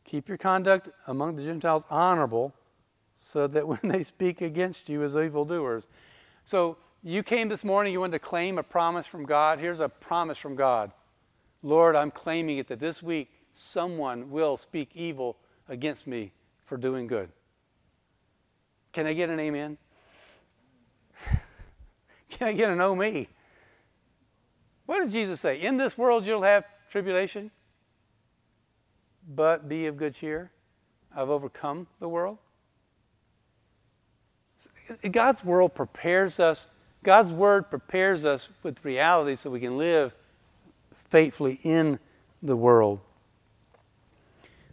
Keep 0.04 0.30
your 0.30 0.38
conduct 0.38 0.90
among 1.08 1.36
the 1.36 1.44
Gentiles 1.44 1.86
honorable, 1.90 2.54
so 3.18 3.48
that 3.48 3.68
when 3.68 3.80
they 3.84 4.04
speak 4.04 4.42
against 4.42 4.90
you 4.90 5.04
as 5.04 5.16
evildoers. 5.16 5.84
So 6.46 6.78
you 7.04 7.24
came 7.24 7.50
this 7.50 7.64
morning, 7.64 7.94
you 7.94 8.00
wanted 8.00 8.14
to 8.14 8.20
claim 8.20 8.58
a 8.58 8.64
promise 8.64 9.06
from 9.06 9.26
God. 9.26 9.60
Here's 9.60 9.80
a 9.80 9.90
promise 9.90 10.38
from 10.38 10.56
God 10.56 10.92
Lord, 11.64 11.96
I'm 11.96 12.12
claiming 12.12 12.60
it 12.60 12.68
that 12.68 12.80
this 12.80 13.02
week 13.02 13.32
someone 13.54 14.30
will 14.30 14.58
speak 14.58 14.92
evil 14.94 15.38
against 15.68 16.08
me 16.08 16.32
for 16.66 16.78
doing 16.78 17.08
good. 17.08 17.30
Can 18.94 19.06
I 19.06 19.14
get 19.14 19.30
an 19.30 19.40
amen? 19.40 19.78
Can 22.30 22.48
I 22.48 22.54
get 22.54 22.70
an 22.70 22.80
oh 22.80 22.96
me? 22.96 23.28
What 24.86 25.00
did 25.00 25.12
Jesus 25.12 25.42
say? 25.42 25.60
In 25.60 25.78
this 25.78 25.98
world 25.98 26.26
you'll 26.26 26.44
have 26.44 26.64
tribulation, 26.90 27.52
but 29.36 29.68
be 29.68 29.88
of 29.88 29.98
good 29.98 30.16
cheer. 30.16 30.52
I've 31.16 31.30
overcome 31.30 31.88
the 32.00 32.08
world. 32.08 32.38
God's 35.12 35.44
world 35.44 35.76
prepares 35.76 36.40
us, 36.40 36.66
God's 37.04 37.34
word 37.34 37.70
prepares 37.70 38.24
us 38.24 38.48
with 38.64 38.84
reality 38.86 39.36
so 39.36 39.50
we 39.50 39.60
can 39.60 39.78
live 39.78 40.14
faithfully 41.10 41.60
in 41.64 42.00
the 42.42 42.56
world. 42.56 43.00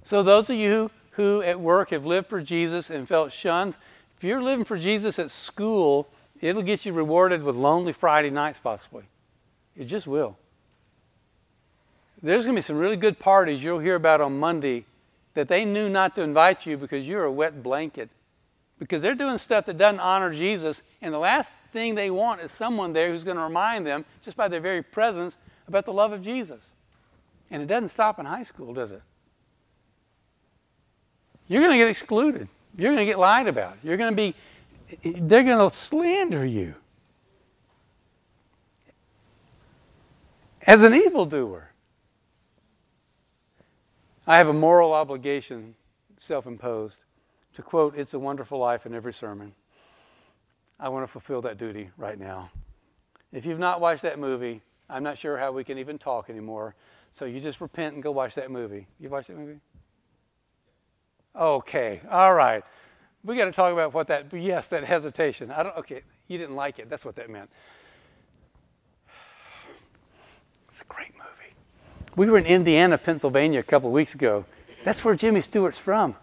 So, 0.03 0.23
those 0.23 0.51
of 0.51 0.57
you 0.57 0.91
who 1.13 1.43
at 1.43 1.59
work 1.59 1.91
have 1.91 2.05
lived 2.05 2.29
for 2.29 2.43
Jesus 2.43 2.91
and 2.91 3.09
felt 3.09 3.33
shunned, 3.33 3.75
if 4.17 4.25
you're 4.25 4.43
living 4.43 4.65
for 4.65 4.79
Jesus 4.79 5.19
at 5.19 5.31
school, 5.31 6.09
it'll 6.41 6.63
get 6.63 6.85
you 6.85 6.93
rewarded 6.93 7.43
with 7.43 7.57
lonely 7.57 7.93
Friday 7.93 8.31
nights, 8.31 8.61
possibly. 8.63 9.05
It 9.77 9.87
just 9.87 10.07
will. 10.07 10.37
There's 12.25 12.47
going 12.47 12.57
to 12.57 12.59
be 12.59 12.65
some 12.65 12.79
really 12.79 12.97
good 12.97 13.19
parties 13.19 13.63
you'll 13.63 13.81
hear 13.81 13.97
about 13.97 14.23
on 14.23 14.41
Monday 14.41 14.87
that 15.35 15.47
they 15.47 15.67
knew 15.67 15.91
not 15.91 16.15
to 16.15 16.23
invite 16.23 16.65
you 16.65 16.79
because 16.79 17.07
you're 17.07 17.25
a 17.25 17.33
wet 17.33 17.63
blanket. 17.63 18.09
Because 18.79 19.03
they're 19.03 19.15
doing 19.15 19.37
stuff 19.37 19.67
that 19.67 19.77
doesn't 19.77 20.01
honor 20.01 20.33
Jesus, 20.33 20.81
and 21.03 21.13
the 21.13 21.19
last 21.19 21.53
thing 21.75 21.95
they 21.95 22.11
want 22.11 22.41
is 22.41 22.51
someone 22.51 22.95
there 22.95 23.11
who's 23.11 23.25
going 23.25 23.37
to 23.37 23.43
remind 23.43 23.87
them, 23.87 24.07
just 24.25 24.39
by 24.39 24.49
their 24.49 24.61
very 24.61 24.83
presence, 24.83 25.37
about 25.69 25.85
the 25.85 25.93
love 25.93 26.13
of 26.13 26.23
Jesus. 26.23 26.61
And 27.51 27.63
it 27.63 27.67
doesn't 27.67 27.91
stop 27.91 28.19
in 28.19 28.25
high 28.25 28.43
school, 28.43 28.73
does 28.73 28.91
it? 28.91 29.03
You're 31.47 31.61
going 31.61 31.73
to 31.73 31.79
get 31.79 31.89
excluded. 31.89 32.49
You're 32.79 32.89
going 32.89 32.99
to 32.99 33.05
get 33.05 33.19
lied 33.19 33.49
about. 33.49 33.77
You're 33.83 33.99
going 33.99 34.13
to 34.13 34.17
be, 34.17 34.35
they're 35.21 35.45
going 35.45 35.59
to 35.59 35.77
slander 35.77 36.47
you 36.47 36.75
as 40.67 40.83
an 40.83 40.95
evildoer. 40.95 41.71
I 44.27 44.39
have 44.39 44.49
a 44.49 44.55
moral 44.55 44.95
obligation, 44.95 45.75
self 46.17 46.47
imposed, 46.47 46.97
to 47.55 47.63
quote 47.63 47.97
It's 47.97 48.15
a 48.15 48.19
Wonderful 48.19 48.59
Life 48.59 48.87
in 48.87 48.95
every 48.95 49.13
sermon. 49.13 49.53
I 50.81 50.89
want 50.89 51.05
to 51.05 51.13
fulfill 51.13 51.43
that 51.43 51.59
duty 51.59 51.91
right 51.99 52.19
now. 52.19 52.51
If 53.33 53.45
you've 53.45 53.59
not 53.59 53.81
watched 53.81 54.03
that 54.03 54.19
movie, 54.19 54.63
I'm 54.89 55.03
not 55.03 55.19
sure 55.19 55.37
how 55.37 55.53
we 55.53 55.63
can 55.63 55.79
even 55.79 55.99
talk 55.99 56.31
anymore. 56.31 56.75
So 57.13 57.27
you 57.27 57.41
just 57.41 57.61
repent 57.61 57.95
and 57.95 58.03
go 58.03 58.13
watch 58.13 58.35
that 58.37 58.51
movie. 58.51 58.87
You 58.99 59.09
watch 59.11 59.27
that 59.27 59.37
movie? 59.37 59.61
Okay, 61.37 62.01
all 62.11 62.35
right. 62.35 62.65
We 63.25 63.37
got 63.37 63.47
to 63.47 63.53
talk 63.53 63.73
about 63.73 63.93
what 63.93 64.07
that, 64.09 64.33
yes, 64.33 64.69
that 64.69 64.85
hesitation. 64.85 65.51
I 65.51 65.63
don't, 65.63 65.77
okay, 65.79 66.03
you 66.29 66.39
didn't 66.39 66.57
like 66.57 66.79
it. 66.79 66.89
That's 66.89 67.05
what 67.05 67.17
that 67.17 67.29
meant. 67.29 67.51
It's 70.73 70.81
a 70.81 70.85
great 70.85 71.13
movie. 71.15 71.24
We 72.17 72.27
were 72.27 72.39
in 72.39 72.47
Indiana, 72.47 72.97
Pennsylvania 72.97 73.61
a 73.61 73.65
couple 73.65 73.89
of 73.89 73.93
weeks 73.93 74.15
ago. 74.15 74.45
That's 74.85 75.05
where 75.05 75.15
Jimmy 75.15 75.41
Stewart's 75.41 75.79
from. 75.79 76.15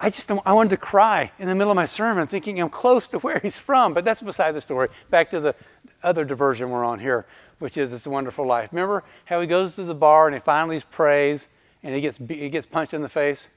I 0.00 0.10
just 0.10 0.30
I 0.30 0.52
wanted 0.52 0.70
to 0.70 0.76
cry 0.76 1.32
in 1.38 1.48
the 1.48 1.54
middle 1.54 1.72
of 1.72 1.76
my 1.76 1.84
sermon 1.84 2.26
thinking 2.28 2.60
I'm 2.60 2.70
close 2.70 3.08
to 3.08 3.18
where 3.18 3.40
he's 3.40 3.58
from, 3.58 3.94
but 3.94 4.04
that's 4.04 4.22
beside 4.22 4.52
the 4.52 4.60
story. 4.60 4.88
Back 5.10 5.30
to 5.30 5.40
the 5.40 5.54
other 6.02 6.24
diversion 6.24 6.70
we're 6.70 6.84
on 6.84 7.00
here, 7.00 7.26
which 7.58 7.76
is 7.76 7.92
It's 7.92 8.06
a 8.06 8.10
Wonderful 8.10 8.46
Life. 8.46 8.70
Remember 8.72 9.02
how 9.24 9.40
he 9.40 9.46
goes 9.46 9.74
to 9.74 9.84
the 9.84 9.94
bar 9.94 10.28
and 10.28 10.34
he 10.34 10.40
finally 10.40 10.80
prays 10.92 11.46
and 11.82 11.94
he 11.94 12.00
gets, 12.00 12.16
he 12.28 12.48
gets 12.48 12.64
punched 12.64 12.94
in 12.94 13.02
the 13.02 13.08
face? 13.08 13.48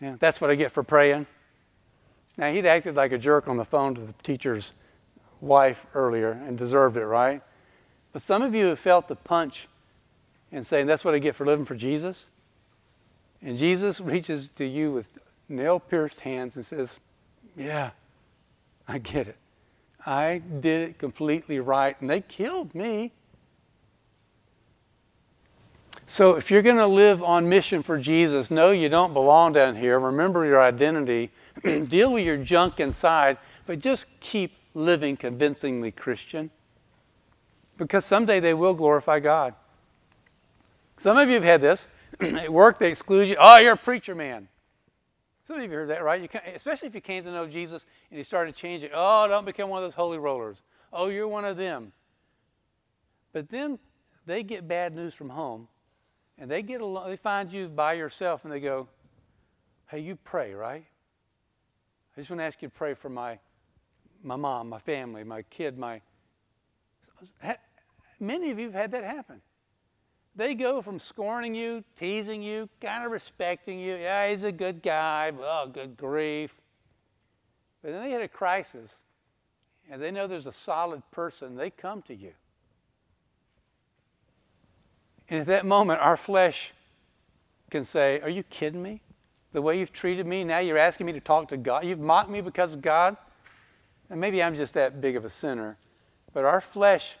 Yeah, 0.00 0.16
that's 0.18 0.40
what 0.40 0.50
I 0.50 0.54
get 0.54 0.72
for 0.72 0.82
praying. 0.82 1.26
Now, 2.38 2.50
he'd 2.50 2.66
acted 2.66 2.96
like 2.96 3.12
a 3.12 3.18
jerk 3.18 3.46
on 3.48 3.56
the 3.56 3.64
phone 3.64 3.94
to 3.94 4.00
the 4.00 4.14
teacher's 4.22 4.72
wife 5.40 5.86
earlier 5.94 6.32
and 6.32 6.56
deserved 6.56 6.96
it, 6.96 7.04
right? 7.04 7.42
But 8.12 8.22
some 8.22 8.42
of 8.42 8.54
you 8.54 8.66
have 8.66 8.78
felt 8.78 9.08
the 9.08 9.16
punch 9.16 9.68
and 10.52 10.66
saying, 10.66 10.86
That's 10.86 11.04
what 11.04 11.14
I 11.14 11.18
get 11.18 11.34
for 11.34 11.46
living 11.46 11.64
for 11.64 11.74
Jesus. 11.74 12.26
And 13.42 13.56
Jesus 13.56 14.00
reaches 14.00 14.48
to 14.56 14.64
you 14.64 14.92
with 14.92 15.10
nail 15.48 15.78
pierced 15.78 16.20
hands 16.20 16.56
and 16.56 16.64
says, 16.64 16.98
Yeah, 17.56 17.90
I 18.88 18.98
get 18.98 19.28
it. 19.28 19.36
I 20.04 20.40
did 20.60 20.88
it 20.88 20.98
completely 20.98 21.58
right, 21.58 22.00
and 22.00 22.08
they 22.08 22.20
killed 22.20 22.74
me. 22.74 23.12
So, 26.08 26.36
if 26.36 26.52
you're 26.52 26.62
going 26.62 26.76
to 26.76 26.86
live 26.86 27.24
on 27.24 27.48
mission 27.48 27.82
for 27.82 27.98
Jesus, 27.98 28.48
no, 28.48 28.70
you 28.70 28.88
don't 28.88 29.12
belong 29.12 29.52
down 29.52 29.74
here. 29.74 29.98
Remember 29.98 30.46
your 30.46 30.62
identity. 30.62 31.32
Deal 31.64 32.12
with 32.12 32.24
your 32.24 32.36
junk 32.36 32.78
inside, 32.78 33.38
but 33.66 33.80
just 33.80 34.06
keep 34.20 34.52
living 34.74 35.16
convincingly 35.16 35.90
Christian. 35.90 36.50
Because 37.76 38.04
someday 38.04 38.38
they 38.38 38.54
will 38.54 38.74
glorify 38.74 39.18
God. 39.18 39.54
Some 40.98 41.16
of 41.16 41.28
you 41.28 41.34
have 41.34 41.44
had 41.44 41.60
this. 41.60 41.86
At 42.20 42.52
work, 42.52 42.78
they 42.78 42.90
exclude 42.90 43.28
you. 43.28 43.36
Oh, 43.38 43.58
you're 43.58 43.72
a 43.72 43.76
preacher 43.76 44.14
man. 44.14 44.48
Some 45.44 45.56
of 45.56 45.62
you 45.62 45.70
heard 45.70 45.90
that, 45.90 46.02
right? 46.02 46.28
Especially 46.54 46.88
if 46.88 46.94
you 46.94 47.00
came 47.00 47.22
to 47.24 47.30
know 47.30 47.46
Jesus 47.46 47.84
and 48.10 48.18
you 48.18 48.24
started 48.24 48.56
changing. 48.56 48.90
Oh, 48.92 49.28
don't 49.28 49.44
become 49.44 49.68
one 49.68 49.82
of 49.82 49.84
those 49.84 49.94
holy 49.94 50.18
rollers. 50.18 50.62
Oh, 50.92 51.08
you're 51.08 51.28
one 51.28 51.44
of 51.44 51.56
them. 51.56 51.92
But 53.32 53.48
then 53.48 53.78
they 54.24 54.42
get 54.42 54.66
bad 54.66 54.94
news 54.94 55.14
from 55.14 55.28
home, 55.28 55.68
and 56.38 56.50
they 56.50 56.62
get 56.62 56.80
along, 56.80 57.10
they 57.10 57.16
find 57.16 57.52
you 57.52 57.68
by 57.68 57.92
yourself, 57.92 58.44
and 58.44 58.52
they 58.52 58.60
go, 58.60 58.88
Hey, 59.88 60.00
you 60.00 60.16
pray, 60.16 60.52
right? 60.52 60.84
I 62.16 62.20
just 62.20 62.30
want 62.30 62.40
to 62.40 62.44
ask 62.44 62.60
you 62.60 62.68
to 62.68 62.74
pray 62.74 62.94
for 62.94 63.08
my, 63.08 63.38
my 64.24 64.36
mom, 64.36 64.68
my 64.68 64.80
family, 64.80 65.22
my 65.22 65.42
kid, 65.42 65.78
my. 65.78 66.00
Many 68.18 68.50
of 68.50 68.58
you 68.58 68.66
have 68.66 68.74
had 68.74 68.92
that 68.92 69.04
happen. 69.04 69.40
They 70.36 70.54
go 70.54 70.82
from 70.82 70.98
scorning 70.98 71.54
you, 71.54 71.82
teasing 71.96 72.42
you, 72.42 72.68
kind 72.80 73.04
of 73.04 73.10
respecting 73.10 73.80
you. 73.80 73.96
Yeah, 73.96 74.28
he's 74.28 74.44
a 74.44 74.52
good 74.52 74.82
guy. 74.82 75.32
Oh, 75.40 75.66
good 75.72 75.96
grief. 75.96 76.54
But 77.82 77.92
then 77.92 78.02
they 78.02 78.10
hit 78.10 78.20
a 78.20 78.28
crisis 78.28 78.96
and 79.90 80.02
they 80.02 80.10
know 80.10 80.26
there's 80.26 80.46
a 80.46 80.52
solid 80.52 81.02
person. 81.10 81.56
They 81.56 81.70
come 81.70 82.02
to 82.02 82.14
you. 82.14 82.32
And 85.30 85.40
at 85.40 85.46
that 85.46 85.64
moment, 85.64 86.00
our 86.00 86.16
flesh 86.16 86.72
can 87.70 87.84
say, 87.84 88.20
Are 88.20 88.28
you 88.28 88.42
kidding 88.44 88.82
me? 88.82 89.00
The 89.52 89.62
way 89.62 89.78
you've 89.78 89.92
treated 89.92 90.26
me, 90.26 90.44
now 90.44 90.58
you're 90.58 90.76
asking 90.76 91.06
me 91.06 91.12
to 91.12 91.20
talk 91.20 91.48
to 91.48 91.56
God. 91.56 91.84
You've 91.84 91.98
mocked 91.98 92.28
me 92.30 92.42
because 92.42 92.74
of 92.74 92.82
God. 92.82 93.16
And 94.10 94.20
maybe 94.20 94.42
I'm 94.42 94.54
just 94.54 94.74
that 94.74 95.00
big 95.00 95.16
of 95.16 95.24
a 95.24 95.30
sinner. 95.30 95.78
But 96.34 96.44
our 96.44 96.60
flesh 96.60 97.16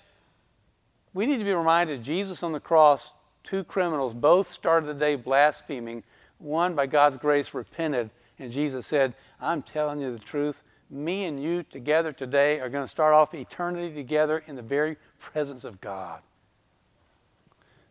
we 1.16 1.24
need 1.24 1.38
to 1.38 1.44
be 1.44 1.54
reminded 1.54 2.02
Jesus 2.02 2.42
on 2.42 2.52
the 2.52 2.60
cross, 2.60 3.10
two 3.42 3.64
criminals, 3.64 4.12
both 4.12 4.52
started 4.52 4.86
the 4.86 4.92
day 4.92 5.16
blaspheming. 5.16 6.02
One, 6.36 6.74
by 6.74 6.84
God's 6.86 7.16
grace, 7.16 7.54
repented, 7.54 8.10
and 8.38 8.52
Jesus 8.52 8.86
said, 8.86 9.14
I'm 9.40 9.62
telling 9.62 9.98
you 9.98 10.12
the 10.12 10.18
truth. 10.18 10.62
Me 10.90 11.24
and 11.24 11.42
you 11.42 11.62
together 11.62 12.12
today 12.12 12.60
are 12.60 12.68
going 12.68 12.84
to 12.84 12.88
start 12.88 13.14
off 13.14 13.32
eternity 13.32 13.94
together 13.94 14.44
in 14.46 14.56
the 14.56 14.62
very 14.62 14.98
presence 15.18 15.64
of 15.64 15.80
God. 15.80 16.20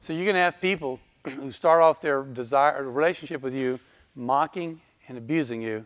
So 0.02 0.14
you're 0.14 0.26
going 0.26 0.36
to 0.36 0.42
have 0.42 0.62
people 0.62 1.00
who 1.24 1.52
start 1.52 1.82
off 1.82 2.02
their 2.02 2.22
desire 2.22 2.84
relationship 2.84 3.42
with 3.42 3.56
you 3.56 3.80
mocking 4.14 4.80
and 5.08 5.18
abusing 5.18 5.64
you. 5.64 5.84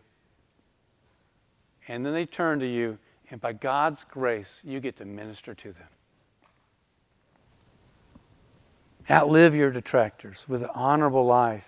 And 1.88 2.04
then 2.04 2.12
they 2.12 2.26
turn 2.26 2.60
to 2.60 2.66
you, 2.66 2.98
and 3.30 3.40
by 3.40 3.54
God's 3.54 4.04
grace, 4.10 4.60
you 4.62 4.78
get 4.78 4.98
to 4.98 5.06
minister 5.06 5.54
to 5.54 5.72
them. 5.72 5.88
Outlive 9.10 9.56
your 9.56 9.70
detractors 9.70 10.44
with 10.46 10.62
an 10.62 10.70
honorable 10.72 11.26
life. 11.26 11.66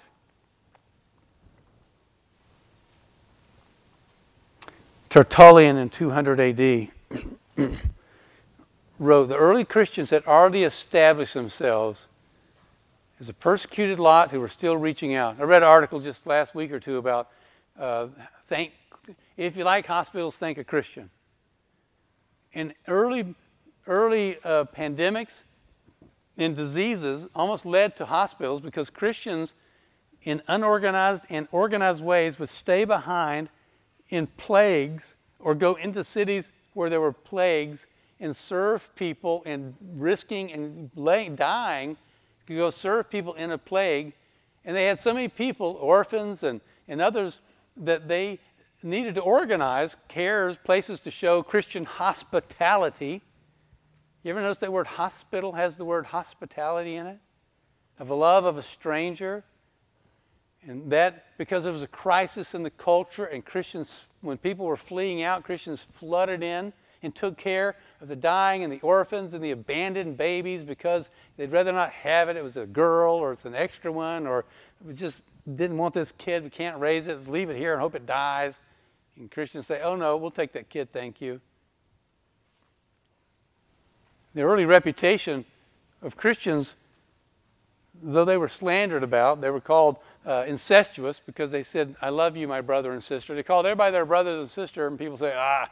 Tertullian 5.09 5.77
in 5.77 5.91
200 5.91 6.41
AD 6.41 6.89
wrote 8.99 9.27
the 9.27 9.37
early 9.37 9.65
Christians 9.65 10.11
had 10.11 10.25
already 10.25 10.65
established 10.65 11.35
themselves 11.35 12.07
as 13.19 13.29
a 13.29 13.35
persecuted 13.35 13.99
lot 13.99 14.31
who 14.31 14.41
were 14.41 14.49
still 14.49 14.77
reaching 14.77 15.15
out. 15.15 15.37
I 15.39 15.43
read 15.43 15.63
an 15.63 15.69
article 15.69 16.01
just 16.01 16.27
last 16.27 16.55
week 16.55 16.73
or 16.73 16.81
two 16.81 16.97
about 16.97 17.29
uh, 17.79 18.09
thank, 18.47 18.73
if 19.37 19.57
you 19.57 19.65
like 19.65 19.87
hospitals, 19.87 20.37
thank 20.37 20.59
a 20.59 20.65
Christian. 20.65 21.11
In 22.53 22.73
early, 22.87 23.35
early 23.87 24.39
uh, 24.45 24.65
pandemics, 24.65 25.43
in 26.37 26.55
diseases 26.55 27.29
almost 27.35 27.67
led 27.67 27.97
to 27.97 28.07
hospitals 28.07 28.61
because 28.61 28.91
Christians, 28.91 29.55
in 30.23 30.43
unorganized 30.49 31.27
and 31.31 31.47
organized 31.53 32.05
ways, 32.05 32.39
would 32.39 32.49
stay 32.49 32.85
behind 32.85 33.49
in 34.09 34.27
plagues 34.27 35.17
or 35.39 35.55
go 35.55 35.75
into 35.75 36.05
cities 36.05 36.45
where 36.75 36.89
there 36.89 37.01
were 37.01 37.13
plagues 37.13 37.87
and 38.21 38.35
serve 38.35 38.89
people 38.95 39.43
and 39.45 39.75
risking 39.97 40.53
and 40.53 40.91
dying 41.37 41.97
to 42.47 42.57
go 42.57 42.71
serve 42.71 43.11
people 43.11 43.35
in 43.35 43.51
a 43.51 43.59
plague. 43.59 44.13
And 44.65 44.77
they 44.77 44.87
had 44.87 45.01
so 45.01 45.13
many 45.13 45.29
people, 45.29 45.77
orphans 45.81 46.45
and, 46.45 46.61
and 46.89 47.01
others, 47.01 47.41
that 47.77 48.07
they 48.09 48.39
needed 48.83 49.15
to 49.17 49.21
organize 49.21 49.97
cares, 50.09 50.57
places 50.57 51.01
to 51.01 51.11
show 51.11 51.43
Christian 51.43 51.85
hospitality 51.85 53.23
you 54.23 54.31
ever 54.31 54.41
notice 54.41 54.59
that 54.59 54.73
word 54.73 54.87
hospital 54.87 55.53
has 55.53 55.77
the 55.77 55.85
word 55.85 56.07
hospitality 56.07 56.97
in 56.97 57.07
it? 57.07 57.19
Of 57.99 58.11
a 58.11 58.15
love 58.15 58.45
of 58.45 58.57
a 58.57 58.63
stranger. 58.63 59.45
And 60.65 60.91
that, 60.93 61.27
because 61.39 61.67
it 61.67 61.73
was 61.73 61.83
a 61.83 61.89
crisis 61.89 62.55
in 62.55 62.63
the 62.63 62.71
culture, 62.71 63.25
and 63.25 63.45
Christians, 63.45 64.07
when 64.21 64.39
people 64.39 64.65
were 64.65 64.77
fleeing 64.77 65.23
out, 65.23 65.43
Christians 65.43 65.87
flooded 65.95 66.43
in 66.43 66.73
and 67.03 67.13
took 67.13 67.37
care 67.37 67.75
of 68.01 68.07
the 68.07 68.15
dying 68.15 68.63
and 68.63 68.73
the 68.73 68.81
orphans 68.81 69.33
and 69.35 69.43
the 69.43 69.51
abandoned 69.51 70.17
babies 70.17 70.63
because 70.63 71.11
they'd 71.37 71.51
rather 71.51 71.73
not 71.73 71.91
have 71.91 72.29
it. 72.29 72.37
It 72.37 72.45
was 72.45 72.57
a 72.57 72.67
girl 72.67 73.15
or 73.15 73.33
it's 73.33 73.45
an 73.45 73.57
extra 73.57 73.91
one, 73.91 74.25
or 74.25 74.45
we 74.85 74.95
just 74.95 75.21
didn't 75.57 75.79
want 75.79 75.95
this 75.95 76.13
kid. 76.13 76.45
We 76.45 76.51
can't 76.51 76.79
raise 76.79 77.09
it. 77.09 77.15
Let's 77.15 77.27
leave 77.27 77.51
it 77.51 77.57
here 77.57 77.73
and 77.73 77.83
hope 77.83 77.97
it 77.97 78.07
dies. 78.07 78.61
And 79.17 79.29
Christians 79.31 79.67
say, 79.67 79.83
oh 79.83 79.97
no, 79.97 80.17
we'll 80.17 80.31
take 80.31 80.53
that 80.53 80.69
kid, 80.69 80.93
thank 80.93 81.21
you. 81.21 81.41
The 84.35 84.43
early 84.43 84.65
reputation 84.65 85.45
of 86.01 86.17
Christians, 86.17 86.75
though 88.03 88.25
they 88.25 88.37
were 88.37 88.49
slandered 88.49 89.03
about, 89.03 89.41
they 89.41 89.51
were 89.51 89.61
called 89.61 89.97
uh, 90.27 90.45
incestuous 90.47 91.21
because 91.25 91.51
they 91.51 91.63
said, 91.63 91.95
I 92.01 92.09
love 92.09 92.37
you, 92.37 92.49
my 92.49 92.61
brother 92.61 92.93
and 92.93 93.03
sister. 93.03 93.35
They 93.35 93.43
called 93.43 93.67
everybody 93.67 93.93
their 93.93 94.07
brothers 94.07 94.41
and 94.41 94.51
sister, 94.51 94.87
and 94.87 94.99
people 94.99 95.19
say, 95.19 95.35
ah, 95.37 95.69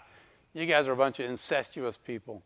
you 0.53 0.67
guys 0.67 0.87
are 0.87 0.93
a 0.93 0.97
bunch 0.97 1.21
of 1.21 1.31
incestuous 1.31 1.97
people. 1.97 2.43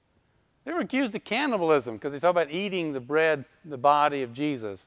They 0.64 0.72
were 0.72 0.80
accused 0.80 1.14
of 1.14 1.24
cannibalism 1.24 1.96
because 1.96 2.12
they 2.12 2.20
talk 2.20 2.30
about 2.30 2.50
eating 2.50 2.92
the 2.92 3.00
bread, 3.00 3.44
the 3.64 3.78
body 3.78 4.22
of 4.22 4.32
Jesus. 4.32 4.86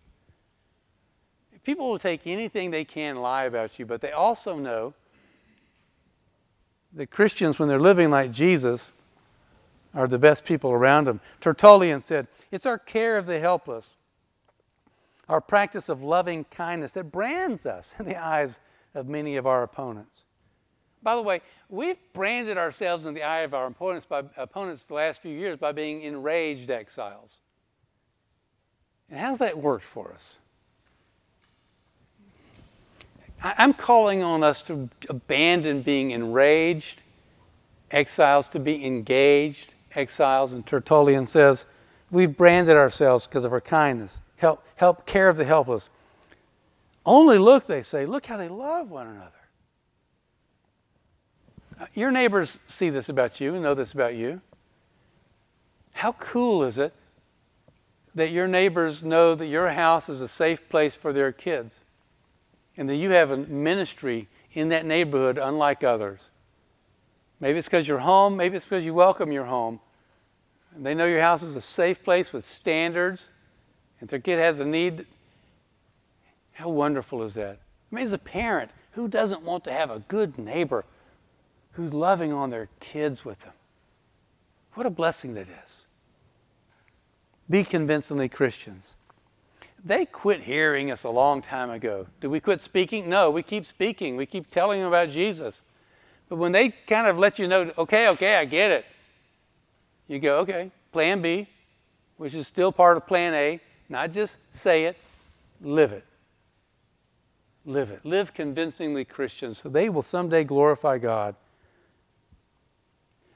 People 1.64 1.90
will 1.90 2.00
take 2.00 2.26
anything 2.26 2.72
they 2.72 2.86
can 2.86 3.18
lie 3.18 3.44
about 3.44 3.78
you, 3.78 3.86
but 3.86 4.02
they 4.02 4.12
also 4.12 4.56
know 4.58 4.94
that 6.94 7.12
Christians, 7.12 7.60
when 7.60 7.68
they're 7.68 7.80
living 7.80 8.10
like 8.10 8.32
Jesus, 8.32 8.92
are 9.94 10.08
the 10.08 10.20
best 10.20 10.46
people 10.46 10.72
around 10.72 11.06
them. 11.06 11.20
Tertullian 11.42 12.02
said, 12.02 12.28
It's 12.52 12.66
our 12.66 12.78
care 12.78 13.18
of 13.18 13.26
the 13.26 13.40
helpless, 13.40 13.90
our 15.30 15.42
practice 15.42 15.90
of 15.90 16.04
loving 16.04 16.44
kindness 16.46 16.94
that 16.94 17.12
brands 17.12 17.66
us 17.66 17.96
in 18.00 18.06
the 18.06 18.22
eyes 18.22 18.60
of 18.96 19.08
many 19.08 19.38
of 19.38 19.48
our 19.48 19.64
opponents. 19.64 20.24
By 21.04 21.16
the 21.16 21.22
way, 21.22 21.42
we've 21.70 21.98
branded 22.14 22.58
ourselves 22.58 23.06
in 23.06 23.14
the 23.14 23.24
eye 23.24 23.42
of 23.42 23.54
our 23.54 23.68
opponents 23.68 24.06
by 24.06 24.24
opponents 24.36 24.84
the 24.84 24.96
last 24.96 25.22
few 25.22 25.36
years 25.36 25.58
by 25.58 25.72
being 25.72 26.02
enraged 26.02 26.70
exiles. 26.70 27.32
And 29.10 29.20
how's 29.20 29.40
that 29.40 29.58
worked 29.58 29.86
for 29.86 30.12
us? 30.14 30.36
I'm 33.42 33.74
calling 33.74 34.24
on 34.24 34.44
us 34.44 34.62
to 34.64 34.90
abandon 35.10 35.84
being 35.84 36.12
enraged, 36.12 37.02
exiles 37.92 38.50
to 38.50 38.60
be 38.60 38.84
engaged, 38.84 39.76
exiles, 39.98 40.54
and 40.54 40.66
Tertullian 40.66 41.26
says, 41.26 41.66
We've 42.10 42.36
branded 42.36 42.78
ourselves 42.78 43.28
because 43.28 43.44
of 43.44 43.52
our 43.52 43.60
kindness, 43.60 44.22
help, 44.38 44.64
help 44.76 45.06
care 45.06 45.28
of 45.28 45.36
the 45.36 45.44
helpless. 45.44 45.90
Only 47.06 47.38
look, 47.38 47.66
they 47.66 47.84
say, 47.84 48.06
look 48.06 48.26
how 48.26 48.38
they 48.38 48.50
love 48.50 48.90
one 48.90 49.08
another. 49.08 49.32
Uh, 51.80 51.86
your 51.94 52.12
neighbors 52.12 52.58
see 52.68 52.90
this 52.90 53.10
about 53.10 53.40
you 53.40 53.54
and 53.54 53.64
know 53.64 53.74
this 53.74 53.94
about 53.94 54.16
you. 54.16 54.42
How 55.94 56.12
cool 56.14 56.64
is 56.64 56.78
it 56.78 56.94
that 58.16 58.32
your 58.32 58.48
neighbors 58.48 59.04
know 59.04 59.36
that 59.36 59.48
your 59.48 59.70
house 59.70 60.10
is 60.10 60.22
a 60.22 60.28
safe 60.28 60.68
place 60.70 60.96
for 60.96 61.14
their 61.14 61.32
kids 61.32 61.82
and 62.76 62.90
that 62.90 62.96
you 62.96 63.12
have 63.12 63.32
a 63.32 63.38
ministry 63.38 64.28
in 64.54 64.70
that 64.70 64.86
neighborhood 64.86 65.38
unlike 65.38 65.84
others? 65.84 66.20
Maybe 67.40 67.60
it's 67.60 67.68
because 67.68 67.88
you're 67.88 68.00
home, 68.00 68.36
maybe 68.36 68.58
it's 68.58 68.66
because 68.66 68.84
you 68.84 68.94
welcome 68.94 69.32
your 69.32 69.46
home. 69.46 69.80
And 70.78 70.86
they 70.86 70.94
know 70.94 71.08
your 71.08 71.22
house 71.22 71.42
is 71.42 71.56
a 71.56 71.62
safe 71.62 72.04
place 72.04 72.32
with 72.32 72.46
standards. 72.46 73.26
If 74.00 74.10
their 74.10 74.20
kid 74.20 74.38
has 74.38 74.60
a 74.60 74.66
need, 74.66 75.08
how 76.54 76.70
wonderful 76.70 77.24
is 77.24 77.34
that? 77.34 77.58
I 77.92 77.96
mean, 77.96 78.06
as 78.06 78.14
a 78.14 78.20
parent, 78.20 78.70
who 78.92 79.08
doesn't 79.08 79.42
want 79.42 79.64
to 79.64 79.74
have 79.74 79.90
a 79.90 80.00
good 80.08 80.38
neighbor 80.38 80.86
who's 81.72 81.96
loving 81.96 82.32
on 82.32 82.52
their 82.52 82.70
kids 82.80 83.26
with 83.26 83.40
them? 83.40 83.54
What 84.76 84.86
a 84.86 84.92
blessing 84.92 85.34
that 85.34 85.48
is. 85.66 85.82
Be 87.50 87.64
convincingly 87.64 88.30
Christians. 88.30 88.96
They 89.84 90.06
quit 90.06 90.42
hearing 90.42 90.92
us 90.92 91.06
a 91.06 91.10
long 91.10 91.42
time 91.42 91.72
ago. 91.72 92.06
Did 92.22 92.28
we 92.28 92.40
quit 92.40 92.62
speaking? 92.62 93.10
No, 93.10 93.32
we 93.32 93.42
keep 93.42 93.66
speaking. 93.66 94.16
We 94.16 94.28
keep 94.28 94.52
telling 94.52 94.80
them 94.80 94.90
about 94.90 95.10
Jesus. 95.10 95.62
But 96.30 96.36
when 96.36 96.52
they 96.52 96.70
kind 96.70 97.08
of 97.08 97.18
let 97.18 97.40
you 97.40 97.48
know, 97.48 97.72
okay, 97.80 98.10
okay, 98.10 98.36
I 98.36 98.46
get 98.46 98.70
it, 98.70 98.86
you 100.08 100.20
go, 100.20 100.40
okay, 100.40 100.72
plan 100.92 101.22
B, 101.22 101.48
which 102.18 102.34
is 102.34 102.48
still 102.48 102.72
part 102.72 102.98
of 102.98 103.06
plan 103.06 103.34
A, 103.34 103.60
not 103.90 104.12
just 104.12 104.38
say 104.52 104.86
it, 104.86 104.98
live 105.62 105.92
it. 105.92 106.04
Live 107.66 107.92
it. 107.92 108.06
Live 108.06 108.34
convincingly 108.34 109.04
Christian 109.04 109.54
so 109.54 109.70
they 109.70 109.90
will 109.90 110.02
someday 110.02 110.44
glorify 110.44 110.98
God. 110.98 111.36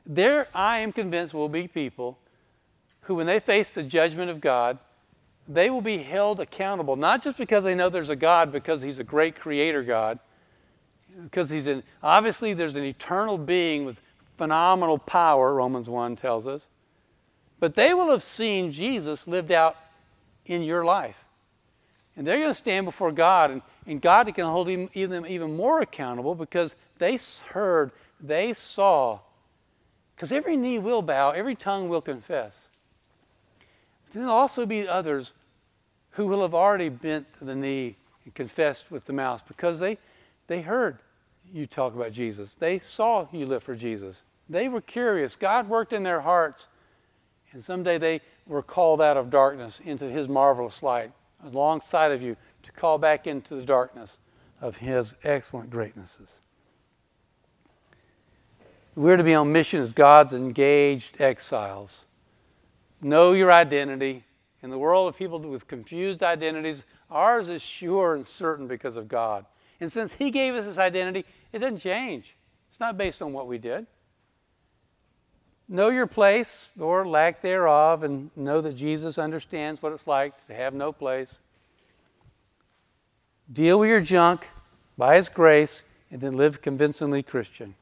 There, 0.05 0.47
I 0.53 0.79
am 0.79 0.91
convinced, 0.91 1.33
will 1.33 1.49
be 1.49 1.67
people 1.67 2.17
who, 3.01 3.15
when 3.15 3.27
they 3.27 3.39
face 3.39 3.71
the 3.73 3.83
judgment 3.83 4.31
of 4.31 4.41
God, 4.41 4.77
they 5.47 5.69
will 5.69 5.81
be 5.81 5.97
held 5.97 6.39
accountable, 6.39 6.95
not 6.95 7.23
just 7.23 7.37
because 7.37 7.63
they 7.63 7.75
know 7.75 7.89
there's 7.89 8.09
a 8.09 8.15
God, 8.15 8.51
because 8.51 8.81
He's 8.81 8.99
a 8.99 9.03
great 9.03 9.39
creator 9.39 9.83
God, 9.83 10.19
because 11.23 11.49
he's 11.49 11.67
an, 11.67 11.83
obviously 12.01 12.53
there's 12.53 12.75
an 12.75 12.83
eternal 12.83 13.37
being 13.37 13.85
with 13.85 13.97
phenomenal 14.41 14.97
power, 14.97 15.53
Romans 15.53 15.87
1 15.87 16.15
tells 16.15 16.47
us. 16.47 16.65
But 17.59 17.75
they 17.75 17.93
will 17.93 18.09
have 18.09 18.23
seen 18.23 18.71
Jesus 18.71 19.27
lived 19.27 19.51
out 19.51 19.77
in 20.47 20.63
your 20.63 20.83
life. 20.83 21.15
And 22.17 22.25
they're 22.25 22.37
going 22.37 22.49
to 22.49 22.55
stand 22.55 22.87
before 22.87 23.11
God, 23.11 23.51
and, 23.51 23.61
and 23.85 24.01
God 24.01 24.33
can 24.33 24.47
hold 24.47 24.67
them 24.67 24.89
even, 24.95 25.55
more 25.55 25.81
accountable 25.81 26.33
because 26.33 26.75
they 26.97 27.19
heard, 27.49 27.91
they 28.19 28.53
saw. 28.53 29.19
Because 30.15 30.31
every 30.31 30.57
knee 30.57 30.79
will 30.79 31.03
bow, 31.03 31.29
every 31.29 31.55
tongue 31.55 31.87
will 31.87 32.01
confess. 32.01 32.57
But 34.07 34.21
there'll 34.21 34.33
also 34.33 34.65
be 34.65 34.87
others 34.87 35.33
who 36.09 36.25
will 36.25 36.41
have 36.41 36.55
already 36.55 36.89
bent 36.89 37.27
the 37.39 37.53
knee 37.53 37.95
and 38.25 38.33
confessed 38.33 38.89
with 38.89 39.05
the 39.05 39.13
mouth 39.13 39.43
because 39.47 39.77
they, 39.77 39.99
they 40.47 40.61
heard 40.61 40.97
you 41.53 41.67
talk 41.67 41.93
about 41.93 42.11
Jesus. 42.11 42.55
They 42.55 42.79
saw 42.79 43.27
you 43.31 43.45
live 43.45 43.61
for 43.61 43.75
Jesus. 43.75 44.23
They 44.51 44.67
were 44.67 44.81
curious. 44.81 45.37
God 45.37 45.69
worked 45.69 45.93
in 45.93 46.03
their 46.03 46.19
hearts. 46.19 46.67
And 47.53 47.63
someday 47.63 47.97
they 47.97 48.19
were 48.45 48.61
called 48.61 49.01
out 49.01 49.15
of 49.15 49.29
darkness 49.29 49.79
into 49.85 50.05
His 50.05 50.27
marvelous 50.27 50.83
light 50.83 51.11
alongside 51.45 52.11
of 52.11 52.21
you 52.21 52.35
to 52.63 52.71
call 52.73 52.97
back 52.97 53.27
into 53.27 53.55
the 53.55 53.63
darkness 53.63 54.17
of 54.59 54.75
His 54.75 55.15
excellent 55.23 55.69
greatnesses. 55.69 56.39
We're 58.95 59.15
to 59.15 59.23
be 59.23 59.35
on 59.35 59.53
mission 59.53 59.79
as 59.79 59.93
God's 59.93 60.33
engaged 60.33 61.21
exiles. 61.21 62.01
Know 63.01 63.31
your 63.31 63.51
identity. 63.51 64.25
In 64.63 64.69
the 64.69 64.77
world 64.77 65.07
of 65.07 65.17
people 65.17 65.39
with 65.39 65.67
confused 65.67 66.21
identities, 66.21 66.83
ours 67.09 67.47
is 67.47 67.61
sure 67.61 68.15
and 68.15 68.27
certain 68.27 68.67
because 68.67 68.97
of 68.97 69.07
God. 69.07 69.45
And 69.79 69.91
since 69.91 70.13
He 70.13 70.29
gave 70.29 70.55
us 70.55 70.65
this 70.65 70.77
identity, 70.77 71.25
it 71.53 71.59
doesn't 71.59 71.79
change. 71.79 72.35
It's 72.69 72.79
not 72.79 72.97
based 72.97 73.21
on 73.21 73.31
what 73.31 73.47
we 73.47 73.57
did. 73.57 73.87
Know 75.71 75.87
your 75.87 76.05
place 76.05 76.69
or 76.77 77.07
lack 77.07 77.41
thereof, 77.41 78.03
and 78.03 78.29
know 78.35 78.59
that 78.59 78.73
Jesus 78.73 79.17
understands 79.17 79.81
what 79.81 79.93
it's 79.93 80.05
like 80.05 80.45
to 80.47 80.53
have 80.53 80.73
no 80.73 80.91
place. 80.91 81.39
Deal 83.53 83.79
with 83.79 83.87
your 83.87 84.01
junk 84.01 84.49
by 84.97 85.15
His 85.15 85.29
grace, 85.29 85.85
and 86.11 86.19
then 86.19 86.35
live 86.35 86.61
convincingly 86.61 87.23
Christian. 87.23 87.73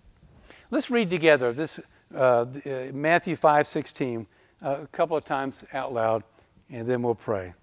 Let's 0.69 0.91
read 0.91 1.09
together 1.09 1.51
this 1.51 1.79
uh, 2.13 2.45
uh 2.63 2.91
Matthew 2.93 3.35
5 3.35 3.65
16 3.65 4.27
uh, 4.63 4.77
a 4.83 4.87
couple 4.87 5.17
of 5.17 5.25
times 5.25 5.63
out 5.73 5.91
loud, 5.91 6.21
and 6.69 6.87
then 6.87 7.01
we'll 7.01 7.15
pray. 7.15 7.55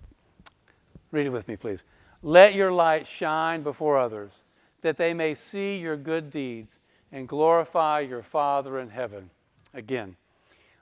Read 1.12 1.26
it 1.26 1.30
with 1.30 1.46
me, 1.46 1.54
please. 1.54 1.84
Let 2.24 2.54
your 2.54 2.72
light 2.72 3.06
shine 3.06 3.62
before 3.62 3.96
others, 3.96 4.32
that 4.82 4.96
they 4.96 5.14
may 5.14 5.36
see 5.36 5.78
your 5.78 5.96
good 5.96 6.32
deeds 6.32 6.80
and 7.12 7.28
glorify 7.28 8.00
your 8.00 8.24
Father 8.24 8.80
in 8.80 8.90
heaven. 8.90 9.30
Again, 9.76 10.16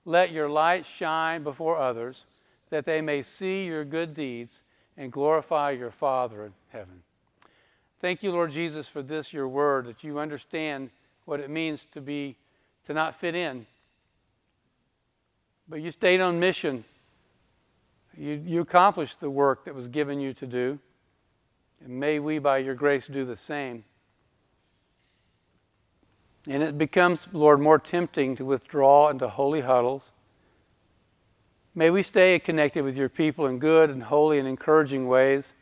let 0.05 0.31
your 0.31 0.49
light 0.49 0.87
shine 0.87 1.43
before 1.43 1.77
others, 1.77 2.25
that 2.71 2.87
they 2.87 3.03
may 3.03 3.23
see 3.23 3.67
your 3.67 3.85
good 3.85 4.15
deeds 4.15 4.63
and 4.97 5.11
glorify 5.11 5.73
your 5.73 5.91
Father 5.91 6.45
in 6.45 6.53
heaven. 6.69 7.03
Thank 8.01 8.23
you, 8.23 8.31
Lord 8.31 8.53
Jesus, 8.53 8.89
for 8.89 9.03
this, 9.03 9.33
your 9.33 9.49
word, 9.49 9.87
that 9.87 10.05
you 10.05 10.21
understand 10.21 10.91
what 11.25 11.41
it 11.41 11.51
means 11.51 11.87
to 11.93 12.01
be, 12.01 12.37
to 12.85 12.95
not 12.95 13.17
fit 13.17 13.35
in. 13.35 13.67
But 15.69 15.81
you 15.81 15.91
stayed 15.91 16.21
on 16.21 16.39
mission. 16.39 16.85
You, 18.17 18.41
you 18.47 18.61
accomplished 18.61 19.19
the 19.19 19.31
work 19.31 19.65
that 19.65 19.75
was 19.75 19.89
given 19.89 20.21
you 20.21 20.35
to 20.35 20.47
do. 20.47 20.79
And 21.85 21.99
may 21.99 22.21
we, 22.21 22.39
by 22.39 22.59
your 22.59 22.75
grace, 22.77 23.09
do 23.09 23.25
the 23.25 23.37
same. 23.37 23.83
And 26.47 26.63
it 26.63 26.77
becomes, 26.77 27.27
Lord, 27.33 27.61
more 27.61 27.79
tempting 27.79 28.37
to 28.37 28.45
withdraw 28.45 29.09
into 29.09 29.29
holy 29.29 29.63
huddles. 29.63 30.11
May 31.75 31.91
we 31.91 32.03
stay 32.03 32.39
connected 32.39 32.85
with 32.85 32.97
your 32.97 33.09
people 33.09 33.47
in 33.47 33.59
good 33.59 33.91
and 33.91 34.03
holy 34.03 34.39
and 34.39 34.47
encouraging 34.47 35.09
ways 35.09 35.55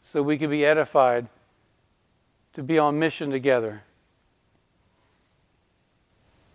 so 0.00 0.22
we 0.22 0.36
can 0.38 0.50
be 0.50 0.64
edified 0.64 1.28
to 2.54 2.62
be 2.62 2.78
on 2.78 2.98
mission 2.98 3.30
together. 3.30 3.82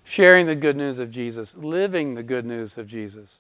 Sharing 0.04 0.46
the 0.46 0.56
good 0.56 0.76
news 0.76 1.00
of 1.00 1.12
Jesus, 1.12 1.56
living 1.56 2.16
the 2.16 2.24
good 2.24 2.46
news 2.46 2.78
of 2.78 2.88
Jesus. 2.88 3.40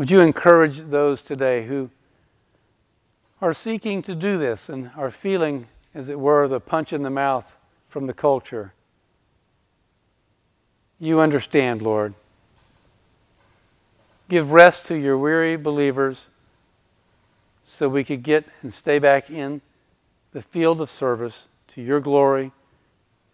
Would 0.00 0.10
you 0.10 0.22
encourage 0.22 0.78
those 0.78 1.20
today 1.20 1.66
who 1.66 1.90
are 3.42 3.52
seeking 3.52 4.00
to 4.00 4.14
do 4.14 4.38
this 4.38 4.70
and 4.70 4.90
are 4.96 5.10
feeling, 5.10 5.66
as 5.94 6.08
it 6.08 6.18
were, 6.18 6.48
the 6.48 6.58
punch 6.58 6.94
in 6.94 7.02
the 7.02 7.10
mouth 7.10 7.54
from 7.90 8.06
the 8.06 8.14
culture? 8.14 8.72
You 11.00 11.20
understand, 11.20 11.82
Lord. 11.82 12.14
Give 14.30 14.52
rest 14.52 14.86
to 14.86 14.94
your 14.94 15.18
weary 15.18 15.56
believers 15.56 16.28
so 17.64 17.86
we 17.86 18.02
could 18.02 18.22
get 18.22 18.46
and 18.62 18.72
stay 18.72 19.00
back 19.00 19.28
in 19.28 19.60
the 20.32 20.40
field 20.40 20.80
of 20.80 20.88
service 20.88 21.46
to 21.68 21.82
your 21.82 22.00
glory 22.00 22.52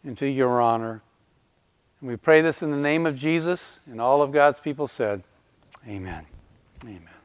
and 0.02 0.18
to 0.18 0.28
your 0.28 0.60
honor. 0.60 1.00
And 2.00 2.10
we 2.10 2.16
pray 2.16 2.40
this 2.40 2.64
in 2.64 2.72
the 2.72 2.76
name 2.76 3.06
of 3.06 3.16
Jesus, 3.16 3.78
and 3.86 4.00
all 4.00 4.20
of 4.20 4.32
God's 4.32 4.58
people 4.58 4.88
said, 4.88 5.22
Amen. 5.86 6.26
Amen. 6.84 7.15